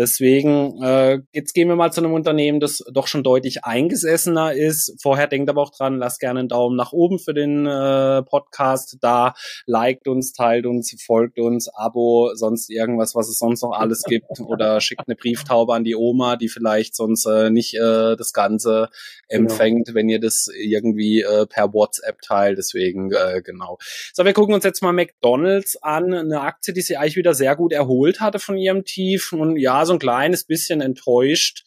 Deswegen, 0.01 0.81
äh, 0.81 1.19
jetzt 1.31 1.53
gehen 1.53 1.67
wir 1.67 1.75
mal 1.75 1.91
zu 1.91 2.01
einem 2.01 2.13
Unternehmen, 2.13 2.59
das 2.59 2.83
doch 2.91 3.05
schon 3.05 3.21
deutlich 3.21 3.65
eingesessener 3.65 4.51
ist. 4.51 4.95
Vorher 4.99 5.27
denkt 5.27 5.47
aber 5.47 5.61
auch 5.61 5.69
dran, 5.69 5.99
lasst 5.99 6.19
gerne 6.19 6.39
einen 6.39 6.49
Daumen 6.49 6.75
nach 6.75 6.91
oben 6.91 7.19
für 7.19 7.35
den 7.35 7.67
äh, 7.67 8.23
Podcast 8.23 8.97
da. 9.01 9.35
Liked 9.67 10.07
uns, 10.07 10.33
teilt 10.33 10.65
uns, 10.65 10.95
folgt 11.05 11.37
uns, 11.37 11.69
Abo, 11.71 12.31
sonst 12.33 12.71
irgendwas, 12.71 13.13
was 13.13 13.29
es 13.29 13.37
sonst 13.37 13.61
noch 13.61 13.73
alles 13.73 14.01
gibt. 14.01 14.39
Oder 14.39 14.81
schickt 14.81 15.03
eine 15.05 15.15
Brieftaube 15.15 15.75
an 15.75 15.83
die 15.83 15.95
Oma, 15.95 16.35
die 16.35 16.49
vielleicht 16.49 16.95
sonst 16.95 17.27
äh, 17.27 17.51
nicht 17.51 17.75
äh, 17.75 18.15
das 18.15 18.33
Ganze 18.33 18.89
genau. 19.29 19.51
empfängt, 19.51 19.85
genau. 19.85 19.95
wenn 19.95 20.09
ihr 20.09 20.19
das 20.19 20.47
irgendwie 20.51 21.21
äh, 21.21 21.45
per 21.45 21.75
WhatsApp 21.75 22.23
teilt. 22.23 22.57
Deswegen, 22.57 23.11
äh, 23.11 23.43
genau. 23.43 23.77
So, 24.13 24.25
wir 24.25 24.33
gucken 24.33 24.55
uns 24.55 24.63
jetzt 24.63 24.81
mal 24.81 24.93
McDonalds 24.93 25.77
an. 25.83 26.11
Eine 26.11 26.41
Aktie, 26.41 26.73
die 26.73 26.81
sich 26.81 26.97
eigentlich 26.97 27.17
wieder 27.17 27.35
sehr 27.35 27.55
gut 27.55 27.71
erholt 27.71 28.19
hatte 28.19 28.39
von 28.39 28.57
ihrem 28.57 28.83
Tief. 28.83 29.31
Und 29.31 29.57
ja, 29.57 29.85
so 29.85 29.90
ein 29.91 29.99
kleines 29.99 30.45
bisschen 30.45 30.81
enttäuscht 30.81 31.63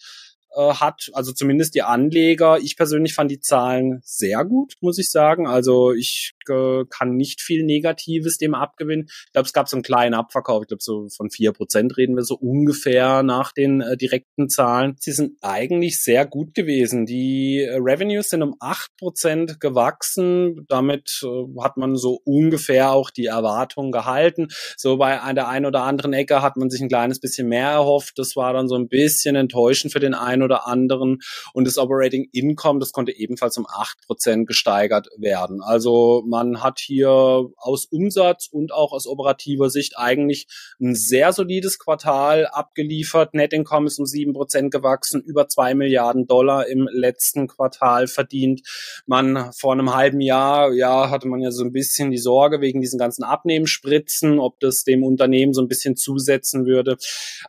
äh, 0.56 0.74
hat, 0.74 1.10
also 1.12 1.32
zumindest 1.32 1.74
die 1.74 1.82
Anleger. 1.82 2.58
Ich 2.58 2.76
persönlich 2.76 3.14
fand 3.14 3.30
die 3.30 3.40
Zahlen 3.40 4.00
sehr 4.04 4.44
gut, 4.44 4.74
muss 4.80 4.98
ich 4.98 5.10
sagen. 5.10 5.46
Also 5.46 5.92
ich 5.92 6.32
äh, 6.48 6.84
kann 6.88 7.16
nicht 7.16 7.40
viel 7.40 7.64
Negatives 7.64 8.38
dem 8.38 8.54
abgewinnen. 8.54 9.06
Ich 9.08 9.32
glaube, 9.32 9.46
es 9.46 9.52
gab 9.52 9.68
so 9.68 9.76
einen 9.76 9.82
kleinen 9.82 10.14
Abverkauf, 10.14 10.62
ich 10.62 10.68
glaube 10.68 10.82
so 10.82 11.08
von 11.08 11.30
vier 11.30 11.52
Prozent 11.52 11.96
reden 11.96 12.16
wir 12.16 12.24
so 12.24 12.36
ungefähr 12.36 13.22
nach 13.22 13.52
den 13.52 13.80
äh, 13.80 13.96
direkten 13.96 14.48
Zahlen. 14.48 14.96
Sie 14.98 15.12
sind 15.12 15.38
eigentlich 15.42 16.02
sehr 16.02 16.26
gut 16.26 16.54
gewesen. 16.54 17.06
Die 17.06 17.60
äh, 17.60 17.76
Revenues 17.76 18.30
sind 18.30 18.42
um 18.42 18.56
acht 18.60 18.96
Prozent 18.96 19.60
gewachsen. 19.60 20.66
Damit 20.68 21.20
äh, 21.24 21.60
hat 21.60 21.76
man 21.76 21.96
so 21.96 22.20
ungefähr 22.24 22.92
auch 22.92 23.10
die 23.10 23.26
Erwartungen 23.26 23.92
gehalten. 23.92 24.48
So 24.76 24.98
bei 24.98 25.18
der 25.32 25.48
einen 25.48 25.66
oder 25.66 25.82
anderen 25.82 26.12
Ecke 26.12 26.42
hat 26.42 26.56
man 26.56 26.70
sich 26.70 26.80
ein 26.80 26.88
kleines 26.88 27.20
bisschen 27.20 27.48
mehr 27.48 27.70
erhofft. 27.70 28.18
Das 28.18 28.36
war 28.36 28.52
dann 28.52 28.68
so 28.68 28.76
ein 28.76 28.88
bisschen 28.88 29.36
enttäuschend 29.36 29.92
für 29.92 30.00
den 30.00 30.14
einen 30.14 30.42
oder 30.44 30.66
anderen. 30.66 31.18
Und 31.52 31.66
das 31.66 31.78
Operating 31.78 32.28
Income, 32.32 32.78
das 32.80 32.92
konnte 32.92 33.12
ebenfalls 33.12 33.58
um 33.58 33.66
acht 33.66 33.98
Prozent 34.06 34.46
gesteigert 34.46 35.08
werden. 35.16 35.62
Also 35.62 36.22
man 36.26 36.62
hat 36.62 36.78
hier 36.78 37.10
aus 37.56 37.86
Umsatz 37.86 38.48
und 38.50 38.72
auch 38.72 38.92
aus 38.92 39.06
operativer 39.06 39.70
Sicht 39.70 39.98
eigentlich 39.98 40.46
ein 40.80 40.94
sehr 40.94 41.32
solides 41.32 41.78
Quartal 41.78 42.46
abgeliefert. 42.46 43.34
Net 43.34 43.52
Income 43.52 43.86
ist 43.86 43.98
um 43.98 44.06
sieben 44.06 44.32
Prozent 44.32 44.70
gewachsen, 44.70 45.22
über 45.22 45.48
zwei 45.48 45.74
Milliarden 45.74 46.26
Dollar 46.26 46.66
im 46.66 46.88
letzten 46.90 47.48
Quartal 47.48 48.06
verdient. 48.06 48.62
Man 49.06 49.52
vor 49.52 49.72
einem 49.72 49.94
halben 49.94 50.20
Jahr, 50.20 50.72
ja, 50.72 51.10
hatte 51.10 51.28
man 51.28 51.40
ja 51.40 51.50
so 51.50 51.64
ein 51.64 51.72
bisschen 51.72 52.10
die 52.10 52.18
Sorge 52.18 52.60
wegen 52.60 52.80
diesen 52.80 52.98
ganzen 52.98 53.24
Abnehmenspritzen, 53.24 54.38
ob 54.38 54.60
das 54.60 54.84
dem 54.84 55.04
Unternehmen 55.04 55.52
so 55.52 55.62
ein 55.62 55.68
bisschen 55.68 55.96
zusetzen 55.96 56.66
würde. 56.66 56.96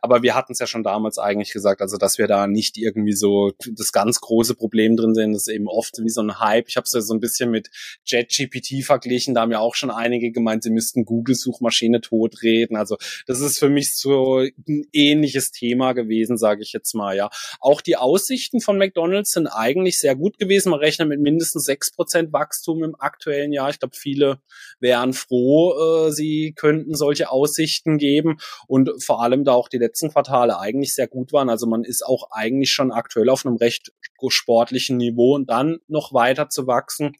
Aber 0.02 0.22
wir 0.22 0.34
hatten 0.34 0.52
es 0.52 0.58
ja 0.58 0.66
schon 0.66 0.82
damals 0.82 1.18
eigentlich 1.18 1.52
gesagt, 1.52 1.80
also 1.80 1.96
dass 1.96 2.18
wir 2.18 2.26
da 2.26 2.46
nicht 2.46 2.76
irgendwie 2.86 3.12
so 3.12 3.52
das 3.76 3.92
ganz 3.92 4.20
große 4.20 4.54
Problem 4.54 4.96
drin 4.96 5.14
sehen. 5.14 5.32
Das 5.32 5.42
ist 5.42 5.54
eben 5.54 5.68
oft 5.68 5.98
wie 6.02 6.08
so 6.08 6.22
ein 6.22 6.40
Hype. 6.40 6.68
Ich 6.68 6.76
habe 6.76 6.84
es 6.84 6.92
ja 6.92 7.00
so 7.00 7.12
ein 7.12 7.20
bisschen 7.20 7.50
mit 7.50 7.68
JetGPT 8.06 8.84
verglichen. 8.84 9.34
Da 9.34 9.42
haben 9.42 9.52
ja 9.52 9.58
auch 9.58 9.74
schon 9.74 9.90
einige 9.90 10.30
gemeint, 10.32 10.62
sie 10.62 10.70
müssten 10.70 11.04
Google-Suchmaschine 11.04 12.00
totreden. 12.00 12.76
Also 12.76 12.96
das 13.26 13.40
ist 13.40 13.58
für 13.58 13.68
mich 13.68 13.96
so 13.96 14.38
ein 14.38 14.84
ähnliches 14.92 15.50
Thema 15.50 15.92
gewesen, 15.92 16.38
sage 16.38 16.62
ich 16.62 16.72
jetzt 16.72 16.94
mal. 16.94 17.16
Ja, 17.16 17.30
auch 17.60 17.80
die 17.80 17.96
Aussichten 17.96 18.60
von 18.60 18.78
McDonald's 18.78 19.32
sind 19.32 19.46
eigentlich 19.48 19.98
sehr 19.98 20.16
gut 20.16 20.38
gewesen. 20.38 20.70
Man 20.70 20.80
rechnet 20.80 21.08
mit 21.08 21.20
mindestens 21.20 21.64
sechs 21.64 21.90
Prozent 21.90 22.32
Wachstum 22.32 22.82
im 22.84 22.94
aktuellen 22.98 23.52
Jahr. 23.52 23.70
Ich 23.70 23.78
glaube, 23.78 23.96
viele 23.96 24.40
wären 24.80 25.12
froh, 25.12 26.06
äh, 26.06 26.12
sie 26.12 26.52
könnten 26.54 26.94
solche 26.94 27.30
Aussichten 27.30 27.98
geben 27.98 28.38
und 28.66 29.02
vor 29.02 29.22
allem 29.22 29.44
da 29.44 29.52
auch 29.52 29.68
die 29.68 29.78
letzten 29.78 30.10
Quartale 30.10 30.58
eigentlich 30.58 30.94
sehr 30.94 31.08
gut 31.08 31.32
waren. 31.32 31.48
Also 31.48 31.66
man 31.66 31.84
ist 31.84 32.04
auch 32.04 32.30
eigentlich 32.30 32.72
schon 32.76 32.92
aktuell 32.92 33.28
auf 33.28 33.44
einem 33.44 33.56
recht 33.56 33.92
sportlichen 34.28 34.96
Niveau 34.96 35.34
und 35.34 35.50
dann 35.50 35.78
noch 35.88 36.12
weiter 36.12 36.48
zu 36.48 36.66
wachsen, 36.66 37.16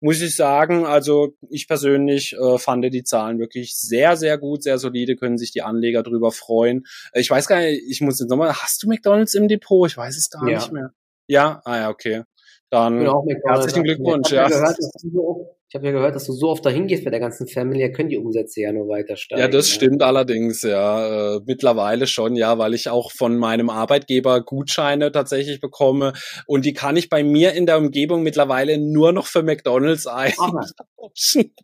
muss 0.00 0.20
ich 0.22 0.34
sagen, 0.34 0.86
also 0.86 1.36
ich 1.50 1.68
persönlich 1.68 2.32
äh, 2.32 2.58
fand 2.58 2.84
die 2.84 3.04
Zahlen 3.04 3.38
wirklich 3.38 3.76
sehr, 3.76 4.16
sehr 4.16 4.38
gut, 4.38 4.62
sehr 4.62 4.78
solide, 4.78 5.14
können 5.14 5.36
sich 5.36 5.52
die 5.52 5.62
Anleger 5.62 6.02
drüber 6.02 6.32
freuen. 6.32 6.86
Äh, 7.12 7.20
ich 7.20 7.30
weiß 7.30 7.46
gar 7.46 7.60
nicht, 7.60 7.82
ich 7.86 8.00
muss 8.00 8.18
jetzt 8.18 8.30
nochmal, 8.30 8.54
hast 8.54 8.82
du 8.82 8.88
McDonalds 8.88 9.34
im 9.34 9.48
Depot? 9.48 9.88
Ich 9.88 9.96
weiß 9.96 10.16
es 10.16 10.30
gar 10.30 10.48
ja. 10.48 10.58
nicht 10.58 10.72
mehr. 10.72 10.94
Ja, 11.26 11.60
ah 11.64 11.76
ja, 11.76 11.90
okay. 11.90 12.24
Dann 12.70 13.00
herzlichen 13.44 13.82
Glückwunsch. 13.82 14.30
Ja. 14.30 14.46
Gehört, 14.46 14.78
ich 14.78 15.74
habe 15.76 15.86
ja 15.86 15.92
gehört, 15.92 16.16
dass 16.16 16.26
du 16.26 16.32
so 16.32 16.48
oft 16.48 16.66
dahin 16.66 16.88
gehst 16.88 17.04
bei 17.04 17.10
der 17.10 17.20
ganzen 17.20 17.46
Familie, 17.46 17.92
können 17.92 18.08
die 18.08 18.18
Umsätze 18.18 18.60
ja 18.60 18.72
nur 18.72 18.88
weiter 18.88 19.16
steigen. 19.16 19.40
Ja, 19.40 19.46
das 19.46 19.68
ne? 19.68 19.74
stimmt 19.74 20.02
allerdings, 20.02 20.62
ja. 20.62 21.36
Äh, 21.36 21.40
mittlerweile 21.46 22.08
schon, 22.08 22.34
ja, 22.34 22.58
weil 22.58 22.74
ich 22.74 22.88
auch 22.88 23.12
von 23.12 23.36
meinem 23.36 23.70
Arbeitgeber 23.70 24.40
Gutscheine 24.40 25.12
tatsächlich 25.12 25.60
bekomme. 25.60 26.12
Und 26.46 26.64
die 26.64 26.72
kann 26.72 26.96
ich 26.96 27.08
bei 27.08 27.22
mir 27.22 27.52
in 27.52 27.66
der 27.66 27.78
Umgebung 27.78 28.22
mittlerweile 28.22 28.78
nur 28.78 29.12
noch 29.12 29.26
für 29.26 29.44
McDonalds 29.44 30.08
eintauschen. 30.08 31.54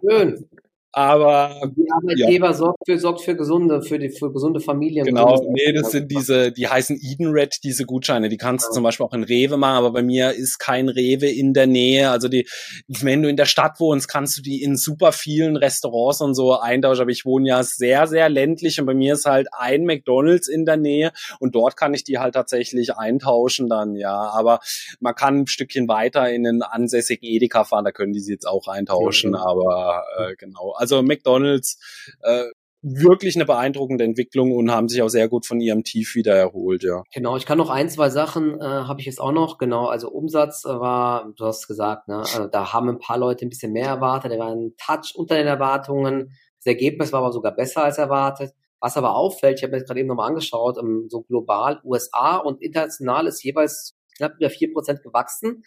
Schön. 0.00 0.48
Aber 0.92 1.54
die 1.76 1.88
Arbeitgeber 1.88 2.46
ja. 2.46 2.52
sorgt 2.52 2.84
für 2.84 2.98
sorgt 2.98 3.20
für 3.20 3.36
gesunde 3.36 3.80
für 3.82 3.98
die 4.00 4.08
für 4.08 4.32
gesunde 4.32 4.58
Familien. 4.58 5.06
Genau, 5.06 5.40
nee, 5.48 5.72
das 5.72 5.92
sind 5.92 6.10
diese, 6.10 6.50
die 6.50 6.66
heißen 6.66 6.98
Eden 7.00 7.28
Red, 7.28 7.58
diese 7.62 7.84
Gutscheine. 7.84 8.28
Die 8.28 8.36
kannst 8.36 8.64
ja. 8.64 8.68
du 8.70 8.74
zum 8.74 8.82
Beispiel 8.82 9.06
auch 9.06 9.12
in 9.12 9.22
Rewe 9.22 9.56
machen, 9.56 9.76
aber 9.76 9.92
bei 9.92 10.02
mir 10.02 10.32
ist 10.32 10.58
kein 10.58 10.88
Rewe 10.88 11.28
in 11.28 11.54
der 11.54 11.68
Nähe. 11.68 12.10
Also 12.10 12.26
die, 12.26 12.48
wenn 12.88 13.22
du 13.22 13.28
in 13.28 13.36
der 13.36 13.44
Stadt 13.44 13.78
wohnst, 13.78 14.08
kannst 14.08 14.36
du 14.36 14.42
die 14.42 14.64
in 14.64 14.76
super 14.76 15.12
vielen 15.12 15.56
Restaurants 15.56 16.20
und 16.22 16.34
so 16.34 16.58
eintauschen. 16.58 17.02
Aber 17.02 17.12
ich 17.12 17.24
wohne 17.24 17.48
ja 17.48 17.62
sehr 17.62 18.08
sehr 18.08 18.28
ländlich 18.28 18.80
und 18.80 18.86
bei 18.86 18.94
mir 18.94 19.14
ist 19.14 19.26
halt 19.26 19.46
ein 19.56 19.84
McDonald's 19.84 20.48
in 20.48 20.64
der 20.64 20.76
Nähe 20.76 21.12
und 21.38 21.54
dort 21.54 21.76
kann 21.76 21.94
ich 21.94 22.02
die 22.02 22.18
halt 22.18 22.34
tatsächlich 22.34 22.96
eintauschen 22.96 23.68
dann 23.68 23.94
ja. 23.94 24.28
Aber 24.30 24.58
man 24.98 25.14
kann 25.14 25.42
ein 25.42 25.46
Stückchen 25.46 25.86
weiter 25.86 26.28
in 26.30 26.44
einen 26.48 26.62
ansässigen 26.62 27.28
Edeka 27.28 27.62
fahren, 27.62 27.84
da 27.84 27.92
können 27.92 28.12
die 28.12 28.20
sie 28.20 28.32
jetzt 28.32 28.48
auch 28.48 28.66
eintauschen. 28.66 29.34
Ja, 29.34 29.44
aber 29.44 30.02
äh, 30.18 30.34
genau 30.34 30.74
also 30.80 31.02
McDonald's 31.02 31.78
äh, 32.22 32.44
wirklich 32.82 33.36
eine 33.36 33.44
beeindruckende 33.44 34.04
Entwicklung 34.04 34.52
und 34.52 34.70
haben 34.70 34.88
sich 34.88 35.02
auch 35.02 35.08
sehr 35.08 35.28
gut 35.28 35.44
von 35.44 35.60
ihrem 35.60 35.84
Tief 35.84 36.14
wieder 36.14 36.34
erholt, 36.34 36.82
ja. 36.82 37.02
Genau, 37.12 37.36
ich 37.36 37.44
kann 37.44 37.58
noch 37.58 37.68
ein, 37.68 37.90
zwei 37.90 38.08
Sachen 38.08 38.58
äh, 38.58 38.64
habe 38.64 39.00
ich 39.00 39.06
jetzt 39.06 39.20
auch 39.20 39.32
noch, 39.32 39.58
genau, 39.58 39.86
also 39.86 40.10
Umsatz 40.10 40.64
war, 40.64 41.30
du 41.36 41.44
hast 41.44 41.68
gesagt, 41.68 42.08
ne, 42.08 42.18
also 42.18 42.46
da 42.46 42.72
haben 42.72 42.88
ein 42.88 42.98
paar 42.98 43.18
Leute 43.18 43.44
ein 43.44 43.50
bisschen 43.50 43.72
mehr 43.72 43.86
erwartet, 43.86 44.32
der 44.32 44.38
war 44.38 44.50
ein 44.50 44.72
Touch 44.78 45.14
unter 45.14 45.36
den 45.36 45.46
Erwartungen, 45.46 46.32
das 46.56 46.66
Ergebnis 46.66 47.12
war 47.12 47.20
aber 47.20 47.32
sogar 47.32 47.54
besser 47.54 47.84
als 47.84 47.98
erwartet. 47.98 48.52
Was 48.80 48.96
aber 48.96 49.14
auffällt, 49.14 49.58
ich 49.58 49.62
habe 49.62 49.76
mir 49.76 49.84
gerade 49.84 50.00
eben 50.00 50.08
nochmal 50.08 50.28
angeschaut, 50.28 50.78
um, 50.78 51.08
so 51.10 51.22
global, 51.22 51.80
USA 51.84 52.36
und 52.38 52.62
international 52.62 53.26
ist 53.26 53.42
jeweils 53.44 53.94
knapp 54.16 54.32
über 54.38 54.48
vier 54.48 54.72
Prozent 54.72 55.02
gewachsen. 55.02 55.64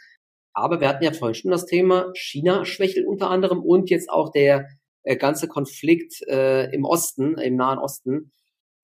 Aber 0.54 0.80
wir 0.80 0.88
hatten 0.88 1.04
ja 1.04 1.12
vorhin 1.12 1.36
schon 1.36 1.52
das 1.52 1.66
Thema, 1.66 2.12
China 2.16 2.66
schwächelt 2.66 3.08
unter 3.08 3.30
anderem 3.30 3.64
und 3.64 3.90
jetzt 3.90 4.10
auch 4.10 4.32
der 4.32 4.68
äh, 5.04 5.18
ganze 5.18 5.48
Konflikt 5.48 6.22
äh, 6.28 6.72
im 6.74 6.86
Osten, 6.86 7.38
im 7.38 7.56
Nahen 7.56 7.80
Osten, 7.80 8.32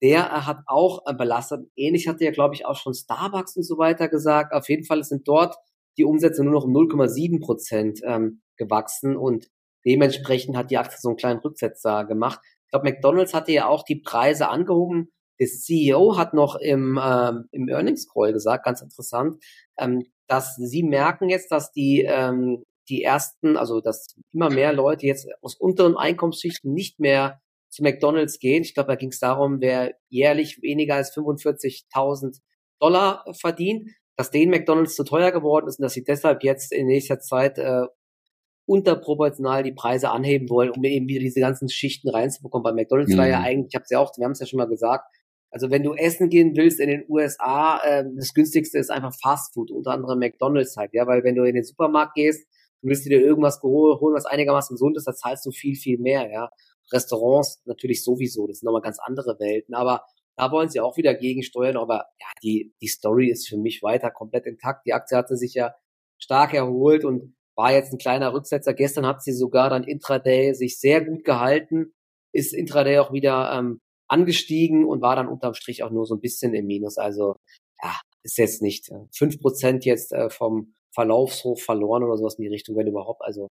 der 0.02 0.20
äh, 0.20 0.40
hat 0.46 0.58
auch 0.66 1.02
äh, 1.06 1.14
belastet. 1.14 1.66
Ähnlich 1.76 2.08
hatte 2.08 2.24
ja, 2.24 2.30
glaube 2.30 2.54
ich, 2.54 2.66
auch 2.66 2.76
schon 2.76 2.94
Starbucks 2.94 3.56
und 3.56 3.64
so 3.64 3.78
weiter 3.78 4.08
gesagt. 4.08 4.52
Auf 4.52 4.68
jeden 4.68 4.84
Fall 4.84 5.02
sind 5.04 5.26
dort 5.28 5.56
die 5.98 6.04
Umsätze 6.04 6.44
nur 6.44 6.52
noch 6.52 6.64
um 6.64 6.72
0,7 6.72 7.40
Prozent 7.40 8.00
ähm, 8.04 8.42
gewachsen 8.56 9.16
und 9.16 9.48
dementsprechend 9.84 10.56
hat 10.56 10.70
die 10.70 10.78
Aktie 10.78 10.98
so 11.00 11.08
einen 11.08 11.16
kleinen 11.16 11.40
Rücksetzer 11.40 12.04
gemacht. 12.04 12.40
Ich 12.64 12.70
glaube, 12.70 12.90
McDonald's 12.90 13.34
hatte 13.34 13.52
ja 13.52 13.66
auch 13.66 13.82
die 13.82 13.96
Preise 13.96 14.48
angehoben. 14.48 15.10
Der 15.40 15.48
CEO 15.48 16.16
hat 16.16 16.34
noch 16.34 16.56
im, 16.56 17.00
ähm, 17.02 17.48
im 17.50 17.68
Earnings 17.68 18.08
Call 18.08 18.32
gesagt, 18.32 18.64
ganz 18.64 18.82
interessant, 18.82 19.42
ähm, 19.78 20.04
dass 20.28 20.54
sie 20.54 20.82
merken 20.82 21.28
jetzt, 21.28 21.50
dass 21.50 21.72
die 21.72 22.02
ähm, 22.06 22.62
die 22.90 23.02
ersten, 23.02 23.56
also 23.56 23.80
dass 23.80 24.14
immer 24.32 24.50
mehr 24.50 24.72
Leute 24.72 25.06
jetzt 25.06 25.28
aus 25.40 25.54
unteren 25.54 25.96
Einkommensschichten 25.96 26.72
nicht 26.72 27.00
mehr 27.00 27.40
zu 27.70 27.82
McDonald's 27.82 28.38
gehen. 28.38 28.62
Ich 28.62 28.74
glaube, 28.74 28.88
da 28.88 28.96
ging 28.96 29.10
es 29.10 29.20
darum, 29.20 29.60
wer 29.60 29.94
jährlich 30.08 30.60
weniger 30.60 30.96
als 30.96 31.16
45.000 31.16 32.40
Dollar 32.80 33.24
verdient, 33.38 33.88
dass 34.16 34.30
denen 34.30 34.50
McDonald's 34.50 34.96
zu 34.96 35.04
teuer 35.04 35.30
geworden 35.30 35.68
ist 35.68 35.78
und 35.78 35.84
dass 35.84 35.94
sie 35.94 36.04
deshalb 36.04 36.42
jetzt 36.42 36.72
in 36.72 36.86
nächster 36.86 37.20
Zeit 37.20 37.58
äh, 37.58 37.86
unterproportional 38.66 39.62
die 39.62 39.72
Preise 39.72 40.10
anheben 40.10 40.48
wollen, 40.48 40.70
um 40.70 40.84
eben 40.84 41.08
wieder 41.08 41.20
diese 41.20 41.40
ganzen 41.40 41.68
Schichten 41.68 42.08
reinzubekommen. 42.08 42.62
Bei 42.64 42.72
McDonald's 42.72 43.12
mhm. 43.12 43.18
war 43.18 43.28
ja 43.28 43.38
mhm. 43.38 43.44
eigentlich, 43.44 43.68
ich 43.70 43.74
habe 43.74 43.84
es 43.84 43.90
ja 43.90 43.98
auch, 43.98 44.12
wir 44.16 44.24
haben 44.24 44.32
es 44.32 44.40
ja 44.40 44.46
schon 44.46 44.58
mal 44.58 44.68
gesagt, 44.68 45.04
also 45.50 45.70
wenn 45.70 45.82
du 45.82 45.94
essen 45.94 46.28
gehen 46.28 46.56
willst 46.56 46.78
in 46.78 46.88
den 46.88 47.04
USA, 47.08 47.80
äh, 47.82 48.04
das 48.16 48.32
günstigste 48.32 48.78
ist 48.78 48.90
einfach 48.90 49.12
Fast 49.20 49.54
Food, 49.54 49.70
unter 49.70 49.90
anderem 49.90 50.18
McDonald's 50.18 50.76
halt, 50.76 50.90
ja, 50.92 51.06
weil 51.06 51.24
wenn 51.24 51.34
du 51.34 51.42
in 51.44 51.54
den 51.54 51.64
Supermarkt 51.64 52.14
gehst, 52.14 52.46
du 52.82 52.88
willst 52.88 53.04
dir 53.04 53.20
irgendwas 53.20 53.60
holen, 53.62 54.14
was 54.14 54.26
einigermaßen 54.26 54.74
gesund 54.74 54.96
ist, 54.96 55.06
da 55.06 55.14
zahlst 55.14 55.44
du 55.46 55.50
viel, 55.50 55.76
viel 55.76 55.98
mehr, 55.98 56.30
ja. 56.30 56.50
Restaurants 56.92 57.62
natürlich 57.66 58.02
sowieso, 58.02 58.46
das 58.46 58.58
sind 58.58 58.66
nochmal 58.66 58.82
ganz 58.82 58.98
andere 58.98 59.38
Welten, 59.38 59.74
aber 59.74 60.04
da 60.36 60.50
wollen 60.50 60.70
sie 60.70 60.80
auch 60.80 60.96
wieder 60.96 61.14
gegensteuern, 61.14 61.76
aber 61.76 62.06
ja, 62.18 62.26
die, 62.42 62.74
die 62.80 62.88
Story 62.88 63.30
ist 63.30 63.48
für 63.48 63.58
mich 63.58 63.82
weiter 63.82 64.10
komplett 64.10 64.46
intakt. 64.46 64.86
Die 64.86 64.94
Aktie 64.94 65.16
hatte 65.16 65.36
sich 65.36 65.52
ja 65.52 65.74
stark 66.18 66.54
erholt 66.54 67.04
und 67.04 67.34
war 67.56 67.72
jetzt 67.72 67.92
ein 67.92 67.98
kleiner 67.98 68.32
Rücksetzer. 68.32 68.72
Gestern 68.72 69.06
hat 69.06 69.22
sie 69.22 69.34
sogar 69.34 69.68
dann 69.68 69.84
Intraday 69.84 70.54
sich 70.54 70.78
sehr 70.78 71.04
gut 71.04 71.24
gehalten, 71.24 71.92
ist 72.32 72.54
Intraday 72.54 72.98
auch 73.00 73.12
wieder 73.12 73.52
ähm, 73.52 73.80
angestiegen 74.08 74.86
und 74.86 75.02
war 75.02 75.14
dann 75.14 75.28
unterm 75.28 75.52
Strich 75.52 75.82
auch 75.82 75.90
nur 75.90 76.06
so 76.06 76.14
ein 76.14 76.20
bisschen 76.20 76.54
im 76.54 76.66
Minus. 76.66 76.96
Also 76.96 77.36
ja, 77.82 77.94
ist 78.22 78.38
jetzt 78.38 78.62
nicht 78.62 78.90
fünf 79.14 79.34
äh, 79.34 79.38
Prozent 79.38 79.84
jetzt 79.84 80.12
äh, 80.12 80.30
vom 80.30 80.74
Verlaufshof 81.00 81.62
verloren 81.62 82.02
oder 82.02 82.18
sowas 82.18 82.34
in 82.34 82.42
die 82.42 82.48
Richtung, 82.48 82.76
wenn 82.76 82.86
überhaupt. 82.86 83.22
Also 83.22 83.48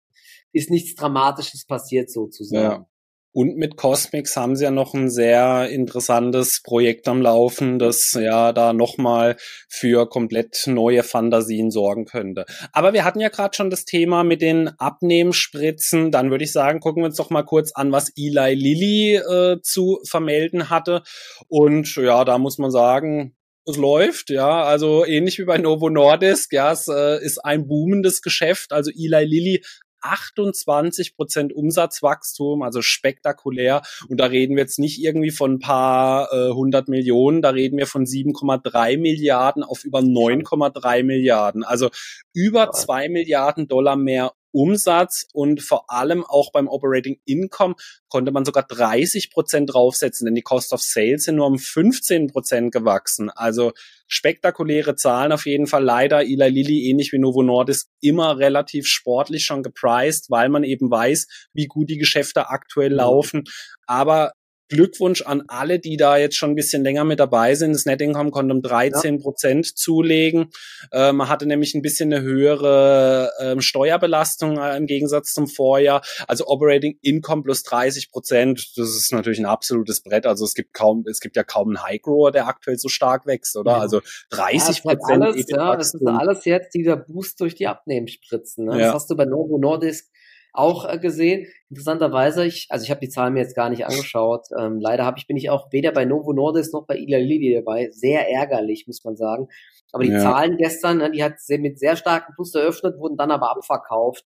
ist 0.51 0.69
nichts 0.69 0.95
Dramatisches 0.95 1.65
passiert 1.65 2.11
sozusagen. 2.11 2.81
Ja. 2.81 2.85
Und 3.33 3.55
mit 3.55 3.77
Cosmix 3.77 4.35
haben 4.35 4.55
sie 4.55 4.63
ja 4.63 4.71
noch 4.71 4.95
ein 4.95 5.11
sehr 5.11 5.69
interessantes 5.69 6.63
Projekt 6.63 7.07
am 7.07 7.21
Laufen, 7.21 7.77
das 7.77 8.13
ja 8.19 8.51
da 8.51 8.73
nochmal 8.73 9.35
für 9.69 10.09
komplett 10.09 10.63
neue 10.65 11.03
Fantasien 11.03 11.69
sorgen 11.69 12.05
könnte. 12.05 12.45
Aber 12.73 12.93
wir 12.93 13.05
hatten 13.05 13.19
ja 13.19 13.29
gerade 13.29 13.55
schon 13.55 13.69
das 13.69 13.85
Thema 13.85 14.23
mit 14.23 14.41
den 14.41 14.69
Abnehmspritzen. 14.79 16.09
Dann 16.09 16.31
würde 16.31 16.45
ich 16.45 16.51
sagen, 16.51 16.79
gucken 16.79 17.03
wir 17.03 17.07
uns 17.07 17.17
doch 17.17 17.29
mal 17.29 17.43
kurz 17.43 17.71
an, 17.73 17.91
was 17.91 18.11
Eli 18.17 18.55
Lilly 18.55 19.15
äh, 19.17 19.61
zu 19.61 19.99
vermelden 20.03 20.71
hatte. 20.71 21.03
Und 21.47 21.95
ja, 21.95 22.25
da 22.25 22.39
muss 22.39 22.57
man 22.57 22.71
sagen, 22.71 23.36
es 23.67 23.77
läuft, 23.77 24.29
ja, 24.29 24.63
also 24.63 25.05
ähnlich 25.05 25.39
wie 25.39 25.45
bei 25.45 25.57
Novo 25.57 25.89
Nordisk, 25.89 26.53
ja, 26.53 26.71
es 26.71 26.87
äh, 26.87 27.23
ist 27.23 27.43
ein 27.43 27.67
boomendes 27.67 28.21
Geschäft. 28.21 28.71
Also 28.71 28.91
Eli 28.91 29.25
Lilly 29.25 29.63
28 30.01 31.15
Prozent 31.15 31.53
Umsatzwachstum, 31.53 32.61
also 32.61 32.81
spektakulär. 32.81 33.81
Und 34.07 34.19
da 34.19 34.27
reden 34.27 34.55
wir 34.55 34.63
jetzt 34.63 34.79
nicht 34.79 35.01
irgendwie 35.01 35.31
von 35.31 35.55
ein 35.55 35.59
paar 35.59 36.31
äh, 36.31 36.51
hundert 36.51 36.87
Millionen, 36.87 37.41
da 37.41 37.49
reden 37.49 37.77
wir 37.77 37.87
von 37.87 38.05
7,3 38.05 38.97
Milliarden 38.97 39.63
auf 39.63 39.83
über 39.83 39.99
9,3 39.99 41.03
Milliarden. 41.03 41.63
Also 41.63 41.89
über 42.33 42.71
zwei 42.71 43.09
Milliarden 43.09 43.67
Dollar 43.67 43.95
mehr 43.95 44.33
Umsatz 44.57 45.27
und 45.33 45.61
vor 45.61 45.91
allem 45.91 46.25
auch 46.25 46.51
beim 46.51 46.67
Operating 46.67 47.19
Income 47.25 47.75
konnte 48.09 48.31
man 48.31 48.43
sogar 48.43 48.63
30 48.63 49.29
Prozent 49.29 49.71
draufsetzen, 49.71 50.25
denn 50.25 50.33
die 50.33 50.41
Cost 50.41 50.73
of 50.73 50.81
Sales 50.81 51.25
sind 51.25 51.35
nur 51.35 51.45
um 51.45 51.59
15 51.59 52.27
Prozent 52.27 52.71
gewachsen. 52.71 53.29
Also 53.29 53.73
spektakuläre 54.07 54.95
Zahlen 54.95 55.31
auf 55.31 55.45
jeden 55.45 55.67
Fall. 55.67 55.83
Leider 55.83 56.21
Eli 56.21 56.49
Lilly, 56.49 56.89
ähnlich 56.89 57.11
wie 57.11 57.19
Novo 57.19 57.43
Nordisk, 57.43 57.87
immer 58.01 58.39
relativ 58.39 58.87
sportlich 58.87 59.45
schon 59.45 59.61
gepriced, 59.61 60.31
weil 60.31 60.49
man 60.49 60.63
eben 60.63 60.89
weiß, 60.89 61.27
wie 61.53 61.67
gut 61.67 61.91
die 61.91 61.99
Geschäfte 61.99 62.49
aktuell 62.49 62.89
mhm. 62.89 62.95
laufen. 62.95 63.43
Aber 63.85 64.31
Glückwunsch 64.69 65.21
an 65.21 65.43
alle, 65.47 65.79
die 65.79 65.97
da 65.97 66.17
jetzt 66.17 66.35
schon 66.35 66.51
ein 66.51 66.55
bisschen 66.55 66.83
länger 66.83 67.03
mit 67.03 67.19
dabei 67.19 67.55
sind. 67.55 67.73
Das 67.73 67.85
Net 67.85 68.01
Income 68.01 68.31
konnte 68.31 68.53
um 68.53 68.61
13 68.61 69.19
Prozent 69.19 69.67
ja. 69.67 69.71
zulegen. 69.75 70.49
Äh, 70.91 71.11
man 71.11 71.29
hatte 71.29 71.45
nämlich 71.45 71.73
ein 71.73 71.81
bisschen 71.81 72.11
eine 72.11 72.21
höhere 72.21 73.31
äh, 73.39 73.61
Steuerbelastung 73.61 74.57
äh, 74.57 74.77
im 74.77 74.85
Gegensatz 74.85 75.33
zum 75.33 75.47
Vorjahr. 75.47 76.01
Also 76.27 76.47
Operating 76.47 76.97
Income 77.01 77.43
plus 77.43 77.63
30 77.63 78.11
Prozent. 78.11 78.73
Das 78.75 78.89
ist 78.89 79.11
natürlich 79.11 79.39
ein 79.39 79.45
absolutes 79.45 80.01
Brett. 80.01 80.25
Also 80.25 80.45
es 80.45 80.53
gibt 80.53 80.73
kaum, 80.73 81.05
es 81.09 81.19
gibt 81.19 81.35
ja 81.35 81.43
kaum 81.43 81.69
einen 81.69 81.83
High 81.83 82.01
Grower, 82.01 82.31
der 82.31 82.47
aktuell 82.47 82.77
so 82.77 82.89
stark 82.89 83.25
wächst, 83.25 83.55
oder? 83.55 83.71
Ja. 83.71 83.77
Also 83.79 84.01
30 84.31 84.81
Prozent. 84.81 85.23
Ja, 85.23 85.29
alles, 85.29 85.45
ja, 85.49 85.75
das 85.75 85.93
ist 85.93 86.07
alles 86.07 86.45
jetzt 86.45 86.73
dieser 86.73 86.97
Boost 86.97 87.39
durch 87.39 87.55
die 87.55 87.67
Abnehmenspritzen. 87.67 88.65
Ne? 88.65 88.77
Das 88.79 88.93
hast 88.93 89.09
du 89.09 89.15
bei 89.15 89.25
Novo 89.25 89.57
Nordisk 89.57 90.07
auch 90.53 90.87
äh, 90.91 90.97
gesehen. 90.97 91.47
Interessanterweise, 91.69 92.45
ich, 92.45 92.67
also 92.69 92.83
ich 92.83 92.89
habe 92.89 93.01
die 93.01 93.09
Zahlen 93.09 93.33
mir 93.33 93.41
jetzt 93.41 93.55
gar 93.55 93.69
nicht 93.69 93.85
angeschaut. 93.85 94.47
Ähm, 94.57 94.79
leider 94.79 95.05
habe 95.05 95.19
ich 95.19 95.27
bin 95.27 95.37
ich 95.37 95.49
auch 95.49 95.71
weder 95.71 95.91
bei 95.91 96.05
Novo 96.05 96.33
Nordisk 96.33 96.73
noch 96.73 96.85
bei 96.85 96.97
Ila 96.97 97.17
Lilly 97.17 97.53
dabei. 97.53 97.89
Sehr 97.91 98.29
ärgerlich, 98.29 98.85
muss 98.87 99.03
man 99.03 99.15
sagen. 99.15 99.47
Aber 99.91 100.03
die 100.03 100.11
ja. 100.11 100.19
Zahlen 100.19 100.57
gestern, 100.57 100.97
ne, 100.97 101.11
die 101.11 101.23
hat 101.23 101.33
mit 101.49 101.79
sehr 101.79 101.95
starkem 101.95 102.35
Plus 102.35 102.53
eröffnet, 102.55 102.99
wurden 102.99 103.17
dann 103.17 103.31
aber 103.31 103.51
abverkauft. 103.51 104.25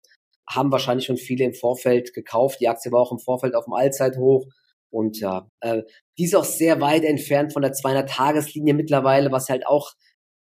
Haben 0.48 0.72
wahrscheinlich 0.72 1.06
schon 1.06 1.16
viele 1.16 1.44
im 1.44 1.54
Vorfeld 1.54 2.14
gekauft. 2.14 2.60
Die 2.60 2.68
Aktie 2.68 2.90
war 2.92 3.00
auch 3.00 3.12
im 3.12 3.18
Vorfeld 3.18 3.54
auf 3.54 3.64
dem 3.64 3.74
Allzeithoch. 3.74 4.46
Und 4.90 5.20
ja, 5.20 5.48
äh, 5.60 5.82
die 6.18 6.24
ist 6.24 6.34
auch 6.34 6.44
sehr 6.44 6.80
weit 6.80 7.04
entfernt 7.04 7.52
von 7.52 7.62
der 7.62 7.72
200-Tageslinie 7.72 8.74
mittlerweile, 8.74 9.30
was 9.30 9.48
halt 9.48 9.66
auch 9.66 9.92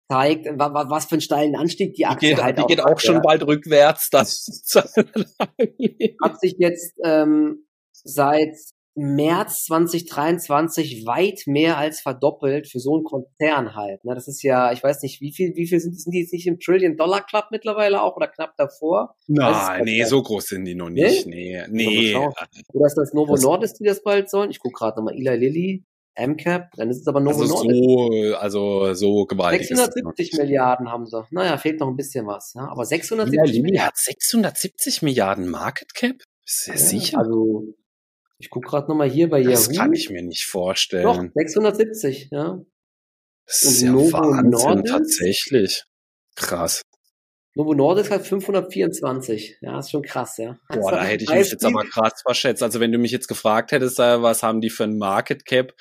zeigt, 0.10 0.48
was 0.48 1.06
für 1.06 1.14
einen 1.14 1.22
steilen 1.22 1.56
Anstieg 1.56 1.94
die 1.94 2.06
Aktie 2.06 2.30
die 2.30 2.36
geht, 2.36 2.44
halt 2.44 2.58
die 2.58 2.62
auch 2.64 2.68
geht 2.68 2.82
auch 2.82 3.00
schon 3.00 3.16
ja. 3.16 3.22
bald 3.22 3.46
rückwärts. 3.46 4.10
Das 4.10 4.46
hat 6.24 6.40
sich 6.40 6.56
jetzt 6.58 6.96
ähm, 7.04 7.66
seit 7.92 8.56
März 8.96 9.66
2023 9.66 11.06
weit 11.06 11.44
mehr 11.46 11.78
als 11.78 12.02
verdoppelt 12.02 12.68
für 12.68 12.80
so 12.80 12.96
einen 12.96 13.04
Konzern 13.04 13.76
halt. 13.76 14.04
Ne? 14.04 14.14
Das 14.14 14.28
ist 14.28 14.44
ja, 14.44 14.72
ich 14.74 14.84
weiß 14.84 15.02
nicht, 15.04 15.22
wie 15.22 15.32
viel, 15.32 15.56
wie 15.56 15.68
viel 15.68 15.80
sind, 15.80 16.00
sind 16.00 16.12
die 16.12 16.22
jetzt 16.22 16.34
nicht 16.34 16.48
im 16.48 16.60
Trillion 16.60 16.98
Dollar 16.98 17.26
Club 17.26 17.46
mittlerweile 17.52 18.02
auch 18.02 18.18
oder 18.18 18.28
knapp 18.28 18.56
davor? 18.58 19.16
Nein, 19.28 19.86
nee, 19.86 20.04
so 20.04 20.22
groß 20.22 20.48
sind 20.48 20.66
die 20.66 20.76
noch 20.76 20.90
nicht. 20.90 21.28
Nee, 21.28 21.64
nee. 21.70 22.14
nee. 22.14 22.16
Oder 22.74 22.86
ist 22.88 22.96
das 22.96 23.14
Novo 23.14 23.36
Nordisk, 23.36 23.78
die 23.78 23.86
das 23.86 24.04
bald 24.04 24.30
sollen? 24.30 24.50
Ich 24.50 24.60
gucke 24.60 24.78
gerade 24.78 24.98
nochmal, 24.98 25.16
Eli 25.16 25.36
Lilly. 25.38 25.86
MCAP, 26.16 26.72
dann 26.76 26.90
ist 26.90 27.02
es 27.02 27.08
aber 27.08 27.20
Novo 27.20 27.42
also 27.42 27.58
so, 27.58 28.36
also 28.36 28.94
so 28.94 29.26
gewaltig. 29.26 29.68
670 29.68 30.34
Milliarden 30.34 30.90
haben 30.92 31.06
sie. 31.06 31.24
Naja, 31.32 31.58
fehlt 31.58 31.80
noch 31.80 31.88
ein 31.88 31.96
bisschen 31.96 32.28
was. 32.28 32.54
Ja? 32.56 32.68
Aber 32.70 32.86
670 32.86 33.56
ja, 33.56 33.62
Milliarden. 33.62 33.88
hat 33.88 33.98
670 33.98 35.02
Milliarden 35.02 35.48
Market 35.48 35.94
Cap? 35.94 36.18
Ist 36.46 36.68
ja, 36.68 36.78
sicher? 36.78 37.20
Also, 37.20 37.76
ich 38.38 38.50
gucke 38.50 38.68
gerade 38.68 38.88
nochmal 38.90 39.10
hier 39.10 39.30
bei 39.30 39.40
Yahoo. 39.40 39.52
Das 39.52 39.72
kann 39.72 39.94
ich 39.94 40.10
mir 40.10 40.24
nicht 40.24 40.46
vorstellen. 40.46 41.04
Doch, 41.04 41.24
670, 41.36 42.30
ja. 42.32 42.60
Das 43.46 43.64
ist 43.64 43.82
Und 43.82 43.86
ja 43.86 43.92
Novo 43.94 44.14
Wahnsinn, 44.14 44.50
Nordisk, 44.50 44.94
tatsächlich. 44.94 45.84
Krass. 46.36 46.82
Novo 47.56 47.74
Nordisk 47.74 48.12
hat 48.12 48.26
524. 48.26 49.58
Ja, 49.62 49.80
ist 49.80 49.92
schon 49.92 50.04
krass, 50.04 50.38
ja. 50.38 50.58
Boah, 50.70 50.92
da 50.92 51.04
hätte 51.04 51.24
ich 51.24 51.30
mich 51.30 51.52
jetzt 51.52 51.66
aber 51.66 51.84
krass 51.84 52.22
verschätzt. 52.22 52.64
Also 52.64 52.80
wenn 52.80 52.92
du 52.92 52.98
mich 52.98 53.12
jetzt 53.12 53.28
gefragt 53.28 53.72
hättest, 53.72 54.00
äh, 54.00 54.22
was 54.22 54.44
haben 54.44 54.62
die 54.62 54.70
für 54.70 54.84
ein 54.84 54.98
Market 54.98 55.46
Cap, 55.46 55.74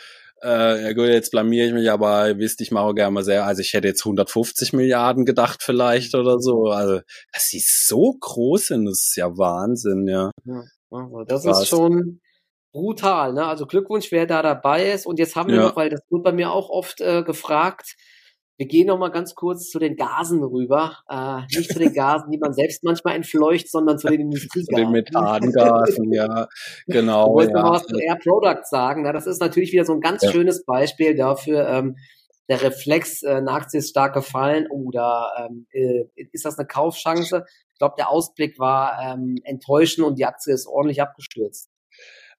äh, 0.43 0.83
ja 0.83 0.93
gut, 0.93 1.07
jetzt 1.07 1.31
blamier 1.31 1.67
ich 1.67 1.73
mich, 1.73 1.91
aber 1.91 2.39
wisst, 2.39 2.61
ich 2.61 2.71
mache 2.71 2.95
gerne 2.95 3.11
mal 3.11 3.25
sehr, 3.25 3.45
also 3.45 3.61
ich 3.61 3.73
hätte 3.73 3.89
jetzt 3.89 4.05
150 4.05 4.73
Milliarden 4.73 5.25
gedacht 5.25 5.63
vielleicht 5.63 6.15
oder 6.15 6.39
so. 6.39 6.67
Also, 6.67 7.01
dass 7.33 7.49
sie 7.49 7.63
so 7.65 8.15
groß 8.19 8.69
sind, 8.69 8.87
das 8.87 9.09
ist 9.09 9.17
ja 9.17 9.37
Wahnsinn, 9.37 10.07
ja. 10.07 10.31
ja 10.45 10.63
also 10.91 11.25
das 11.25 11.43
Krass. 11.43 11.63
ist 11.63 11.69
schon 11.69 12.21
brutal, 12.73 13.33
ne? 13.33 13.47
Also 13.47 13.67
Glückwunsch, 13.67 14.13
wer 14.13 14.27
da 14.27 14.43
dabei 14.43 14.93
ist. 14.93 15.07
Und 15.07 15.19
jetzt 15.19 15.37
haben 15.37 15.51
wir 15.51 15.57
ja. 15.57 15.63
noch, 15.63 15.77
weil 15.77 15.91
das 15.91 16.01
wird 16.11 16.23
bei 16.23 16.33
mir 16.33 16.53
auch 16.53 16.71
oft 16.71 17.01
äh, 17.01 17.23
gefragt, 17.23 17.97
wir 18.59 18.67
gehen 18.67 18.89
noch 18.89 18.99
mal 18.99 19.11
ganz 19.11 19.37
kurz 19.37 19.71
zu 19.71 19.79
den 19.79 19.95
Gasen 19.95 20.43
rüber. 20.43 20.99
Äh, 21.09 21.43
nicht 21.57 21.73
zu 21.73 21.79
den 21.79 21.95
Gasen, 21.95 22.33
die 22.33 22.39
man 22.39 22.53
selbst 22.53 22.83
manchmal 22.83 23.15
entfleucht, 23.15 23.71
sondern 23.71 23.99
zu 23.99 24.09
den 24.09 24.23
Industriegasen. 24.23 24.75
Zu 24.75 24.83
den 24.83 24.91
Methangasen, 24.91 26.13
ja, 26.13 26.49
genau. 26.89 27.27
Ich 27.27 27.35
wollte 27.35 27.53
ja. 27.53 27.63
noch 27.63 27.73
was 27.73 27.87
zu 27.87 27.97
Air 27.97 28.19
Products 28.21 28.69
sagen. 28.69 29.05
Na, 29.05 29.13
das 29.13 29.29
ist 29.29 29.41
natürlich 29.41 29.73
wieder 29.73 29.85
so 29.85 29.95
ein 29.95 30.01
ganz 30.01 30.23
ja. 30.23 30.33
schönes 30.33 30.65
Beispiel 30.65 31.15
dafür. 31.15 31.69
Ähm, 31.69 31.97
der 32.49 32.61
Reflex, 32.63 33.23
äh, 33.23 33.35
eine 33.35 33.53
Aktie 33.53 33.79
ist 33.79 33.91
stark 33.91 34.15
gefallen 34.15 34.67
oder 34.69 35.31
ähm, 35.39 35.67
äh, 35.71 36.07
ist 36.17 36.45
das 36.45 36.59
eine 36.59 36.67
Kaufchance? 36.67 37.45
Ich 37.73 37.79
glaube, 37.79 37.95
der 37.97 38.11
Ausblick 38.11 38.59
war 38.59 38.99
ähm, 39.01 39.37
enttäuschend 39.45 40.05
und 40.05 40.19
die 40.19 40.25
Aktie 40.25 40.53
ist 40.53 40.67
ordentlich 40.67 41.01
abgestürzt. 41.01 41.71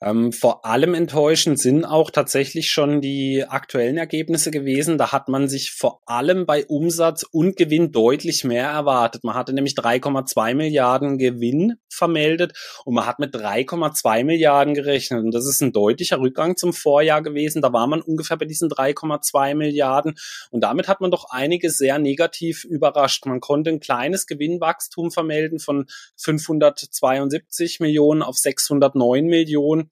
Ähm, 0.01 0.31
vor 0.31 0.65
allem 0.65 0.93
enttäuschend 0.93 1.59
sind 1.59 1.83
auch 1.83 2.09
tatsächlich 2.09 2.71
schon 2.71 3.01
die 3.01 3.43
aktuellen 3.45 3.97
Ergebnisse 3.97 4.49
gewesen. 4.49 4.97
Da 4.97 5.11
hat 5.11 5.27
man 5.27 5.49
sich 5.49 5.71
vor 5.71 6.01
allem 6.05 6.45
bei 6.45 6.65
Umsatz 6.65 7.23
und 7.23 7.57
Gewinn 7.57 7.91
deutlich 7.91 8.45
mehr 8.45 8.69
erwartet. 8.69 9.25
Man 9.25 9.35
hatte 9.35 9.51
nämlich 9.51 9.73
3,2 9.73 10.55
Milliarden 10.55 11.17
Gewinn 11.17 11.75
vermeldet 11.89 12.53
und 12.85 12.93
man 12.93 13.05
hat 13.05 13.19
mit 13.19 13.35
3,2 13.35 14.23
Milliarden 14.23 14.73
gerechnet. 14.73 15.21
Und 15.21 15.31
das 15.31 15.45
ist 15.45 15.61
ein 15.61 15.73
deutlicher 15.73 16.19
Rückgang 16.19 16.55
zum 16.55 16.71
Vorjahr 16.71 17.21
gewesen. 17.21 17.61
Da 17.61 17.73
war 17.73 17.87
man 17.87 18.01
ungefähr 18.01 18.37
bei 18.37 18.45
diesen 18.45 18.69
3,2 18.69 19.53
Milliarden. 19.53 20.15
Und 20.49 20.61
damit 20.61 20.87
hat 20.87 21.01
man 21.01 21.11
doch 21.11 21.25
einige 21.29 21.69
sehr 21.69 21.99
negativ 21.99 22.63
überrascht. 22.63 23.25
Man 23.25 23.41
konnte 23.41 23.69
ein 23.69 23.81
kleines 23.81 24.27
Gewinnwachstum 24.27 25.11
vermelden 25.11 25.59
von 25.59 25.87
572 26.15 27.81
Millionen 27.81 28.21
auf 28.21 28.37
609 28.37 29.25
Millionen. 29.25 29.88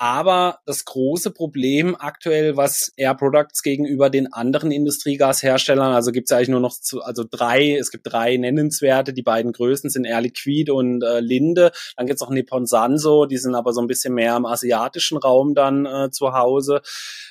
Aber 0.00 0.60
das 0.64 0.84
große 0.84 1.32
Problem 1.32 1.96
aktuell, 1.98 2.56
was 2.56 2.92
Air 2.96 3.16
Products 3.16 3.64
gegenüber 3.64 4.10
den 4.10 4.32
anderen 4.32 4.70
Industriegasherstellern, 4.70 5.92
also 5.92 6.12
gibt 6.12 6.30
es 6.30 6.32
eigentlich 6.32 6.50
nur 6.50 6.60
noch 6.60 6.78
zu, 6.78 7.02
also 7.02 7.24
drei, 7.28 7.74
es 7.74 7.90
gibt 7.90 8.06
drei 8.06 8.36
nennenswerte, 8.36 9.12
die 9.12 9.24
beiden 9.24 9.50
größten 9.50 9.90
sind 9.90 10.04
Air 10.04 10.20
Liquide 10.20 10.72
und 10.72 11.02
äh, 11.02 11.18
Linde. 11.18 11.72
Dann 11.96 12.06
gibt 12.06 12.18
es 12.18 12.20
noch 12.20 12.30
Nippon 12.30 12.66
Sanso, 12.66 13.26
die 13.26 13.38
sind 13.38 13.56
aber 13.56 13.72
so 13.72 13.80
ein 13.80 13.88
bisschen 13.88 14.14
mehr 14.14 14.36
im 14.36 14.46
asiatischen 14.46 15.18
Raum 15.18 15.56
dann 15.56 15.84
äh, 15.84 16.10
zu 16.12 16.32
Hause. 16.32 16.80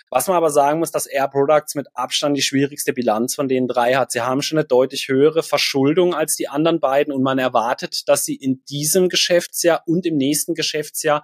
Was 0.10 0.28
man 0.28 0.38
aber 0.38 0.50
sagen 0.50 0.80
muss, 0.80 0.92
dass 0.92 1.06
Air 1.06 1.28
Products 1.28 1.76
mit 1.76 1.88
Abstand 1.94 2.38
die 2.38 2.42
schwierigste 2.42 2.94
Bilanz 2.94 3.36
von 3.36 3.48
den 3.48 3.68
drei 3.68 3.96
hat. 3.96 4.12
Sie 4.12 4.22
haben 4.22 4.42
schon 4.42 4.58
eine 4.58 4.68
deutlich 4.68 5.08
höhere 5.08 5.44
Verschuldung 5.44 6.14
als 6.14 6.36
die 6.36 6.48
anderen 6.48 6.80
beiden 6.80 7.14
und 7.14 7.24
man 7.24 7.40
erwartet, 7.40 8.08
dass 8.08 8.24
sie 8.24 8.36
in 8.36 8.64
diesem 8.70 9.10
Geschäftsjahr 9.10 9.84
und 9.86 10.06
im 10.06 10.18
nächsten 10.18 10.54
Geschäftsjahr 10.54 11.24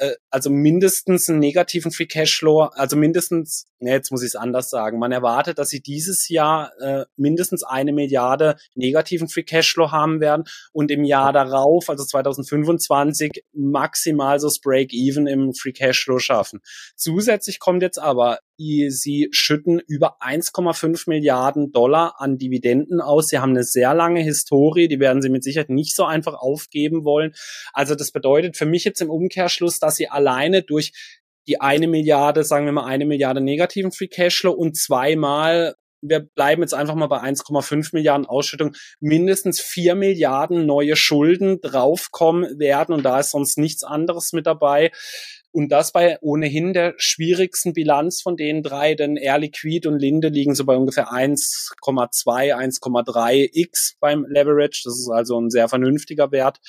äh, 0.00 0.14
also 0.30 0.48
mindestens 0.48 1.28
einen 1.28 1.40
negativen 1.40 1.92
Free 1.92 2.06
Cashflow, 2.06 2.70
also 2.72 2.96
mindestens, 2.96 3.66
ne, 3.80 3.90
jetzt 3.90 4.10
muss 4.10 4.22
ich 4.22 4.28
es 4.28 4.36
anders 4.36 4.70
sagen, 4.70 4.98
man 4.98 5.12
erwartet, 5.12 5.58
dass 5.58 5.68
sie 5.68 5.82
dieses 5.82 6.28
Jahr 6.30 6.72
äh, 6.80 7.04
mindestens 7.16 7.62
eine 7.62 7.92
Milliarde 7.92 8.56
negativen 8.74 9.28
Free 9.28 9.42
Cashflow 9.42 9.90
haben 9.90 10.20
werden 10.20 10.44
und 10.72 10.90
im 10.90 11.04
Jahr 11.04 11.34
darauf, 11.34 11.90
also 11.90 12.04
2025, 12.04 13.44
maximal 13.52 14.40
so 14.40 14.46
das 14.46 14.60
Break-Even 14.60 15.26
im 15.26 15.52
Free 15.52 15.72
Cashflow 15.72 16.18
schaffen. 16.18 16.60
Zusätzlich 16.96 17.58
kommt 17.58 17.82
jetzt 17.82 17.98
aber 17.98 18.19
Sie 18.56 19.28
schütten 19.30 19.80
über 19.86 20.20
1,5 20.20 21.04
Milliarden 21.08 21.72
Dollar 21.72 22.16
an 22.18 22.36
Dividenden 22.36 23.00
aus. 23.00 23.28
Sie 23.28 23.38
haben 23.38 23.50
eine 23.50 23.64
sehr 23.64 23.94
lange 23.94 24.20
Historie, 24.20 24.86
die 24.86 25.00
werden 25.00 25.22
Sie 25.22 25.30
mit 25.30 25.44
Sicherheit 25.44 25.70
nicht 25.70 25.96
so 25.96 26.04
einfach 26.04 26.34
aufgeben 26.34 27.04
wollen. 27.04 27.32
Also 27.72 27.94
das 27.94 28.12
bedeutet 28.12 28.56
für 28.58 28.66
mich 28.66 28.84
jetzt 28.84 29.00
im 29.00 29.08
Umkehrschluss, 29.10 29.78
dass 29.78 29.96
Sie 29.96 30.08
alleine 30.08 30.62
durch 30.62 30.92
die 31.46 31.60
eine 31.60 31.88
Milliarde, 31.88 32.44
sagen 32.44 32.66
wir 32.66 32.72
mal 32.72 32.84
eine 32.84 33.06
Milliarde 33.06 33.40
negativen 33.40 33.92
Free 33.92 34.08
Cashflow 34.08 34.52
und 34.52 34.76
zweimal 34.76 35.74
wir 36.02 36.20
bleiben 36.20 36.62
jetzt 36.62 36.74
einfach 36.74 36.94
mal 36.94 37.08
bei 37.08 37.20
1,5 37.20 37.90
Milliarden 37.92 38.26
Ausschüttung, 38.26 38.74
mindestens 39.00 39.60
4 39.60 39.94
Milliarden 39.94 40.66
neue 40.66 40.96
Schulden 40.96 41.60
draufkommen 41.60 42.58
werden 42.58 42.94
und 42.94 43.02
da 43.02 43.20
ist 43.20 43.30
sonst 43.30 43.58
nichts 43.58 43.84
anderes 43.84 44.32
mit 44.32 44.46
dabei. 44.46 44.92
Und 45.52 45.70
das 45.70 45.90
bei 45.92 46.18
ohnehin 46.20 46.72
der 46.72 46.94
schwierigsten 46.96 47.72
Bilanz 47.72 48.22
von 48.22 48.36
den 48.36 48.62
drei, 48.62 48.94
denn 48.94 49.16
Air 49.16 49.38
Liquid 49.38 49.88
und 49.88 49.98
Linde 49.98 50.28
liegen 50.28 50.54
so 50.54 50.64
bei 50.64 50.76
ungefähr 50.76 51.10
1,2, 51.10 52.54
1,3 52.54 53.50
x 53.52 53.96
beim 53.98 54.24
Leverage. 54.28 54.82
Das 54.84 54.98
ist 54.98 55.10
also 55.10 55.40
ein 55.40 55.50
sehr 55.50 55.68
vernünftiger 55.68 56.30
Wert 56.30 56.60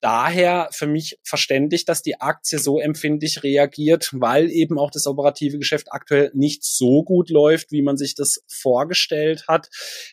daher 0.00 0.68
für 0.72 0.86
mich 0.86 1.18
verständlich, 1.22 1.84
dass 1.84 2.02
die 2.02 2.20
Aktie 2.20 2.58
so 2.58 2.78
empfindlich 2.78 3.42
reagiert, 3.42 4.10
weil 4.12 4.50
eben 4.50 4.78
auch 4.78 4.90
das 4.90 5.06
operative 5.06 5.58
Geschäft 5.58 5.88
aktuell 5.90 6.30
nicht 6.34 6.64
so 6.64 7.02
gut 7.02 7.30
läuft, 7.30 7.72
wie 7.72 7.82
man 7.82 7.96
sich 7.96 8.14
das 8.14 8.42
vorgestellt 8.48 9.46
hat. 9.48 9.68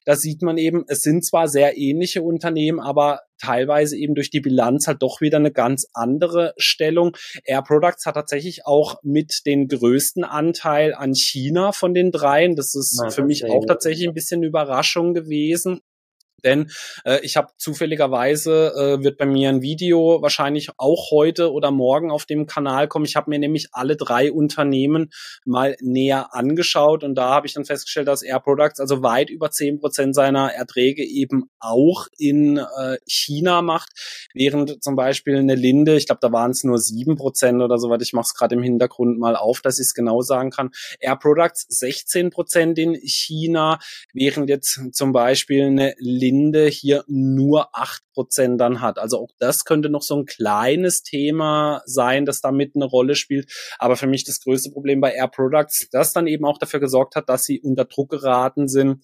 Da 0.05 0.15
sieht 0.15 0.41
man 0.41 0.57
eben, 0.57 0.86
es 0.88 1.01
sind 1.01 1.25
zwar 1.25 1.47
sehr 1.47 1.77
ähnliche 1.77 2.21
Unternehmen, 2.21 2.79
aber 2.79 3.21
teilweise 3.39 3.97
eben 3.97 4.15
durch 4.15 4.29
die 4.29 4.39
Bilanz 4.39 4.88
halt 4.88 5.01
doch 5.01 5.21
wieder 5.21 5.38
eine 5.38 5.51
ganz 5.51 5.88
andere 5.93 6.53
Stellung. 6.57 7.15
Air 7.43 7.63
Products 7.63 8.05
hat 8.05 8.15
tatsächlich 8.15 8.65
auch 8.65 8.95
mit 9.03 9.45
den 9.45 9.67
größten 9.67 10.23
Anteil 10.23 10.93
an 10.93 11.13
China 11.13 11.71
von 11.71 11.93
den 11.93 12.11
dreien. 12.11 12.55
Das 12.55 12.75
ist 12.75 12.99
ja, 13.01 13.09
für 13.09 13.23
mich 13.23 13.45
auch 13.45 13.65
tatsächlich 13.65 14.07
ein 14.07 14.13
bisschen 14.13 14.43
Überraschung 14.43 15.13
gewesen. 15.13 15.81
Denn 16.46 16.72
äh, 17.04 17.20
ich 17.24 17.36
habe 17.36 17.50
zufälligerweise, 17.58 19.00
äh, 19.00 19.04
wird 19.04 19.18
bei 19.18 19.26
mir 19.26 19.50
ein 19.50 19.62
Video 19.62 20.22
wahrscheinlich 20.22 20.70
auch 20.78 21.12
heute 21.12 21.52
oder 21.52 21.72
morgen 21.72 22.12
auf 22.12 22.26
dem 22.26 22.46
Kanal 22.46 22.88
kommen. 22.88 23.06
Ich 23.06 23.16
habe 23.16 23.30
mir 23.30 23.39
nämlich 23.39 23.70
alle 23.72 23.98
drei 23.98 24.32
Unternehmen 24.32 25.12
mal 25.43 25.76
näher 25.82 26.34
angeschaut 26.34 27.04
und 27.04 27.16
da 27.16 27.32
habe 27.32 27.48
ich 27.48 27.54
dann 27.54 27.66
festgestellt, 27.66 28.08
dass 28.08 28.22
Air 28.22 28.39
Products 28.39 28.80
also 28.80 29.02
weit 29.02 29.30
über 29.30 29.50
zehn 29.52 29.80
Prozent 29.80 30.16
seiner 30.16 30.54
Erträge 30.54 31.04
eben 31.04 31.50
auch 31.60 32.08
in 32.18 32.58
äh, 32.58 32.98
China 33.08 33.62
macht, 33.62 33.89
während 34.34 34.84
zum 34.84 34.96
Beispiel 34.96 35.38
eine 35.38 35.56
Linde, 35.56 35.96
ich 35.98 36.06
glaube, 36.06 36.20
da 36.22 36.32
waren 36.32 36.52
es 36.52 36.64
nur 36.64 36.78
sieben 36.78 37.16
Prozent 37.16 37.62
oder 37.62 37.80
so, 37.80 37.89
was 37.89 38.04
ich 38.04 38.14
mache 38.14 38.26
es 38.26 38.34
gerade 38.36 38.56
im 38.56 38.64
Hintergrund 38.64 39.18
mal 39.18 39.36
auf, 39.36 39.62
dass 39.62 39.80
ich 39.80 39.88
es 39.88 39.93
genau 39.96 40.22
sagen 40.22 40.52
kann. 40.52 40.70
Air 41.00 41.16
Products 41.16 41.66
16 41.70 42.30
Prozent 42.30 42.78
in 42.78 42.93
China, 43.04 43.80
während 44.14 44.50
jetzt 44.50 44.80
zum 44.91 45.12
Beispiel 45.12 45.66
eine 45.66 45.96
Linde 45.98 46.34
Ende 46.36 46.67
hier 46.67 47.03
nur 47.07 47.69
acht 47.73 48.03
Prozent 48.13 48.59
dann 48.59 48.81
hat. 48.81 48.99
Also 48.99 49.19
auch 49.19 49.29
das 49.39 49.63
könnte 49.63 49.89
noch 49.89 50.01
so 50.01 50.15
ein 50.17 50.25
kleines 50.25 51.01
Thema 51.01 51.81
sein, 51.86 52.25
das 52.25 52.41
damit 52.41 52.75
eine 52.75 52.86
Rolle 52.86 53.15
spielt. 53.15 53.51
Aber 53.79 53.95
für 53.95 54.07
mich 54.07 54.25
das 54.25 54.41
größte 54.41 54.71
Problem 54.71 54.99
bei 55.01 55.13
Air 55.13 55.29
Products, 55.29 55.88
das 55.91 56.13
dann 56.13 56.27
eben 56.27 56.45
auch 56.45 56.57
dafür 56.57 56.79
gesorgt 56.79 57.15
hat, 57.15 57.29
dass 57.29 57.45
sie 57.45 57.61
unter 57.61 57.86
Druck 57.86 58.09
geraten 58.09 58.67
sind, 58.67 59.01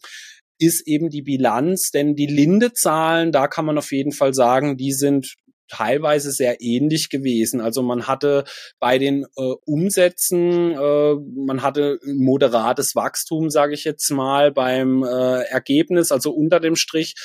ist 0.60 0.88
eben 0.88 1.10
die 1.10 1.24
Bilanz, 1.24 1.90
denn 1.90 2.16
die 2.16 2.28
Linde-Zahlen, 2.28 3.32
da 3.32 3.48
kann 3.48 3.66
man 3.66 3.80
auf 3.80 3.92
jeden 3.92 4.12
Fall 4.12 4.34
sagen, 4.34 4.78
die 4.78 4.92
sind 4.92 5.36
teilweise 5.72 6.32
sehr 6.32 6.62
ähnlich 6.62 7.10
gewesen. 7.10 7.62
Also 7.62 7.82
man 7.82 8.08
hatte 8.08 8.44
bei 8.80 8.98
den 8.98 9.26
äh, 9.38 9.54
Umsätzen, 9.66 10.72
äh, 10.72 11.16
man 11.46 11.62
hatte 11.62 12.00
moderates 12.06 12.96
Wachstum, 12.96 13.50
sage 13.50 13.74
ich 13.74 13.86
jetzt 13.86 14.10
mal, 14.12 14.52
beim 14.52 15.04
äh, 15.04 15.44
Ergebnis, 15.44 16.12
also 16.12 16.32
unter 16.32 16.60
dem 16.60 16.76
Strich 16.76 17.16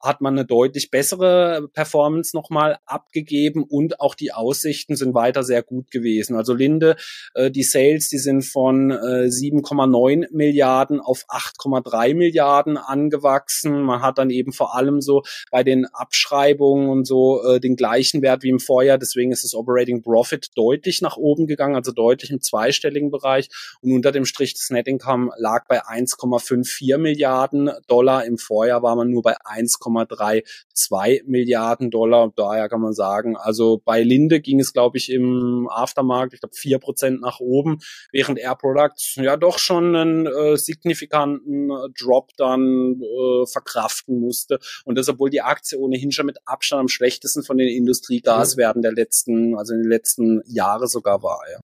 hat 0.00 0.20
man 0.20 0.34
eine 0.34 0.46
deutlich 0.46 0.90
bessere 0.90 1.68
Performance 1.72 2.36
nochmal 2.36 2.78
abgegeben 2.84 3.64
und 3.64 4.00
auch 4.00 4.14
die 4.14 4.32
Aussichten 4.32 4.96
sind 4.96 5.14
weiter 5.14 5.42
sehr 5.42 5.62
gut 5.62 5.90
gewesen. 5.90 6.36
Also 6.36 6.54
Linde, 6.54 6.96
äh, 7.34 7.50
die 7.50 7.62
Sales, 7.62 8.08
die 8.08 8.18
sind 8.18 8.42
von 8.42 8.90
äh, 8.90 9.28
7,9 9.28 10.26
Milliarden 10.32 11.00
auf 11.00 11.24
8,3 11.28 12.14
Milliarden 12.14 12.76
angewachsen. 12.76 13.82
Man 13.82 14.02
hat 14.02 14.18
dann 14.18 14.30
eben 14.30 14.52
vor 14.52 14.76
allem 14.76 15.00
so 15.00 15.22
bei 15.50 15.64
den 15.64 15.86
Abschreibungen 15.86 16.88
und 16.88 17.06
so 17.06 17.42
äh, 17.42 17.60
den 17.60 17.76
gleichen 17.76 18.22
Wert 18.22 18.42
wie 18.42 18.50
im 18.50 18.60
Vorjahr. 18.60 18.98
Deswegen 18.98 19.32
ist 19.32 19.44
das 19.44 19.54
Operating 19.54 20.02
Profit 20.02 20.50
deutlich 20.54 21.00
nach 21.00 21.16
oben 21.16 21.46
gegangen, 21.46 21.74
also 21.74 21.92
deutlich 21.92 22.30
im 22.30 22.40
zweistelligen 22.40 23.10
Bereich. 23.10 23.48
Und 23.80 23.92
unter 23.92 24.12
dem 24.12 24.24
Strich 24.24 24.54
das 24.54 24.70
Net 24.70 24.88
Income 24.88 25.30
lag 25.38 25.66
bei 25.66 25.82
1,54 25.82 26.98
Milliarden 26.98 27.70
Dollar. 27.86 28.24
Im 28.24 28.38
Vorjahr 28.38 28.82
war 28.82 28.96
man 28.96 29.10
nur 29.10 29.22
bei 29.22 29.36
1, 29.44 29.78
1,32 29.94 31.22
Milliarden 31.26 31.90
Dollar. 31.90 32.32
Daher 32.34 32.68
kann 32.68 32.80
man 32.80 32.92
sagen, 32.92 33.36
also 33.36 33.80
bei 33.84 34.02
Linde 34.02 34.40
ging 34.40 34.60
es, 34.60 34.72
glaube 34.72 34.98
ich, 34.98 35.10
im 35.10 35.68
Aftermarkt, 35.70 36.34
ich 36.34 36.40
glaube, 36.40 36.56
vier 36.56 36.78
Prozent 36.78 37.20
nach 37.20 37.40
oben, 37.40 37.78
während 38.12 38.38
Air 38.38 38.56
Products 38.56 39.14
ja 39.16 39.36
doch 39.36 39.58
schon 39.58 39.94
einen 39.94 40.26
äh, 40.26 40.56
signifikanten 40.56 41.70
Drop 41.98 42.30
dann 42.36 43.00
äh, 43.00 43.46
verkraften 43.46 44.20
musste. 44.20 44.58
Und 44.84 44.96
das, 44.96 45.08
obwohl 45.08 45.30
die 45.30 45.42
Aktie 45.42 45.78
ohnehin 45.78 46.12
schon 46.12 46.26
mit 46.26 46.38
Abstand 46.44 46.80
am 46.80 46.88
schlechtesten 46.88 47.42
von 47.42 47.58
den 47.58 47.68
Industriegaswerten 47.68 48.82
der 48.82 48.92
letzten, 48.92 49.56
also 49.56 49.74
in 49.74 49.82
den 49.82 49.90
letzten 49.90 50.42
Jahre 50.46 50.86
sogar 50.86 51.22
war, 51.22 51.42
ja. 51.50 51.58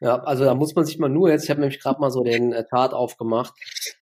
Ja, 0.00 0.22
also 0.22 0.44
da 0.44 0.54
muss 0.54 0.74
man 0.74 0.84
sich 0.84 0.98
mal 0.98 1.08
nur 1.08 1.30
jetzt, 1.30 1.44
ich 1.44 1.50
habe 1.50 1.60
nämlich 1.60 1.80
gerade 1.80 2.00
mal 2.00 2.10
so 2.10 2.22
den 2.22 2.52
äh, 2.52 2.64
Chart 2.64 2.92
aufgemacht. 2.92 3.54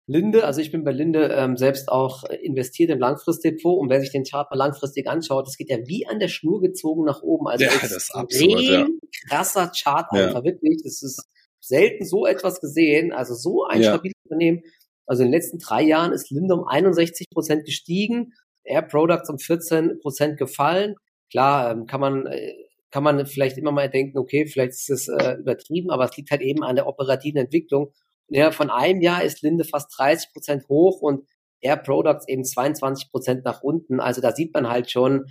Linde, 0.06 0.44
also 0.44 0.60
ich 0.60 0.70
bin 0.70 0.84
bei 0.84 0.92
Linde 0.92 1.28
ähm, 1.34 1.56
selbst 1.56 1.88
auch 1.88 2.24
äh, 2.24 2.36
investiert 2.36 2.90
im 2.90 2.98
Langfristdepot 2.98 3.80
und 3.80 3.88
wer 3.88 4.00
sich 4.00 4.12
den 4.12 4.24
Chart 4.24 4.50
mal 4.50 4.56
langfristig 4.56 5.08
anschaut, 5.08 5.46
das 5.46 5.56
geht 5.56 5.70
ja 5.70 5.78
wie 5.86 6.06
an 6.06 6.18
der 6.18 6.28
Schnur 6.28 6.60
gezogen 6.60 7.04
nach 7.04 7.22
oben. 7.22 7.48
Also 7.48 7.64
ja, 7.64 7.70
das 7.80 7.92
ist 7.92 8.14
absolut, 8.14 8.62
ja. 8.62 8.86
krasser 9.28 9.72
Chart 9.74 10.06
einfach, 10.10 10.40
ja. 10.40 10.44
wirklich. 10.44 10.82
Das 10.84 11.02
ist 11.02 11.26
selten 11.60 12.04
so 12.04 12.26
etwas 12.26 12.60
gesehen, 12.60 13.12
also 13.12 13.34
so 13.34 13.64
ein 13.64 13.80
ja. 13.80 13.92
stabiles 13.92 14.14
Unternehmen. 14.24 14.62
Also 15.06 15.22
in 15.22 15.28
den 15.28 15.34
letzten 15.34 15.58
drei 15.58 15.82
Jahren 15.82 16.12
ist 16.12 16.30
Linde 16.30 16.54
um 16.54 16.66
61 16.66 17.28
Prozent 17.30 17.64
gestiegen, 17.64 18.34
Air 18.62 18.82
Products 18.82 19.30
um 19.30 19.38
14 19.38 20.00
Prozent 20.00 20.38
gefallen. 20.38 20.96
Klar, 21.30 21.72
ähm, 21.72 21.86
kann 21.86 22.00
man 22.00 22.26
äh, 22.26 22.52
kann 22.90 23.02
man 23.02 23.26
vielleicht 23.26 23.58
immer 23.58 23.72
mal 23.72 23.90
denken, 23.90 24.18
okay, 24.18 24.46
vielleicht 24.46 24.74
ist 24.74 24.90
es 24.90 25.08
äh, 25.08 25.32
übertrieben, 25.40 25.90
aber 25.90 26.04
es 26.04 26.16
liegt 26.16 26.30
halt 26.30 26.42
eben 26.42 26.62
an 26.62 26.76
der 26.76 26.86
operativen 26.86 27.40
Entwicklung 27.40 27.92
ja, 28.28 28.50
von 28.50 28.70
einem 28.70 29.00
Jahr 29.00 29.22
ist 29.22 29.42
Linde 29.42 29.64
fast 29.64 29.96
30 29.98 30.32
Prozent 30.32 30.68
hoch 30.68 31.00
und 31.00 31.26
Air 31.60 31.76
Products 31.76 32.28
eben 32.28 32.44
22 32.44 33.10
Prozent 33.10 33.44
nach 33.44 33.62
unten. 33.62 34.00
Also 34.00 34.20
da 34.20 34.32
sieht 34.32 34.52
man 34.54 34.68
halt 34.68 34.90
schon, 34.90 35.26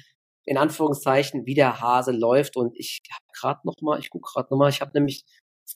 in 0.46 0.58
Anführungszeichen, 0.58 1.46
wie 1.46 1.54
der 1.54 1.80
Hase 1.80 2.12
läuft. 2.12 2.58
Und 2.58 2.74
ich 2.78 3.02
habe 3.12 3.26
gerade 3.40 3.60
noch 3.66 3.76
mal, 3.82 4.00
ich 4.00 4.10
gucke 4.10 4.30
gerade 4.34 4.48
noch 4.52 4.58
mal, 4.58 4.70
ich 4.70 4.82
habe 4.82 4.92
nämlich 4.94 5.24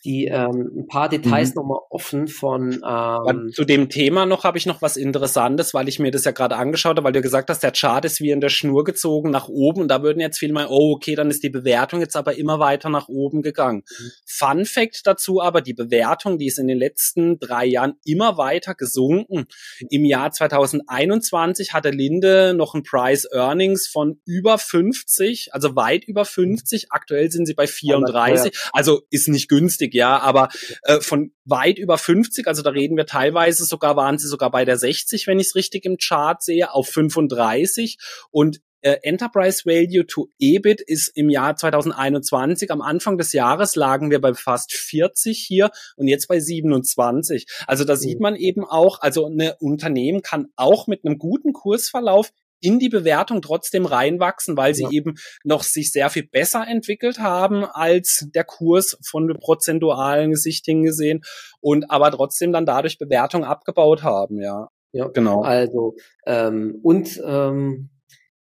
die 0.06 0.26
ähm, 0.26 0.72
ein 0.76 0.88
paar 0.88 1.10
Details 1.10 1.50
mhm. 1.50 1.56
nochmal 1.56 1.80
offen 1.89 2.28
von 2.28 2.82
ähm 2.86 3.52
zu 3.54 3.66
dem 3.66 3.89
Thema 3.89 4.26
noch 4.26 4.43
habe 4.43 4.58
ich 4.58 4.66
noch 4.66 4.82
was 4.82 4.98
Interessantes, 4.98 5.74
weil 5.74 5.88
ich 5.88 6.00
mir 6.00 6.12
das 6.12 6.26
ja 6.26 6.32
gerade 6.32 6.56
angeschaut 6.56 6.98
habe, 6.98 7.06
weil 7.06 7.14
du 7.14 7.22
gesagt 7.22 7.50
hast, 7.50 7.64
der 7.64 7.72
Chart 7.72 8.04
ist 8.06 8.22
wie 8.22 8.32
in 8.32 8.41
der 8.41 8.50
Schnur 8.50 8.84
gezogen 8.84 9.32
nach 9.32 9.48
oben 9.48 9.82
und 9.82 9.88
da 9.88 10.04
würden 10.04 10.20
jetzt 10.20 10.39
viele 10.39 10.54
mal, 10.54 10.68
oh 10.70 10.93
okay, 10.95 11.16
dann 11.16 11.30
ist 11.30 11.43
die 11.43 11.50
Bewertung 11.50 12.00
jetzt 12.02 12.16
aber 12.16 12.38
immer 12.38 12.60
weiter 12.60 12.89
nach 12.89 13.08
oben 13.08 13.41
gegangen. 13.41 13.84
Mhm. 13.88 14.12
Fun 14.26 14.66
Fact 14.66 15.02
dazu 15.06 15.41
aber, 15.41 15.62
die 15.62 15.74
Bewertung, 15.74 16.38
die 16.38 16.48
ist 16.48 16.60
in 16.60 16.68
den 16.68 16.78
letzten 16.78 17.39
drei 17.39 17.66
Jahren 17.66 17.95
immer 18.06 18.38
weiter 18.38 18.76
gesunken. 18.76 19.45
Im 19.89 20.06
Jahr 20.06 20.32
2021 20.32 21.74
hatte 21.74 21.89
Linde 21.89 22.54
noch 22.56 22.76
ein 22.76 22.84
Price 22.84 23.28
Earnings 23.32 23.88
von 23.88 24.20
über 24.26 24.58
50, 24.58 25.54
also 25.54 25.76
weit 25.76 26.06
über 26.06 26.26
50. 26.26 26.91
Aktuell 26.91 27.32
sind 27.32 27.45
sie 27.45 27.54
bei 27.54 27.68
34, 27.68 28.58
also 28.74 29.02
ist 29.10 29.28
nicht 29.28 29.50
günstig 29.50 29.87
günstig, 29.88 29.94
ja, 29.94 30.20
aber 30.20 30.50
äh, 30.84 31.00
von 31.02 31.32
weit 31.46 31.78
über 31.78 31.98
50, 31.98 32.48
also 32.48 32.62
da 32.62 32.72
reden 32.72 32.98
wir 32.98 33.06
teilweise 33.06 33.66
sogar, 33.66 33.96
waren 33.96 34.18
sie 34.18 34.28
sogar 34.28 34.52
bei 34.52 34.66
der 34.66 34.78
60, 34.78 35.28
wenn 35.28 35.40
ich 35.40 35.48
es 35.48 35.56
richtig 35.56 35.86
im 35.86 35.98
Chart 35.98 36.42
sehe, 36.42 36.74
auf 36.74 36.90
35 36.90 37.98
und 38.32 38.62
äh, 38.82 38.98
Enterprise 39.02 39.66
Value 39.66 40.06
to 40.06 40.30
EBIT 40.40 40.82
ist 40.82 41.10
im 41.16 41.30
Jahr 41.30 41.56
2021, 41.56 42.70
am 42.72 42.82
Anfang 42.82 43.18
des 43.18 43.34
Jahres 43.34 43.76
lagen 43.76 44.12
wir 44.12 44.22
bei 44.22 44.34
fast 44.34 44.72
40 44.74 45.40
hier 45.40 45.72
und 45.96 46.08
jetzt 46.08 46.28
bei 46.28 46.40
27. 46.40 47.48
Also 47.66 47.86
da 47.86 47.96
sieht 47.96 48.20
mhm. 48.20 48.24
man 48.24 48.36
eben 48.36 48.64
auch, 48.64 49.02
also 49.02 49.28
ein 49.28 49.52
Unternehmen 49.60 50.22
kann 50.22 50.48
auch 50.56 50.88
mit 50.88 51.04
einem 51.04 51.18
guten 51.18 51.54
Kursverlauf 51.54 52.32
in 52.60 52.80
die 52.80 52.89
Bewertung 52.89 53.41
trotzdem 53.41 53.86
reinwachsen, 53.86 54.58
weil 54.58 54.74
sie 54.74 54.84
ja. 54.84 54.91
eben 54.91 55.16
noch 55.43 55.64
sich 55.64 55.91
sehr 55.91 56.10
viel 56.10 56.28
besser 56.28 56.66
entwickelt 56.68 57.20
haben 57.20 57.66
als 57.66 58.28
der 58.34 58.43
Kurs 58.43 58.97
von 59.05 59.28
prozentualen 59.39 60.36
Sicht 60.36 60.66
hingesehen 60.66 61.22
und 61.62 61.89
aber 61.91 62.12
trotzdem 62.12 62.51
dann 62.51 62.66
dadurch 62.66 62.97
Bewertung 62.97 63.43
abgebaut 63.43 64.03
haben, 64.03 64.41
ja. 64.41 64.70
Ja, 64.93 65.08
genau. 65.08 65.41
Also 65.41 65.95
ähm, 66.26 66.80
und 66.82 67.22
ähm, 67.24 67.89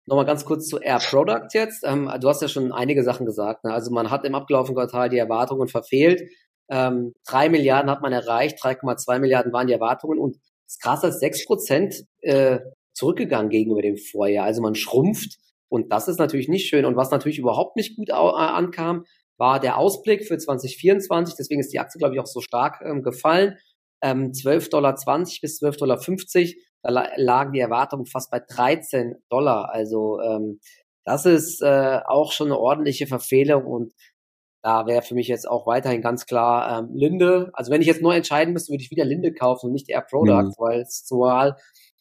Nochmal 0.08 0.26
ganz 0.26 0.46
kurz 0.46 0.68
zu 0.68 0.78
Air 0.78 1.00
Product 1.00 1.48
jetzt. 1.54 1.84
Ähm, 1.84 2.12
du 2.22 2.30
hast 2.30 2.42
ja 2.42 2.48
schon 2.48 2.72
einige 2.72 3.04
Sachen 3.04 3.26
gesagt. 3.26 3.64
Ne? 3.64 3.74
Also 3.74 3.92
man 3.92 4.12
hat 4.12 4.24
im 4.24 4.36
abgelaufenen 4.36 4.76
Quartal 4.76 5.10
die 5.10 5.18
Erwartungen 5.18 5.68
verfehlt. 5.68 6.30
Ähm, 6.70 7.14
drei 7.28 7.50
Milliarden 7.50 7.90
hat 7.90 8.02
man 8.02 8.14
erreicht, 8.14 8.64
3,2 8.64 9.20
Milliarden 9.20 9.52
waren 9.52 9.68
die 9.68 9.74
Erwartungen 9.74 10.20
und 10.20 10.38
das 10.68 10.80
krasse 10.80 11.08
ist, 11.08 11.20
sechs 11.20 11.46
Prozent 11.46 12.06
äh, 12.22 12.60
zurückgegangen 12.96 13.50
gegenüber 13.50 13.82
dem 13.82 13.98
Vorjahr. 13.98 14.46
Also 14.46 14.62
man 14.62 14.74
schrumpft 14.74 15.38
und 15.70 15.92
das 15.92 16.08
ist 16.08 16.18
natürlich 16.18 16.48
nicht 16.48 16.68
schön. 16.68 16.86
Und 16.86 16.96
was 16.96 17.12
natürlich 17.12 17.38
überhaupt 17.38 17.76
nicht 17.76 17.96
gut 17.98 18.10
ankam, 18.12 19.06
war 19.38 19.60
der 19.60 19.78
Ausblick 19.78 20.26
für 20.26 20.38
2024. 20.38 21.36
Deswegen 21.36 21.60
ist 21.60 21.74
die 21.74 21.80
Aktie, 21.80 22.00
glaube 22.00 22.16
ich, 22.16 22.22
auch 22.22 22.26
so 22.26 22.42
stark 22.42 22.82
ähm, 22.84 23.04
gefallen. 23.04 23.58
Ähm, 24.02 24.32
12,20 24.32 24.70
Dollar 24.70 24.94
bis 24.94 25.62
12,50 25.62 25.78
Dollar. 25.78 26.00
Da 26.82 27.10
lagen 27.18 27.52
die 27.52 27.60
Erwartungen 27.60 28.06
fast 28.06 28.32
bei 28.32 28.40
13 28.40 29.16
Dollar. 29.30 29.74
Also 29.74 30.20
ähm, 30.22 30.60
das 31.04 31.26
ist 31.26 31.62
äh, 31.62 32.00
auch 32.06 32.32
schon 32.32 32.48
eine 32.48 32.60
ordentliche 32.60 33.08
Verfehlung 33.08 33.66
und 33.66 33.94
da 34.64 34.88
wäre 34.88 35.04
für 35.04 35.14
mich 35.14 35.28
jetzt 35.28 35.48
auch 35.48 35.68
weiterhin 35.68 36.02
ganz 36.02 36.26
klar 36.26 36.80
ähm, 36.80 36.90
Linde. 36.96 37.52
Also 37.54 37.72
wenn 37.72 37.82
ich 37.82 37.88
jetzt 37.88 38.02
neu 38.02 38.16
entscheiden 38.16 38.54
müsste, 38.54 38.72
würde 38.72 38.84
ich 38.84 38.90
wieder 38.90 39.06
Linde 39.06 39.32
kaufen 39.32 39.68
und 39.68 39.74
nicht 39.74 39.90
Air 39.90 40.02
Product, 40.02 40.50
mhm. 40.50 40.54
weil 40.58 40.82
es 40.82 41.06
zumal 41.06 41.56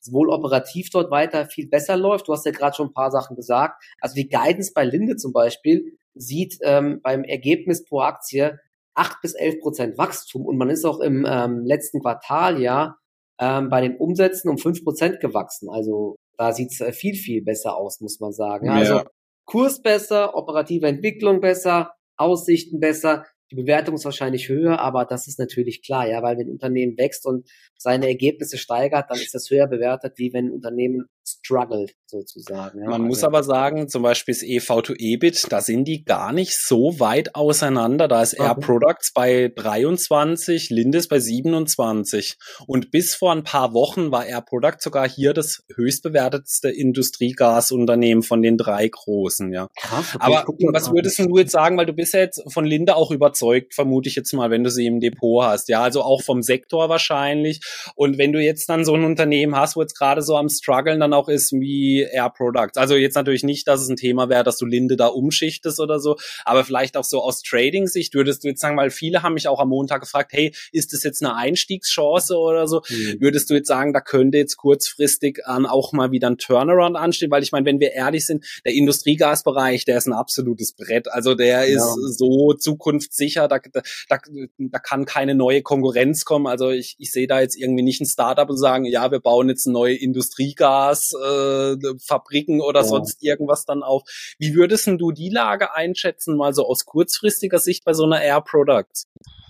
sowohl 0.05 0.31
operativ 0.31 0.91
dort 0.91 1.11
weiter 1.11 1.47
viel 1.47 1.69
besser 1.69 1.97
läuft. 1.97 2.29
Du 2.29 2.33
hast 2.33 2.45
ja 2.45 2.53
gerade 2.53 2.77
schon 2.77 2.89
ein 2.89 2.95
paar 2.95 3.11
Sachen 3.11 3.37
gesagt. 3.37 3.83
Also 4.01 4.15
die 4.15 4.29
Guidance 4.29 4.73
bei 4.75 4.85
Linde 4.85 5.17
zum 5.17 5.33
Beispiel 5.33 5.97
sieht 6.15 6.59
ähm, 6.63 7.01
beim 7.03 7.25
Ergebnis 7.25 7.85
pro 7.85 8.01
Aktie 8.01 8.59
acht 8.95 9.21
bis 9.23 9.35
elf 9.35 9.59
Prozent 9.61 9.99
Wachstum 9.99 10.47
und 10.47 10.57
man 10.57 10.71
ist 10.71 10.85
auch 10.85 11.01
im 11.01 11.27
ähm, 11.29 11.65
letzten 11.65 12.01
Quartal 12.01 12.61
ja 12.61 12.97
ähm, 13.41 13.69
bei 13.69 13.81
den 13.81 13.97
Umsätzen 13.97 14.51
um 14.51 14.59
fünf 14.59 14.85
Prozent 14.85 15.21
gewachsen. 15.21 15.69
Also 15.69 16.17
da 16.37 16.53
sieht's 16.53 16.81
äh, 16.81 16.93
viel, 16.93 17.15
viel 17.15 17.43
besser 17.43 17.77
aus, 17.77 18.01
muss 18.01 18.21
man 18.21 18.33
sagen. 18.33 18.67
Ja, 18.67 18.75
also 18.75 19.03
Kurs 19.47 19.83
besser, 19.83 20.37
operative 20.37 20.87
Entwicklung 20.87 21.41
besser, 21.41 21.93
Aussichten 22.17 22.79
besser 22.79 23.25
die 23.51 23.57
Bewertung 23.57 23.95
ist 23.95 24.05
wahrscheinlich 24.05 24.49
höher, 24.49 24.79
aber 24.81 25.05
das 25.05 25.29
ist 25.29 25.39
natürlich 25.39 25.83
klar, 25.83 26.09
ja, 26.09 26.23
weil 26.23 26.39
wenn 26.39 26.49
ein 26.49 26.53
Unternehmen 26.53 26.97
wächst 26.97 27.27
und 27.27 27.49
seine 27.77 28.09
Ergebnisse 28.09 28.59
steigert, 28.59 29.11
dann 29.11 29.19
ist 29.19 29.35
das 29.35 29.51
höher 29.51 29.67
bewertet, 29.67 30.15
wie 30.17 30.33
wenn 30.33 30.47
ein 30.47 30.53
Unternehmen 30.53 31.09
struggelt, 31.27 31.95
sozusagen. 32.07 32.81
Ja. 32.81 32.85
Man 32.85 32.95
also, 32.95 33.07
muss 33.07 33.25
aber 33.25 33.43
sagen, 33.43 33.89
zum 33.89 34.03
Beispiel 34.03 34.35
das 34.35 34.43
EV 34.43 34.83
to 34.83 34.95
EBIT, 34.95 35.47
da 35.51 35.61
sind 35.61 35.87
die 35.87 36.05
gar 36.05 36.33
nicht 36.33 36.57
so 36.57 37.01
weit 37.01 37.35
auseinander. 37.35 38.09
Da 38.09 38.23
ist 38.23 38.35
Air 38.35 38.55
Products 38.57 39.13
bei 39.13 39.51
23, 39.55 40.71
Lindes 40.71 41.09
bei 41.09 41.19
27. 41.19 42.37
Und 42.67 42.91
bis 42.91 43.15
vor 43.15 43.33
ein 43.33 43.43
paar 43.43 43.73
Wochen 43.73 44.11
war 44.11 44.27
Air 44.27 44.43
Products 44.43 44.85
sogar 44.85 45.09
hier 45.09 45.33
das 45.33 45.65
höchstbewertetste 45.75 46.69
Industriegasunternehmen 46.69 48.23
von 48.23 48.43
den 48.43 48.59
drei 48.59 48.87
großen, 48.87 49.53
ja. 49.53 49.69
Krass, 49.77 50.15
okay, 50.15 50.19
aber 50.21 50.45
was 50.73 50.93
würdest 50.93 51.19
du 51.19 51.39
jetzt 51.39 51.53
sagen, 51.53 51.77
weil 51.79 51.87
du 51.87 51.95
bist 51.95 52.13
ja 52.13 52.21
jetzt 52.21 52.43
von 52.53 52.65
Linde 52.65 52.97
auch 52.97 53.11
überzeugt, 53.11 53.75
vermute 53.75 54.09
ich 54.09 54.15
jetzt 54.15 54.33
mal, 54.33 54.51
wenn 54.51 54.63
du 54.63 54.71
sie 54.71 54.87
im 54.87 55.01
Depot 55.01 55.45
hast, 55.45 55.69
ja, 55.69 55.83
also 55.83 56.03
auch 56.03 56.23
vom 56.23 56.43
Sektor 56.43 56.89
wahrscheinlich. 56.89 57.61
Und 57.95 58.19
wenn 58.19 58.33
du 58.33 58.41
jetzt 58.41 58.69
dann 58.69 58.85
so 58.85 58.95
ein 58.95 59.05
Unternehmen 59.05 59.57
hast, 59.57 59.77
wo 59.77 59.81
jetzt 59.81 59.99
gerade 59.99 60.21
so 60.21 60.37
am 60.37 60.49
struggeln 60.49 61.01
dann 61.01 61.14
auch 61.15 61.29
ist 61.29 61.53
wie 61.53 62.01
Air 62.01 62.31
Products. 62.31 62.77
Also 62.77 62.95
jetzt 62.97 63.15
natürlich 63.15 63.45
nicht, 63.45 63.67
dass 63.69 63.81
es 63.81 63.89
ein 63.89 63.97
Thema 63.97 64.29
wäre, 64.29 64.45
dass 64.45 64.59
du 64.59 64.67
Linde 64.67 64.97
da 64.97 65.07
umschichtest 65.07 65.81
oder 65.81 66.01
so, 66.01 66.17
aber 66.45 66.65
vielleicht 66.65 66.97
auch 66.97 67.05
so 67.05 67.23
aus 67.23 67.43
Trading-Sicht 67.43 68.15
würdest 68.15 68.45
du 68.45 68.49
jetzt 68.49 68.61
sagen, 68.61 68.77
weil 68.77 68.91
viele 68.91 69.23
haben 69.23 69.35
mich 69.35 69.49
auch 69.49 69.61
am 69.61 69.69
Montag 69.69 70.01
gefragt, 70.01 70.33
hey, 70.33 70.55
ist 70.73 70.93
das 70.93 71.03
jetzt 71.03 71.23
eine 71.23 71.37
Einstiegschance 71.37 72.37
oder 72.37 72.67
so? 72.67 72.83
Mhm. 72.89 73.21
Würdest 73.21 73.51
du 73.51 73.55
jetzt 73.55 73.69
sagen, 73.69 73.93
da 73.93 74.01
könnte 74.01 74.39
jetzt 74.39 74.57
kurzfristig 74.57 75.41
ähm, 75.49 75.67
auch 75.67 75.93
mal 75.93 76.11
wieder 76.11 76.29
ein 76.29 76.39
Turnaround 76.39 76.97
anstehen? 76.97 77.31
Weil 77.31 77.43
ich 77.43 77.53
meine, 77.53 77.67
wenn 77.67 77.81
wir 77.81 77.93
ehrlich 77.93 78.27
sind, 78.27 78.45
der 78.65 78.75
Industriegasbereich, 78.75 79.85
der 79.85 79.99
ist 79.99 80.07
ein 80.07 80.13
absolutes 80.13 80.73
Brett. 80.73 81.09
Also 81.09 81.35
der 81.35 81.67
ist 81.67 81.77
ja. 81.77 81.95
so 82.09 82.53
zukunftssicher, 82.55 83.49
da, 83.49 83.59
da, 83.59 83.83
da, 84.09 84.19
da 84.59 84.79
kann 84.79 85.05
keine 85.05 85.35
neue 85.35 85.63
Konkurrenz 85.63 86.25
kommen. 86.25 86.47
Also 86.47 86.71
ich, 86.71 86.97
ich 86.99 87.13
sehe 87.13 87.27
da 87.27 87.41
jetzt 87.41 87.57
irgendwie 87.57 87.83
nicht 87.83 88.01
ein 88.01 88.07
Startup 88.07 88.49
und 88.49 88.57
sagen, 88.57 88.85
ja, 88.85 89.11
wir 89.11 89.21
bauen 89.21 89.49
jetzt 89.49 89.67
neue 89.67 89.95
Industriegas 89.95 91.04
Fabriken 91.13 92.61
oder 92.61 92.81
ja. 92.81 92.87
sonst 92.87 93.23
irgendwas 93.23 93.65
dann 93.65 93.83
auf. 93.83 94.03
Wie 94.39 94.55
würdest 94.55 94.87
du 94.87 95.13
die 95.13 95.31
Lage 95.31 95.75
einschätzen, 95.75 96.37
mal 96.37 96.55
so 96.55 96.67
aus 96.67 96.85
kurzfristiger 96.85 97.59
Sicht 97.59 97.85
bei 97.85 97.93
so 97.93 98.05
einer 98.05 98.23
Air 98.23 98.41
Products? 98.41 99.07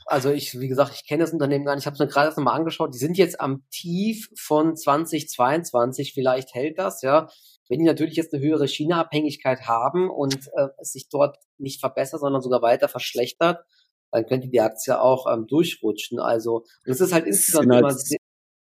Also 0.07 0.31
ich, 0.31 0.61
wie 0.61 0.69
gesagt, 0.69 0.93
ich 0.95 1.07
kenne 1.07 1.25
das 1.25 1.33
Unternehmen 1.33 1.65
gar 1.65 1.75
nicht. 1.75 1.83
Ich 1.83 1.87
habe 1.87 1.95
es 1.95 2.01
mir 2.01 2.07
gerade 2.07 2.29
erst 2.29 2.39
mal 2.39 2.53
angeschaut. 2.53 2.95
Die 2.95 2.99
sind 2.99 3.17
jetzt 3.17 3.41
am 3.41 3.65
Tief 3.71 4.29
von 4.39 4.77
2022. 4.77 6.13
Vielleicht 6.13 6.55
hält 6.55 6.79
das, 6.79 7.03
ja. 7.03 7.29
Wenn 7.69 7.79
die 7.79 7.87
natürlich 7.87 8.17
jetzt 8.17 8.35
eine 8.35 8.43
höhere 8.43 8.69
China-Abhängigkeit 8.69 9.63
haben 9.67 10.11
und 10.11 10.49
äh, 10.57 10.69
es 10.79 10.93
sich 10.93 11.09
dort 11.09 11.39
nicht 11.57 11.81
verbessert, 11.81 12.21
sondern 12.21 12.43
sogar 12.43 12.61
weiter 12.61 12.89
verschlechtert, 12.89 13.65
dann 14.11 14.27
könnte 14.27 14.49
die 14.49 14.61
Aktie 14.61 15.01
auch 15.01 15.27
ähm, 15.33 15.47
durchrutschen. 15.47 16.21
Also 16.21 16.65
es 16.85 17.01
ist 17.01 17.13
halt 17.13 17.27
insgesamt 17.27 17.65
immer 17.65 17.91
sehr, 17.91 18.19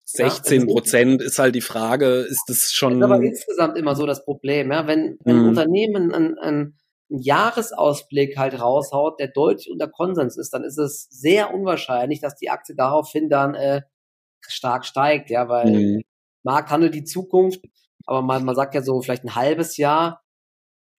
16 0.09 0.63
also 0.63 0.73
Prozent 0.73 1.23
ist 1.23 1.39
halt 1.39 1.55
die 1.57 1.61
Frage, 1.61 2.21
ist 2.21 2.45
das 2.47 2.73
schon. 2.73 3.01
Das 3.01 3.09
ist 3.09 3.15
aber 3.15 3.25
insgesamt 3.25 3.77
immer 3.77 3.97
so 3.97 4.07
das 4.07 4.25
Problem, 4.25 4.71
ja. 4.71 4.87
Wenn, 4.87 5.19
wenn 5.25 5.37
ein 5.37 5.43
mhm. 5.43 5.49
Unternehmen 5.49 6.13
einen, 6.13 6.39
einen, 6.39 6.39
einen 6.39 6.79
Jahresausblick 7.09 8.39
halt 8.39 8.61
raushaut, 8.61 9.19
der 9.19 9.29
deutlich 9.29 9.71
unter 9.71 9.89
Konsens 9.89 10.37
ist, 10.37 10.55
dann 10.55 10.63
ist 10.63 10.79
es 10.79 11.09
sehr 11.11 11.53
unwahrscheinlich, 11.53 12.21
dass 12.21 12.37
die 12.37 12.51
Aktie 12.51 12.77
daraufhin 12.77 13.29
dann 13.29 13.55
äh, 13.55 13.83
stark 14.41 14.85
steigt, 14.85 15.29
ja, 15.31 15.49
weil 15.49 15.71
mhm. 15.71 16.03
Markt 16.45 16.71
handelt 16.71 16.95
die 16.95 17.05
Zukunft, 17.05 17.65
aber 18.07 18.23
man, 18.23 18.45
man 18.45 18.55
sagt 18.55 18.77
ja 18.77 18.83
so 18.83 19.01
vielleicht 19.03 19.25
ein 19.25 19.35
halbes 19.35 19.77
Jahr, 19.77 20.23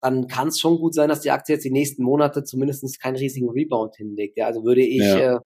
dann 0.02 0.28
kann 0.28 0.48
es 0.48 0.60
schon 0.60 0.78
gut 0.78 0.94
sein, 0.94 1.08
dass 1.08 1.22
die 1.22 1.30
Aktie 1.30 1.54
jetzt 1.54 1.64
die 1.64 1.70
nächsten 1.70 2.02
Monate 2.04 2.44
zumindest 2.44 3.00
keinen 3.00 3.16
riesigen 3.16 3.48
Rebound 3.48 3.96
hinlegt. 3.96 4.36
Ja, 4.36 4.46
also 4.46 4.64
würde 4.64 4.82
ich 4.82 5.02
ja. 5.02 5.36
äh, 5.36 5.38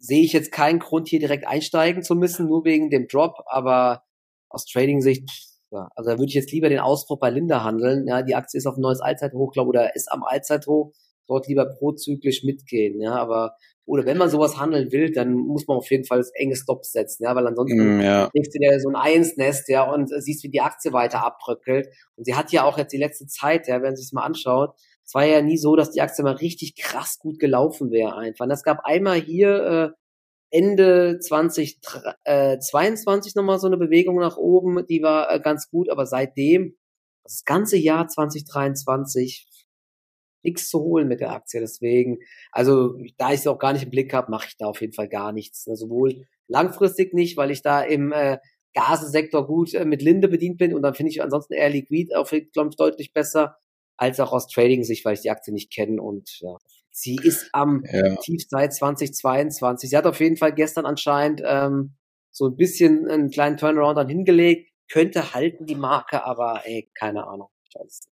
sehe 0.00 0.24
ich 0.24 0.32
jetzt 0.32 0.50
keinen 0.50 0.78
Grund, 0.80 1.08
hier 1.08 1.20
direkt 1.20 1.46
einsteigen 1.46 2.02
zu 2.02 2.14
müssen, 2.14 2.46
nur 2.46 2.64
wegen 2.64 2.90
dem 2.90 3.06
Drop, 3.06 3.36
aber 3.46 4.02
aus 4.48 4.64
Trading-Sicht, 4.64 5.30
ja, 5.70 5.88
also 5.94 6.10
da 6.10 6.18
würde 6.18 6.28
ich 6.28 6.34
jetzt 6.34 6.50
lieber 6.50 6.68
den 6.68 6.80
Ausbruch 6.80 7.20
bei 7.20 7.30
Linda 7.30 7.62
handeln. 7.62 8.08
Ja, 8.08 8.22
die 8.22 8.34
Aktie 8.34 8.58
ist 8.58 8.66
auf 8.66 8.76
ein 8.76 8.80
neues 8.80 9.00
Allzeithoch, 9.00 9.52
glaube 9.52 9.68
oder 9.68 9.94
ist 9.94 10.10
am 10.10 10.24
Allzeithoch, 10.24 10.92
dort 11.28 11.46
lieber 11.46 11.66
prozyklisch 11.66 12.42
mitgehen, 12.42 13.00
ja, 13.00 13.14
aber 13.14 13.54
oder 13.90 14.06
wenn 14.06 14.18
man 14.18 14.30
sowas 14.30 14.56
handeln 14.56 14.92
will, 14.92 15.10
dann 15.10 15.32
muss 15.32 15.66
man 15.66 15.76
auf 15.76 15.90
jeden 15.90 16.04
Fall 16.04 16.18
das 16.18 16.30
enge 16.34 16.54
Stop 16.54 16.84
setzen, 16.84 17.24
ja, 17.24 17.34
weil 17.34 17.46
ansonsten 17.46 17.98
mm, 17.98 18.00
ja. 18.00 18.30
kriegst 18.30 18.54
du 18.54 18.60
dir 18.60 18.78
so 18.78 18.88
ein 18.88 18.94
Einsnest, 18.94 19.68
ja, 19.68 19.90
und 19.92 20.10
siehst, 20.22 20.44
wie 20.44 20.48
die 20.48 20.60
Aktie 20.60 20.92
weiter 20.92 21.24
abbröckelt. 21.24 21.88
Und 22.14 22.24
sie 22.24 22.36
hat 22.36 22.52
ja 22.52 22.64
auch 22.64 22.78
jetzt 22.78 22.92
die 22.92 22.98
letzte 22.98 23.26
Zeit, 23.26 23.66
ja, 23.66 23.76
wenn 23.76 23.82
man 23.82 23.96
sich 23.96 24.12
mal 24.12 24.22
anschaut, 24.22 24.76
es 25.10 25.14
war 25.16 25.24
ja 25.24 25.42
nie 25.42 25.58
so, 25.58 25.74
dass 25.74 25.90
die 25.90 26.02
Aktie 26.02 26.22
mal 26.22 26.36
richtig 26.36 26.76
krass 26.76 27.18
gut 27.18 27.40
gelaufen 27.40 27.90
wäre 27.90 28.14
einfach. 28.14 28.46
Es 28.48 28.62
gab 28.62 28.84
einmal 28.84 29.20
hier 29.20 29.96
äh, 30.52 30.56
Ende 30.56 31.18
2022 31.18 33.34
äh, 33.34 33.36
nochmal 33.36 33.58
so 33.58 33.66
eine 33.66 33.76
Bewegung 33.76 34.20
nach 34.20 34.36
oben, 34.36 34.86
die 34.86 35.02
war 35.02 35.34
äh, 35.34 35.40
ganz 35.40 35.68
gut, 35.68 35.90
aber 35.90 36.06
seitdem, 36.06 36.76
das 37.24 37.42
ganze 37.44 37.76
Jahr 37.76 38.06
2023 38.06 39.48
nichts 40.44 40.68
zu 40.68 40.78
holen 40.78 41.08
mit 41.08 41.18
der 41.18 41.32
Aktie. 41.32 41.58
Deswegen, 41.58 42.20
also 42.52 42.96
da 43.18 43.32
ich 43.32 43.40
sie 43.40 43.50
auch 43.50 43.58
gar 43.58 43.72
nicht 43.72 43.82
im 43.82 43.90
Blick 43.90 44.14
habe, 44.14 44.30
mache 44.30 44.46
ich 44.46 44.56
da 44.58 44.66
auf 44.66 44.80
jeden 44.80 44.92
Fall 44.92 45.08
gar 45.08 45.32
nichts. 45.32 45.66
Ne? 45.66 45.74
Sowohl 45.74 46.28
langfristig 46.46 47.14
nicht, 47.14 47.36
weil 47.36 47.50
ich 47.50 47.62
da 47.62 47.82
im 47.82 48.12
äh, 48.12 48.38
Gasesektor 48.74 49.44
gut 49.44 49.74
äh, 49.74 49.84
mit 49.84 50.02
Linde 50.02 50.28
bedient 50.28 50.58
bin 50.58 50.72
und 50.72 50.82
dann 50.82 50.94
finde 50.94 51.10
ich 51.10 51.20
ansonsten 51.20 51.54
eher 51.54 51.70
Liquid 51.70 52.14
auf 52.14 52.32
glaube 52.52 52.68
ich 52.70 52.76
deutlich 52.76 53.12
besser 53.12 53.56
als 54.00 54.18
auch 54.18 54.32
aus 54.32 54.48
Trading-Sicht, 54.48 55.04
weil 55.04 55.14
ich 55.14 55.20
die 55.20 55.30
Aktie 55.30 55.52
nicht 55.52 55.70
kenne 55.70 56.00
und 56.00 56.40
ja, 56.40 56.56
sie 56.90 57.18
ist 57.22 57.50
am 57.52 57.82
ja. 57.84 58.16
Tief 58.16 58.42
seit 58.48 58.72
2022. 58.74 59.90
Sie 59.90 59.96
hat 59.96 60.06
auf 60.06 60.20
jeden 60.20 60.38
Fall 60.38 60.54
gestern 60.54 60.86
anscheinend 60.86 61.42
ähm, 61.44 61.96
so 62.30 62.46
ein 62.46 62.56
bisschen 62.56 63.08
einen 63.08 63.30
kleinen 63.30 63.58
Turnaround 63.58 63.98
dann 63.98 64.08
hingelegt, 64.08 64.72
könnte 64.90 65.34
halten 65.34 65.66
die 65.66 65.74
Marke, 65.74 66.24
aber 66.24 66.62
ey, 66.64 66.90
keine 66.98 67.26
Ahnung. 67.26 67.48
Nicht. 67.78 68.09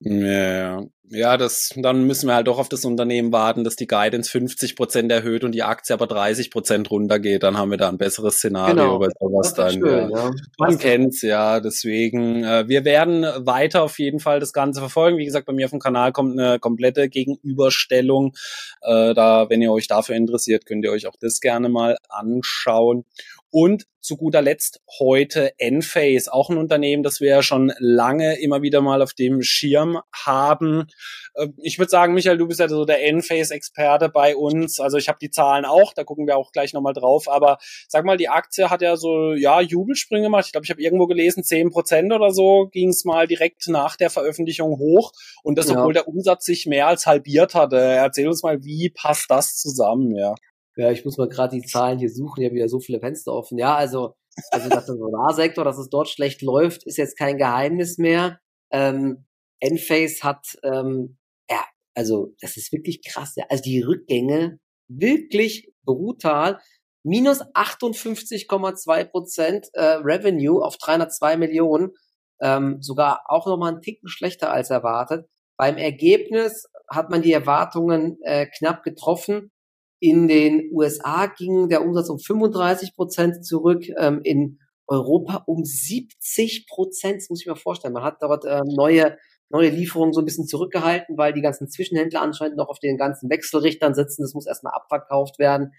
Ja, 0.00 0.82
ja, 1.12 1.36
das, 1.36 1.70
dann 1.76 2.06
müssen 2.06 2.28
wir 2.28 2.36
halt 2.36 2.46
doch 2.46 2.60
auf 2.60 2.68
das 2.68 2.84
Unternehmen 2.84 3.32
warten, 3.32 3.64
dass 3.64 3.74
die 3.74 3.88
Guidance 3.88 4.30
50 4.30 4.76
Prozent 4.76 5.10
erhöht 5.10 5.42
und 5.42 5.52
die 5.52 5.64
Aktie 5.64 5.92
aber 5.92 6.06
30 6.06 6.52
Prozent 6.52 6.88
runtergeht. 6.88 7.42
Dann 7.42 7.58
haben 7.58 7.72
wir 7.72 7.78
da 7.78 7.88
ein 7.88 7.98
besseres 7.98 8.36
Szenario 8.36 8.76
genau. 8.76 8.98
bei 9.00 9.08
sowas 9.18 9.52
dann. 9.54 9.72
Schön, 9.72 10.10
ja. 10.10 10.26
ja. 10.26 10.30
Man 10.56 10.78
kennt's, 10.78 11.22
ja. 11.22 11.58
Deswegen, 11.58 12.44
äh, 12.44 12.68
wir 12.68 12.84
werden 12.84 13.26
weiter 13.44 13.82
auf 13.82 13.98
jeden 13.98 14.20
Fall 14.20 14.38
das 14.38 14.52
Ganze 14.52 14.78
verfolgen. 14.78 15.18
Wie 15.18 15.24
gesagt, 15.24 15.46
bei 15.46 15.52
mir 15.52 15.64
auf 15.64 15.72
dem 15.72 15.80
Kanal 15.80 16.12
kommt 16.12 16.38
eine 16.38 16.60
komplette 16.60 17.08
Gegenüberstellung. 17.08 18.36
Äh, 18.80 19.12
da, 19.12 19.50
wenn 19.50 19.62
ihr 19.62 19.72
euch 19.72 19.88
dafür 19.88 20.14
interessiert, 20.14 20.64
könnt 20.64 20.84
ihr 20.84 20.92
euch 20.92 21.08
auch 21.08 21.16
das 21.20 21.40
gerne 21.40 21.68
mal 21.68 21.96
anschauen. 22.08 23.04
Und 23.50 23.86
zu 24.00 24.16
guter 24.16 24.42
Letzt 24.42 24.80
heute 24.98 25.52
Enphase, 25.58 26.32
auch 26.32 26.50
ein 26.50 26.56
Unternehmen, 26.56 27.02
das 27.02 27.20
wir 27.20 27.28
ja 27.28 27.42
schon 27.42 27.72
lange 27.78 28.40
immer 28.40 28.62
wieder 28.62 28.80
mal 28.80 29.02
auf 29.02 29.12
dem 29.12 29.42
Schirm 29.42 30.00
haben. 30.12 30.86
Äh, 31.34 31.48
ich 31.58 31.78
würde 31.78 31.90
sagen, 31.90 32.14
Michael, 32.14 32.38
du 32.38 32.48
bist 32.48 32.60
ja 32.60 32.68
so 32.68 32.84
der 32.84 33.04
Enphase-Experte 33.06 34.08
bei 34.08 34.36
uns. 34.36 34.80
Also 34.80 34.96
ich 34.96 35.08
habe 35.08 35.18
die 35.20 35.30
Zahlen 35.30 35.64
auch, 35.64 35.92
da 35.92 36.04
gucken 36.04 36.26
wir 36.26 36.36
auch 36.36 36.52
gleich 36.52 36.72
nochmal 36.72 36.94
drauf. 36.94 37.28
Aber 37.28 37.58
sag 37.88 38.04
mal, 38.04 38.16
die 38.16 38.28
Aktie 38.28 38.70
hat 38.70 38.82
ja 38.82 38.96
so, 38.96 39.34
ja, 39.34 39.60
Jubelsprünge 39.60 40.24
gemacht. 40.24 40.46
Ich 40.46 40.52
glaube, 40.52 40.64
ich 40.64 40.70
habe 40.70 40.82
irgendwo 40.82 41.06
gelesen, 41.06 41.44
zehn 41.44 41.70
Prozent 41.70 42.12
oder 42.12 42.32
so 42.32 42.68
ging 42.72 42.90
es 42.90 43.04
mal 43.04 43.26
direkt 43.26 43.68
nach 43.68 43.96
der 43.96 44.10
Veröffentlichung 44.10 44.78
hoch. 44.78 45.12
Und 45.42 45.58
das, 45.58 45.68
obwohl 45.70 45.94
ja. 45.94 46.02
der 46.02 46.08
Umsatz 46.08 46.44
sich 46.44 46.66
mehr 46.66 46.86
als 46.86 47.06
halbiert 47.06 47.54
hatte. 47.54 47.78
Erzähl 47.78 48.28
uns 48.28 48.42
mal, 48.42 48.64
wie 48.64 48.90
passt 48.90 49.30
das 49.30 49.56
zusammen, 49.56 50.14
ja? 50.14 50.34
Ja, 50.76 50.90
ich 50.90 51.04
muss 51.04 51.18
mal 51.18 51.28
gerade 51.28 51.56
die 51.56 51.66
Zahlen 51.66 51.98
hier 51.98 52.10
suchen, 52.10 52.40
ich 52.40 52.46
habe 52.46 52.56
wieder 52.56 52.68
so 52.68 52.80
viele 52.80 53.00
Fenster 53.00 53.32
offen. 53.32 53.58
Ja, 53.58 53.76
also, 53.76 54.14
also 54.50 54.68
dass 54.68 54.86
der 54.86 54.96
Solarsektor, 54.96 55.64
dass 55.64 55.78
es 55.78 55.88
dort 55.88 56.08
schlecht 56.08 56.42
läuft, 56.42 56.86
ist 56.86 56.96
jetzt 56.96 57.18
kein 57.18 57.38
Geheimnis 57.38 57.98
mehr. 57.98 58.40
Ähm, 58.70 59.26
Enphase 59.60 60.22
hat, 60.22 60.58
ähm, 60.62 61.18
ja, 61.50 61.64
also 61.94 62.34
das 62.40 62.56
ist 62.56 62.72
wirklich 62.72 63.02
krass. 63.04 63.34
Ja. 63.36 63.44
Also 63.48 63.62
die 63.62 63.80
Rückgänge 63.80 64.58
wirklich 64.88 65.72
brutal. 65.84 66.58
Minus 67.02 67.42
58,2 67.54 69.04
Prozent 69.04 69.68
äh, 69.72 69.82
Revenue 70.02 70.62
auf 70.64 70.76
302 70.76 71.36
Millionen. 71.36 71.90
Ähm, 72.42 72.80
sogar 72.80 73.24
auch 73.26 73.46
nochmal 73.46 73.72
einen 73.72 73.82
Ticken 73.82 74.08
schlechter 74.08 74.50
als 74.52 74.70
erwartet. 74.70 75.26
Beim 75.58 75.76
Ergebnis 75.76 76.66
hat 76.88 77.10
man 77.10 77.22
die 77.22 77.32
Erwartungen 77.32 78.18
äh, 78.22 78.46
knapp 78.46 78.82
getroffen. 78.82 79.50
In 80.00 80.28
den 80.28 80.70
USA 80.72 81.26
ging 81.26 81.68
der 81.68 81.84
Umsatz 81.84 82.08
um 82.08 82.18
35 82.18 82.96
Prozent 82.96 83.44
zurück, 83.44 83.84
ähm, 83.98 84.20
in 84.24 84.58
Europa 84.86 85.44
um 85.46 85.64
70 85.64 86.66
Prozent. 86.66 87.18
Das 87.18 87.30
muss 87.30 87.42
ich 87.42 87.46
mir 87.46 87.56
vorstellen. 87.56 87.94
Man 87.94 88.02
hat 88.02 88.16
dort 88.20 88.44
ähm, 88.44 88.64
neue, 88.64 89.16
neue 89.50 89.68
Lieferungen 89.68 90.12
so 90.12 90.20
ein 90.20 90.24
bisschen 90.24 90.46
zurückgehalten, 90.46 91.16
weil 91.16 91.32
die 91.32 91.42
ganzen 91.42 91.68
Zwischenhändler 91.68 92.22
anscheinend 92.22 92.56
noch 92.56 92.68
auf 92.68 92.80
den 92.80 92.96
ganzen 92.96 93.30
Wechselrichtern 93.30 93.94
sitzen. 93.94 94.22
Das 94.22 94.34
muss 94.34 94.46
erstmal 94.46 94.72
abverkauft 94.74 95.38
werden. 95.38 95.72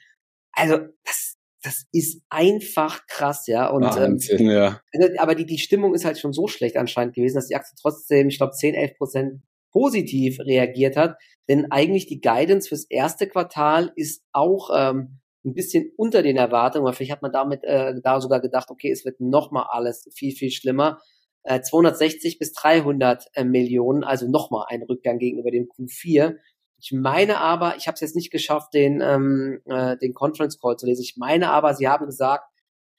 Also 0.54 0.78
das, 1.04 1.38
das 1.64 1.86
ist 1.92 2.22
einfach 2.30 3.06
krass, 3.08 3.48
ja. 3.48 3.70
Und, 3.70 3.84
Wahnsinn, 3.84 4.40
ähm, 4.40 4.50
ja. 4.50 4.82
Also, 4.94 5.10
aber 5.18 5.36
die, 5.36 5.46
die 5.46 5.60
Stimmung 5.60 5.94
ist 5.94 6.06
halt 6.06 6.20
schon 6.20 6.34
so 6.34 6.48
schlecht 6.48 6.78
anscheinend 6.78 7.16
gewesen, 7.16 7.36
dass 7.36 7.48
die 7.48 7.56
Aktie 7.56 7.76
trotzdem, 7.82 8.30
ich 8.30 8.38
glaube, 8.38 8.54
10, 8.54 8.76
11 8.76 8.98
Prozent 8.98 9.42
positiv 9.72 10.40
reagiert 10.40 10.98
hat. 10.98 11.18
Denn 11.50 11.72
eigentlich 11.72 12.08
die 12.08 12.22
Guidance 12.22 12.70
fürs 12.70 12.86
erste 12.86 13.28
Quartal 13.28 13.92
ist 13.96 14.24
auch 14.32 14.70
ähm, 14.76 15.20
ein 15.44 15.54
bisschen 15.54 15.92
unter 15.98 16.22
den 16.22 16.38
Erwartungen, 16.38 16.86
weil 16.86 16.94
vielleicht 16.94 17.12
hat 17.12 17.22
man 17.22 17.32
damit 17.32 17.64
äh, 17.64 17.96
da 18.04 18.22
sogar 18.22 18.42
gedacht, 18.42 18.70
okay, 18.70 18.92
es 18.92 19.06
wird 19.06 19.20
nochmal 19.20 19.66
alles 19.70 20.08
viel, 20.14 20.34
viel 20.34 20.52
schlimmer. 20.52 21.00
Äh, 21.44 21.62
260 21.62 22.38
bis 22.38 22.54
300 22.54 23.26
äh, 23.34 23.44
Millionen, 23.44 24.04
also 24.04 24.28
nochmal 24.28 24.66
ein 24.70 24.84
Rückgang 24.84 25.18
gegenüber 25.18 25.50
dem 25.50 25.68
Q4. 25.68 26.36
Ich 26.80 26.92
meine 26.92 27.40
aber, 27.40 27.76
ich 27.78 27.88
habe 27.88 27.96
es 27.96 28.02
jetzt 28.02 28.16
nicht 28.16 28.32
geschafft, 28.32 28.74
den, 28.74 29.02
ähm, 29.02 29.62
äh, 29.66 29.98
den 29.98 30.14
Conference 30.14 30.60
Call 30.60 30.78
zu 30.78 30.86
lesen. 30.86 31.02
Ich 31.02 31.16
meine 31.18 31.50
aber, 31.50 31.74
Sie 31.74 31.88
haben 31.88 32.06
gesagt, 32.06 32.46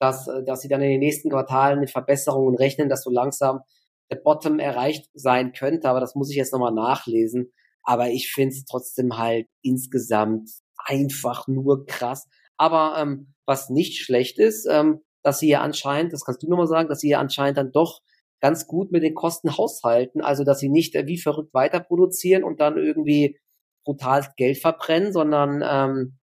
dass, 0.00 0.26
äh, 0.26 0.42
dass 0.44 0.60
Sie 0.60 0.68
dann 0.68 0.82
in 0.82 0.90
den 0.90 1.00
nächsten 1.00 1.30
Quartalen 1.30 1.78
mit 1.78 1.90
Verbesserungen 1.90 2.56
rechnen, 2.56 2.88
dass 2.88 3.04
so 3.04 3.10
langsam 3.10 3.60
der 4.12 4.20
Bottom 4.20 4.58
erreicht 4.58 5.08
sein 5.14 5.52
könnte, 5.52 5.88
aber 5.88 6.00
das 6.00 6.14
muss 6.14 6.30
ich 6.30 6.36
jetzt 6.36 6.52
nochmal 6.52 6.74
nachlesen. 6.74 7.50
Aber 7.82 8.10
ich 8.10 8.30
finde 8.30 8.54
es 8.54 8.64
trotzdem 8.66 9.16
halt 9.16 9.48
insgesamt 9.62 10.50
einfach 10.84 11.48
nur 11.48 11.86
krass. 11.86 12.28
Aber 12.58 12.96
ähm, 12.98 13.34
was 13.46 13.70
nicht 13.70 14.02
schlecht 14.04 14.38
ist, 14.38 14.66
ähm, 14.70 15.00
dass 15.22 15.38
sie 15.38 15.48
ja 15.48 15.62
anscheinend, 15.62 16.12
das 16.12 16.24
kannst 16.24 16.42
du 16.42 16.48
nochmal 16.48 16.66
sagen, 16.66 16.88
dass 16.88 17.00
sie 17.00 17.08
ja 17.08 17.20
anscheinend 17.20 17.56
dann 17.56 17.72
doch 17.72 18.00
ganz 18.40 18.66
gut 18.66 18.92
mit 18.92 19.02
den 19.02 19.14
Kosten 19.14 19.56
haushalten. 19.56 20.20
Also 20.20 20.44
dass 20.44 20.58
sie 20.58 20.68
nicht 20.68 20.94
äh, 20.94 21.06
wie 21.06 21.18
verrückt 21.18 21.54
weiter 21.54 21.80
produzieren 21.80 22.44
und 22.44 22.60
dann 22.60 22.76
irgendwie 22.76 23.38
brutal 23.84 24.28
Geld 24.36 24.58
verbrennen, 24.58 25.12
sondern 25.12 25.62
ähm, 25.64 26.18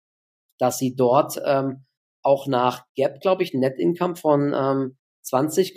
dass 0.59 0.79
sie 0.79 0.95
dort 0.95 1.41
ähm, 1.45 1.87
auch 2.23 2.47
nach 2.47 2.85
Gap, 2.95 3.21
glaube 3.21 3.43
ich, 3.43 3.55
Net 3.55 3.79
Income 3.79 4.17
von 4.17 4.53
ähm, 4.55 4.99
20, 5.23 5.77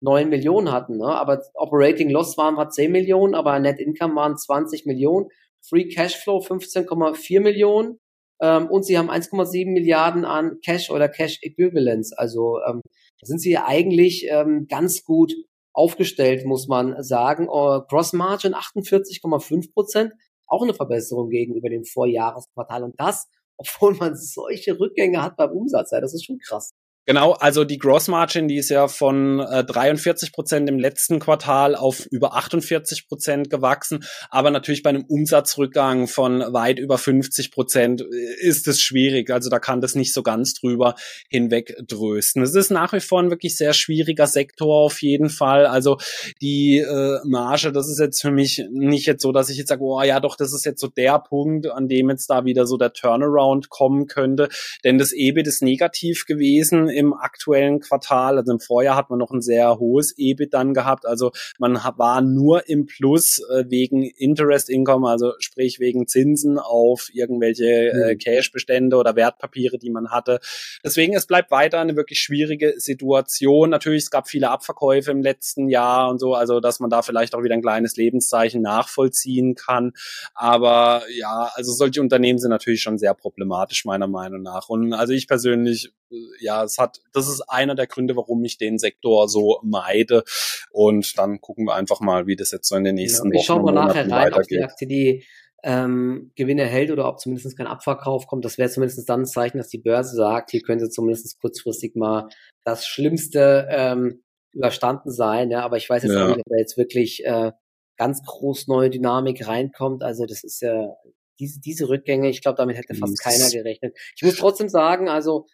9 0.00 0.28
Millionen 0.28 0.72
hatten. 0.72 0.98
Ne? 0.98 1.06
Aber 1.06 1.42
Operating 1.54 2.10
Loss 2.10 2.36
waren 2.36 2.54
mal 2.54 2.70
10 2.70 2.92
Millionen, 2.92 3.34
aber 3.34 3.58
Net 3.58 3.80
Income 3.80 4.14
waren 4.14 4.36
20 4.36 4.86
Millionen. 4.86 5.28
Free 5.60 5.88
Cashflow 5.88 6.38
15,4 6.38 7.40
Millionen. 7.40 7.98
Ähm, 8.40 8.68
und 8.68 8.84
sie 8.84 8.96
haben 8.96 9.10
1,7 9.10 9.72
Milliarden 9.72 10.24
an 10.24 10.58
Cash 10.64 10.90
oder 10.90 11.08
Cash 11.08 11.40
Equivalents. 11.42 12.12
Also 12.12 12.58
ähm, 12.68 12.82
da 13.20 13.26
sind 13.26 13.40
sie 13.40 13.58
eigentlich 13.58 14.26
ähm, 14.30 14.66
ganz 14.68 15.02
gut 15.02 15.34
aufgestellt, 15.72 16.44
muss 16.44 16.68
man 16.68 17.02
sagen. 17.02 17.48
Uh, 17.48 17.82
Gross 17.88 18.12
Margin 18.12 18.54
48,5 18.54 19.72
Prozent. 19.72 20.12
Auch 20.46 20.62
eine 20.62 20.74
Verbesserung 20.74 21.28
gegenüber 21.30 21.68
dem 21.68 21.84
Vorjahresquartal. 21.84 22.84
Und 22.84 22.94
das, 22.98 23.26
obwohl 23.56 23.94
man 23.94 24.16
solche 24.16 24.78
Rückgänge 24.78 25.22
hat 25.22 25.36
beim 25.36 25.50
Umsatz. 25.50 25.90
Ja, 25.90 26.00
das 26.00 26.14
ist 26.14 26.24
schon 26.24 26.38
krass. 26.38 26.70
Genau, 27.08 27.32
also 27.32 27.64
die 27.64 27.78
Gross 27.78 28.06
Margin, 28.08 28.48
die 28.48 28.58
ist 28.58 28.68
ja 28.68 28.86
von 28.86 29.40
äh, 29.40 29.64
43 29.64 30.30
Prozent 30.30 30.68
im 30.68 30.78
letzten 30.78 31.20
Quartal 31.20 31.74
auf 31.74 32.04
über 32.04 32.36
48 32.36 33.08
Prozent 33.08 33.48
gewachsen, 33.48 34.04
aber 34.28 34.50
natürlich 34.50 34.82
bei 34.82 34.90
einem 34.90 35.06
Umsatzrückgang 35.06 36.06
von 36.06 36.40
weit 36.52 36.78
über 36.78 36.98
50 36.98 37.50
Prozent 37.50 38.02
äh, 38.02 38.46
ist 38.46 38.68
es 38.68 38.82
schwierig. 38.82 39.30
Also 39.30 39.48
da 39.48 39.58
kann 39.58 39.80
das 39.80 39.94
nicht 39.94 40.12
so 40.12 40.22
ganz 40.22 40.52
drüber 40.52 40.96
hinwegdrösten. 41.30 42.42
Es 42.42 42.54
ist 42.54 42.70
nach 42.70 42.92
wie 42.92 43.00
vor 43.00 43.22
ein 43.22 43.30
wirklich 43.30 43.56
sehr 43.56 43.72
schwieriger 43.72 44.26
Sektor 44.26 44.84
auf 44.84 45.00
jeden 45.00 45.30
Fall. 45.30 45.64
Also 45.64 45.96
die 46.42 46.76
äh, 46.76 47.20
Marge, 47.24 47.72
das 47.72 47.88
ist 47.88 48.00
jetzt 48.00 48.20
für 48.20 48.32
mich 48.32 48.66
nicht 48.70 49.06
jetzt 49.06 49.22
so, 49.22 49.32
dass 49.32 49.48
ich 49.48 49.56
jetzt 49.56 49.70
sage, 49.70 49.82
oh 49.82 50.02
ja, 50.02 50.20
doch, 50.20 50.36
das 50.36 50.52
ist 50.52 50.66
jetzt 50.66 50.82
so 50.82 50.88
der 50.88 51.18
Punkt, 51.20 51.68
an 51.68 51.88
dem 51.88 52.10
jetzt 52.10 52.28
da 52.28 52.44
wieder 52.44 52.66
so 52.66 52.76
der 52.76 52.92
Turnaround 52.92 53.70
kommen 53.70 54.08
könnte, 54.08 54.50
denn 54.84 54.98
das 54.98 55.14
EBIT 55.14 55.46
ist 55.46 55.62
negativ 55.62 56.26
gewesen 56.26 56.97
im 56.98 57.14
aktuellen 57.14 57.78
Quartal. 57.78 58.38
Also 58.38 58.52
im 58.52 58.58
Vorjahr 58.58 58.96
hat 58.96 59.08
man 59.08 59.20
noch 59.20 59.30
ein 59.30 59.40
sehr 59.40 59.78
hohes 59.78 60.14
EBIT 60.18 60.52
dann 60.52 60.74
gehabt. 60.74 61.06
Also 61.06 61.30
man 61.58 61.78
war 61.96 62.20
nur 62.22 62.68
im 62.68 62.86
Plus 62.86 63.38
äh, 63.50 63.64
wegen 63.68 64.02
Interest 64.02 64.68
Income, 64.68 65.08
also 65.08 65.34
sprich 65.38 65.78
wegen 65.78 66.08
Zinsen 66.08 66.58
auf 66.58 67.08
irgendwelche 67.12 67.64
äh, 67.64 68.14
mhm. 68.14 68.18
Cash-Bestände 68.18 68.96
oder 68.96 69.14
Wertpapiere, 69.14 69.78
die 69.78 69.90
man 69.90 70.10
hatte. 70.10 70.40
Deswegen, 70.84 71.14
es 71.14 71.26
bleibt 71.26 71.52
weiter 71.52 71.78
eine 71.78 71.94
wirklich 71.94 72.18
schwierige 72.18 72.74
Situation. 72.78 73.70
Natürlich, 73.70 74.02
es 74.02 74.10
gab 74.10 74.28
viele 74.28 74.50
Abverkäufe 74.50 75.12
im 75.12 75.22
letzten 75.22 75.68
Jahr 75.68 76.10
und 76.10 76.18
so, 76.18 76.34
also 76.34 76.58
dass 76.58 76.80
man 76.80 76.90
da 76.90 77.02
vielleicht 77.02 77.36
auch 77.36 77.44
wieder 77.44 77.54
ein 77.54 77.62
kleines 77.62 77.94
Lebenszeichen 77.94 78.60
nachvollziehen 78.60 79.54
kann. 79.54 79.92
Aber 80.34 81.02
ja, 81.16 81.48
also 81.54 81.72
solche 81.72 82.00
Unternehmen 82.00 82.40
sind 82.40 82.50
natürlich 82.50 82.82
schon 82.82 82.98
sehr 82.98 83.14
problematisch, 83.14 83.84
meiner 83.84 84.08
Meinung 84.08 84.42
nach. 84.42 84.68
Und 84.68 84.92
also 84.92 85.12
ich 85.12 85.28
persönlich, 85.28 85.92
ja, 86.40 86.64
es 86.64 86.78
hat 86.78 87.00
das 87.12 87.28
ist 87.28 87.42
einer 87.42 87.74
der 87.74 87.86
Gründe, 87.86 88.16
warum 88.16 88.44
ich 88.44 88.58
den 88.58 88.78
Sektor 88.78 89.28
so 89.28 89.60
meide. 89.62 90.24
Und 90.70 91.18
dann 91.18 91.40
gucken 91.40 91.66
wir 91.66 91.74
einfach 91.74 92.00
mal, 92.00 92.26
wie 92.26 92.36
das 92.36 92.50
jetzt 92.50 92.68
so 92.68 92.76
in 92.76 92.84
den 92.84 92.94
nächsten 92.94 93.28
ja, 93.28 93.34
Wochen 93.34 93.44
schauen 93.44 93.64
wir 93.64 93.72
nachher 93.72 94.10
rein, 94.10 94.34
ob 94.34 94.42
die 94.42 94.62
Aktie 94.62 94.86
die 94.86 95.24
ähm, 95.62 96.30
Gewinne 96.36 96.64
hält 96.64 96.90
oder 96.90 97.08
ob 97.08 97.18
zumindest 97.18 97.56
kein 97.56 97.66
Abverkauf 97.66 98.26
kommt. 98.26 98.44
Das 98.44 98.58
wäre 98.58 98.70
zumindest 98.70 99.08
dann 99.08 99.22
ein 99.22 99.26
Zeichen, 99.26 99.58
dass 99.58 99.68
die 99.68 99.78
Börse 99.78 100.14
sagt, 100.14 100.50
hier 100.50 100.62
können 100.62 100.80
sie 100.80 100.88
zumindest 100.88 101.40
kurzfristig 101.40 101.96
mal 101.96 102.28
das 102.64 102.86
Schlimmste 102.86 103.66
ähm, 103.70 104.22
überstanden 104.52 105.10
sein, 105.10 105.50
ja, 105.50 105.62
aber 105.62 105.76
ich 105.76 105.88
weiß 105.88 106.04
jetzt 106.04 106.12
ja. 106.12 106.28
nicht, 106.28 106.38
ob 106.38 106.44
da 106.46 106.56
jetzt 106.56 106.76
wirklich 106.76 107.24
äh, 107.24 107.52
ganz 107.96 108.22
groß 108.24 108.68
neue 108.68 108.90
Dynamik 108.90 109.46
reinkommt. 109.46 110.02
Also 110.02 110.26
das 110.26 110.44
ist 110.44 110.62
ja 110.62 110.94
diese, 111.38 111.60
diese 111.60 111.88
Rückgänge, 111.88 112.28
ich 112.28 112.42
glaube, 112.42 112.56
damit 112.56 112.76
hätte 112.76 112.94
fast 112.94 113.20
keiner 113.20 113.50
gerechnet. 113.50 113.96
Ich 114.16 114.22
muss 114.22 114.36
trotzdem 114.36 114.68
sagen, 114.68 115.08
also 115.08 115.46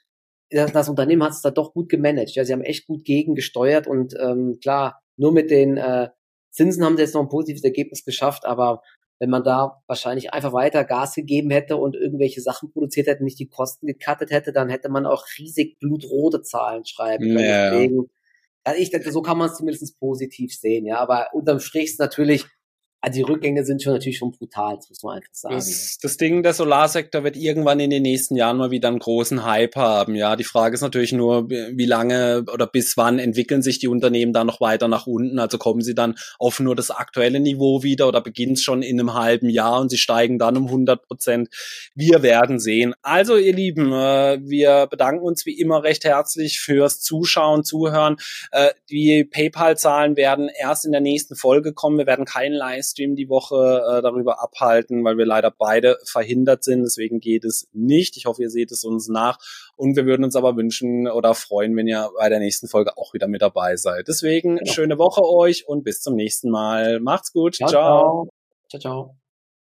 das, 0.50 0.88
Unternehmen 0.88 1.22
hat 1.22 1.32
es 1.32 1.42
da 1.42 1.50
doch 1.50 1.72
gut 1.72 1.88
gemanagt. 1.88 2.34
Ja, 2.34 2.44
sie 2.44 2.52
haben 2.52 2.62
echt 2.62 2.86
gut 2.86 3.04
gegengesteuert 3.04 3.86
und 3.86 4.14
ähm, 4.20 4.58
klar, 4.60 5.00
nur 5.16 5.32
mit 5.32 5.50
den 5.50 5.76
äh, 5.76 6.08
Zinsen 6.50 6.84
haben 6.84 6.96
sie 6.96 7.02
jetzt 7.02 7.14
noch 7.14 7.22
ein 7.22 7.28
positives 7.28 7.64
Ergebnis 7.64 8.04
geschafft, 8.04 8.44
aber 8.44 8.82
wenn 9.18 9.30
man 9.30 9.44
da 9.44 9.82
wahrscheinlich 9.86 10.32
einfach 10.32 10.52
weiter 10.52 10.84
Gas 10.84 11.14
gegeben 11.14 11.50
hätte 11.50 11.76
und 11.76 11.94
irgendwelche 11.96 12.40
Sachen 12.40 12.72
produziert 12.72 13.06
hätte, 13.06 13.24
nicht 13.24 13.38
die 13.38 13.48
Kosten 13.48 13.86
gekattet 13.86 14.30
hätte, 14.30 14.52
dann 14.52 14.68
hätte 14.68 14.88
man 14.88 15.06
auch 15.06 15.24
riesig 15.38 15.78
blutrote 15.78 16.42
Zahlen 16.42 16.84
schreiben 16.84 17.24
können. 17.24 17.38
Ja. 17.38 17.70
Deswegen, 17.70 18.10
also 18.64 18.80
ich 18.80 18.90
denke, 18.90 19.12
so 19.12 19.22
kann 19.22 19.38
man 19.38 19.50
es 19.50 19.56
zumindest 19.56 19.98
positiv 19.98 20.54
sehen, 20.54 20.86
ja. 20.86 20.98
Aber 20.98 21.28
unterm 21.32 21.60
Strich 21.60 21.84
ist 21.84 22.00
natürlich 22.00 22.46
also 23.04 23.18
die 23.18 23.22
Rückgänge 23.30 23.66
sind 23.66 23.82
schon 23.82 23.92
natürlich 23.92 24.16
schon 24.16 24.32
brutal, 24.32 24.76
das 24.76 24.88
muss 24.88 25.02
man 25.02 25.16
einfach 25.16 25.34
sagen. 25.34 25.56
Das, 25.56 25.98
das 26.00 26.16
Ding, 26.16 26.42
der 26.42 26.54
Solarsektor 26.54 27.22
wird 27.22 27.36
irgendwann 27.36 27.78
in 27.78 27.90
den 27.90 28.02
nächsten 28.02 28.34
Jahren 28.34 28.56
mal 28.56 28.70
wieder 28.70 28.88
einen 28.88 28.98
großen 28.98 29.44
Hype 29.44 29.76
haben. 29.76 30.14
Ja, 30.14 30.36
die 30.36 30.44
Frage 30.44 30.72
ist 30.72 30.80
natürlich 30.80 31.12
nur, 31.12 31.50
wie 31.50 31.84
lange 31.84 32.46
oder 32.50 32.66
bis 32.66 32.96
wann 32.96 33.18
entwickeln 33.18 33.60
sich 33.60 33.78
die 33.78 33.88
Unternehmen 33.88 34.32
da 34.32 34.42
noch 34.42 34.62
weiter 34.62 34.88
nach 34.88 35.06
unten? 35.06 35.38
Also 35.38 35.58
kommen 35.58 35.82
sie 35.82 35.94
dann 35.94 36.14
auf 36.38 36.60
nur 36.60 36.74
das 36.74 36.90
aktuelle 36.90 37.40
Niveau 37.40 37.82
wieder 37.82 38.08
oder 38.08 38.22
beginnt 38.22 38.56
es 38.56 38.64
schon 38.64 38.80
in 38.80 38.98
einem 38.98 39.12
halben 39.12 39.50
Jahr 39.50 39.82
und 39.82 39.90
sie 39.90 39.98
steigen 39.98 40.38
dann 40.38 40.56
um 40.56 40.64
100 40.64 41.02
Prozent? 41.02 41.50
Wir 41.94 42.22
werden 42.22 42.58
sehen. 42.58 42.94
Also 43.02 43.36
ihr 43.36 43.52
Lieben, 43.52 43.92
äh, 43.92 44.38
wir 44.40 44.86
bedanken 44.86 45.22
uns 45.22 45.44
wie 45.44 45.60
immer 45.60 45.82
recht 45.82 46.04
herzlich 46.04 46.58
fürs 46.58 47.02
Zuschauen, 47.02 47.64
Zuhören. 47.64 48.16
Äh, 48.50 48.70
die 48.88 49.24
PayPal-Zahlen 49.24 50.16
werden 50.16 50.48
erst 50.48 50.86
in 50.86 50.92
der 50.92 51.02
nächsten 51.02 51.36
Folge 51.36 51.74
kommen. 51.74 51.98
Wir 51.98 52.06
werden 52.06 52.24
keinen 52.24 52.54
Livestream 52.54 52.93
Livestream 52.94 53.16
die 53.16 53.28
Woche 53.28 53.82
äh, 53.88 54.02
darüber 54.02 54.42
abhalten, 54.42 55.04
weil 55.04 55.18
wir 55.18 55.26
leider 55.26 55.50
beide 55.50 55.98
verhindert 56.04 56.64
sind. 56.64 56.82
Deswegen 56.82 57.20
geht 57.20 57.44
es 57.44 57.68
nicht. 57.72 58.16
Ich 58.16 58.26
hoffe, 58.26 58.42
ihr 58.42 58.50
seht 58.50 58.72
es 58.72 58.84
uns 58.84 59.08
nach. 59.08 59.38
Und 59.76 59.96
wir 59.96 60.06
würden 60.06 60.24
uns 60.24 60.36
aber 60.36 60.56
wünschen 60.56 61.08
oder 61.08 61.34
freuen, 61.34 61.76
wenn 61.76 61.86
ihr 61.86 62.10
bei 62.18 62.28
der 62.28 62.38
nächsten 62.38 62.68
Folge 62.68 62.96
auch 62.96 63.14
wieder 63.14 63.28
mit 63.28 63.42
dabei 63.42 63.76
seid. 63.76 64.08
Deswegen 64.08 64.56
genau. 64.56 64.72
schöne 64.72 64.98
Woche 64.98 65.22
euch 65.22 65.66
und 65.68 65.84
bis 65.84 66.00
zum 66.00 66.14
nächsten 66.14 66.50
Mal. 66.50 67.00
Macht's 67.00 67.32
gut. 67.32 67.56
ciao. 67.56 67.68
ciao. 67.68 68.28
ciao, 68.68 68.80
ciao. 68.80 69.23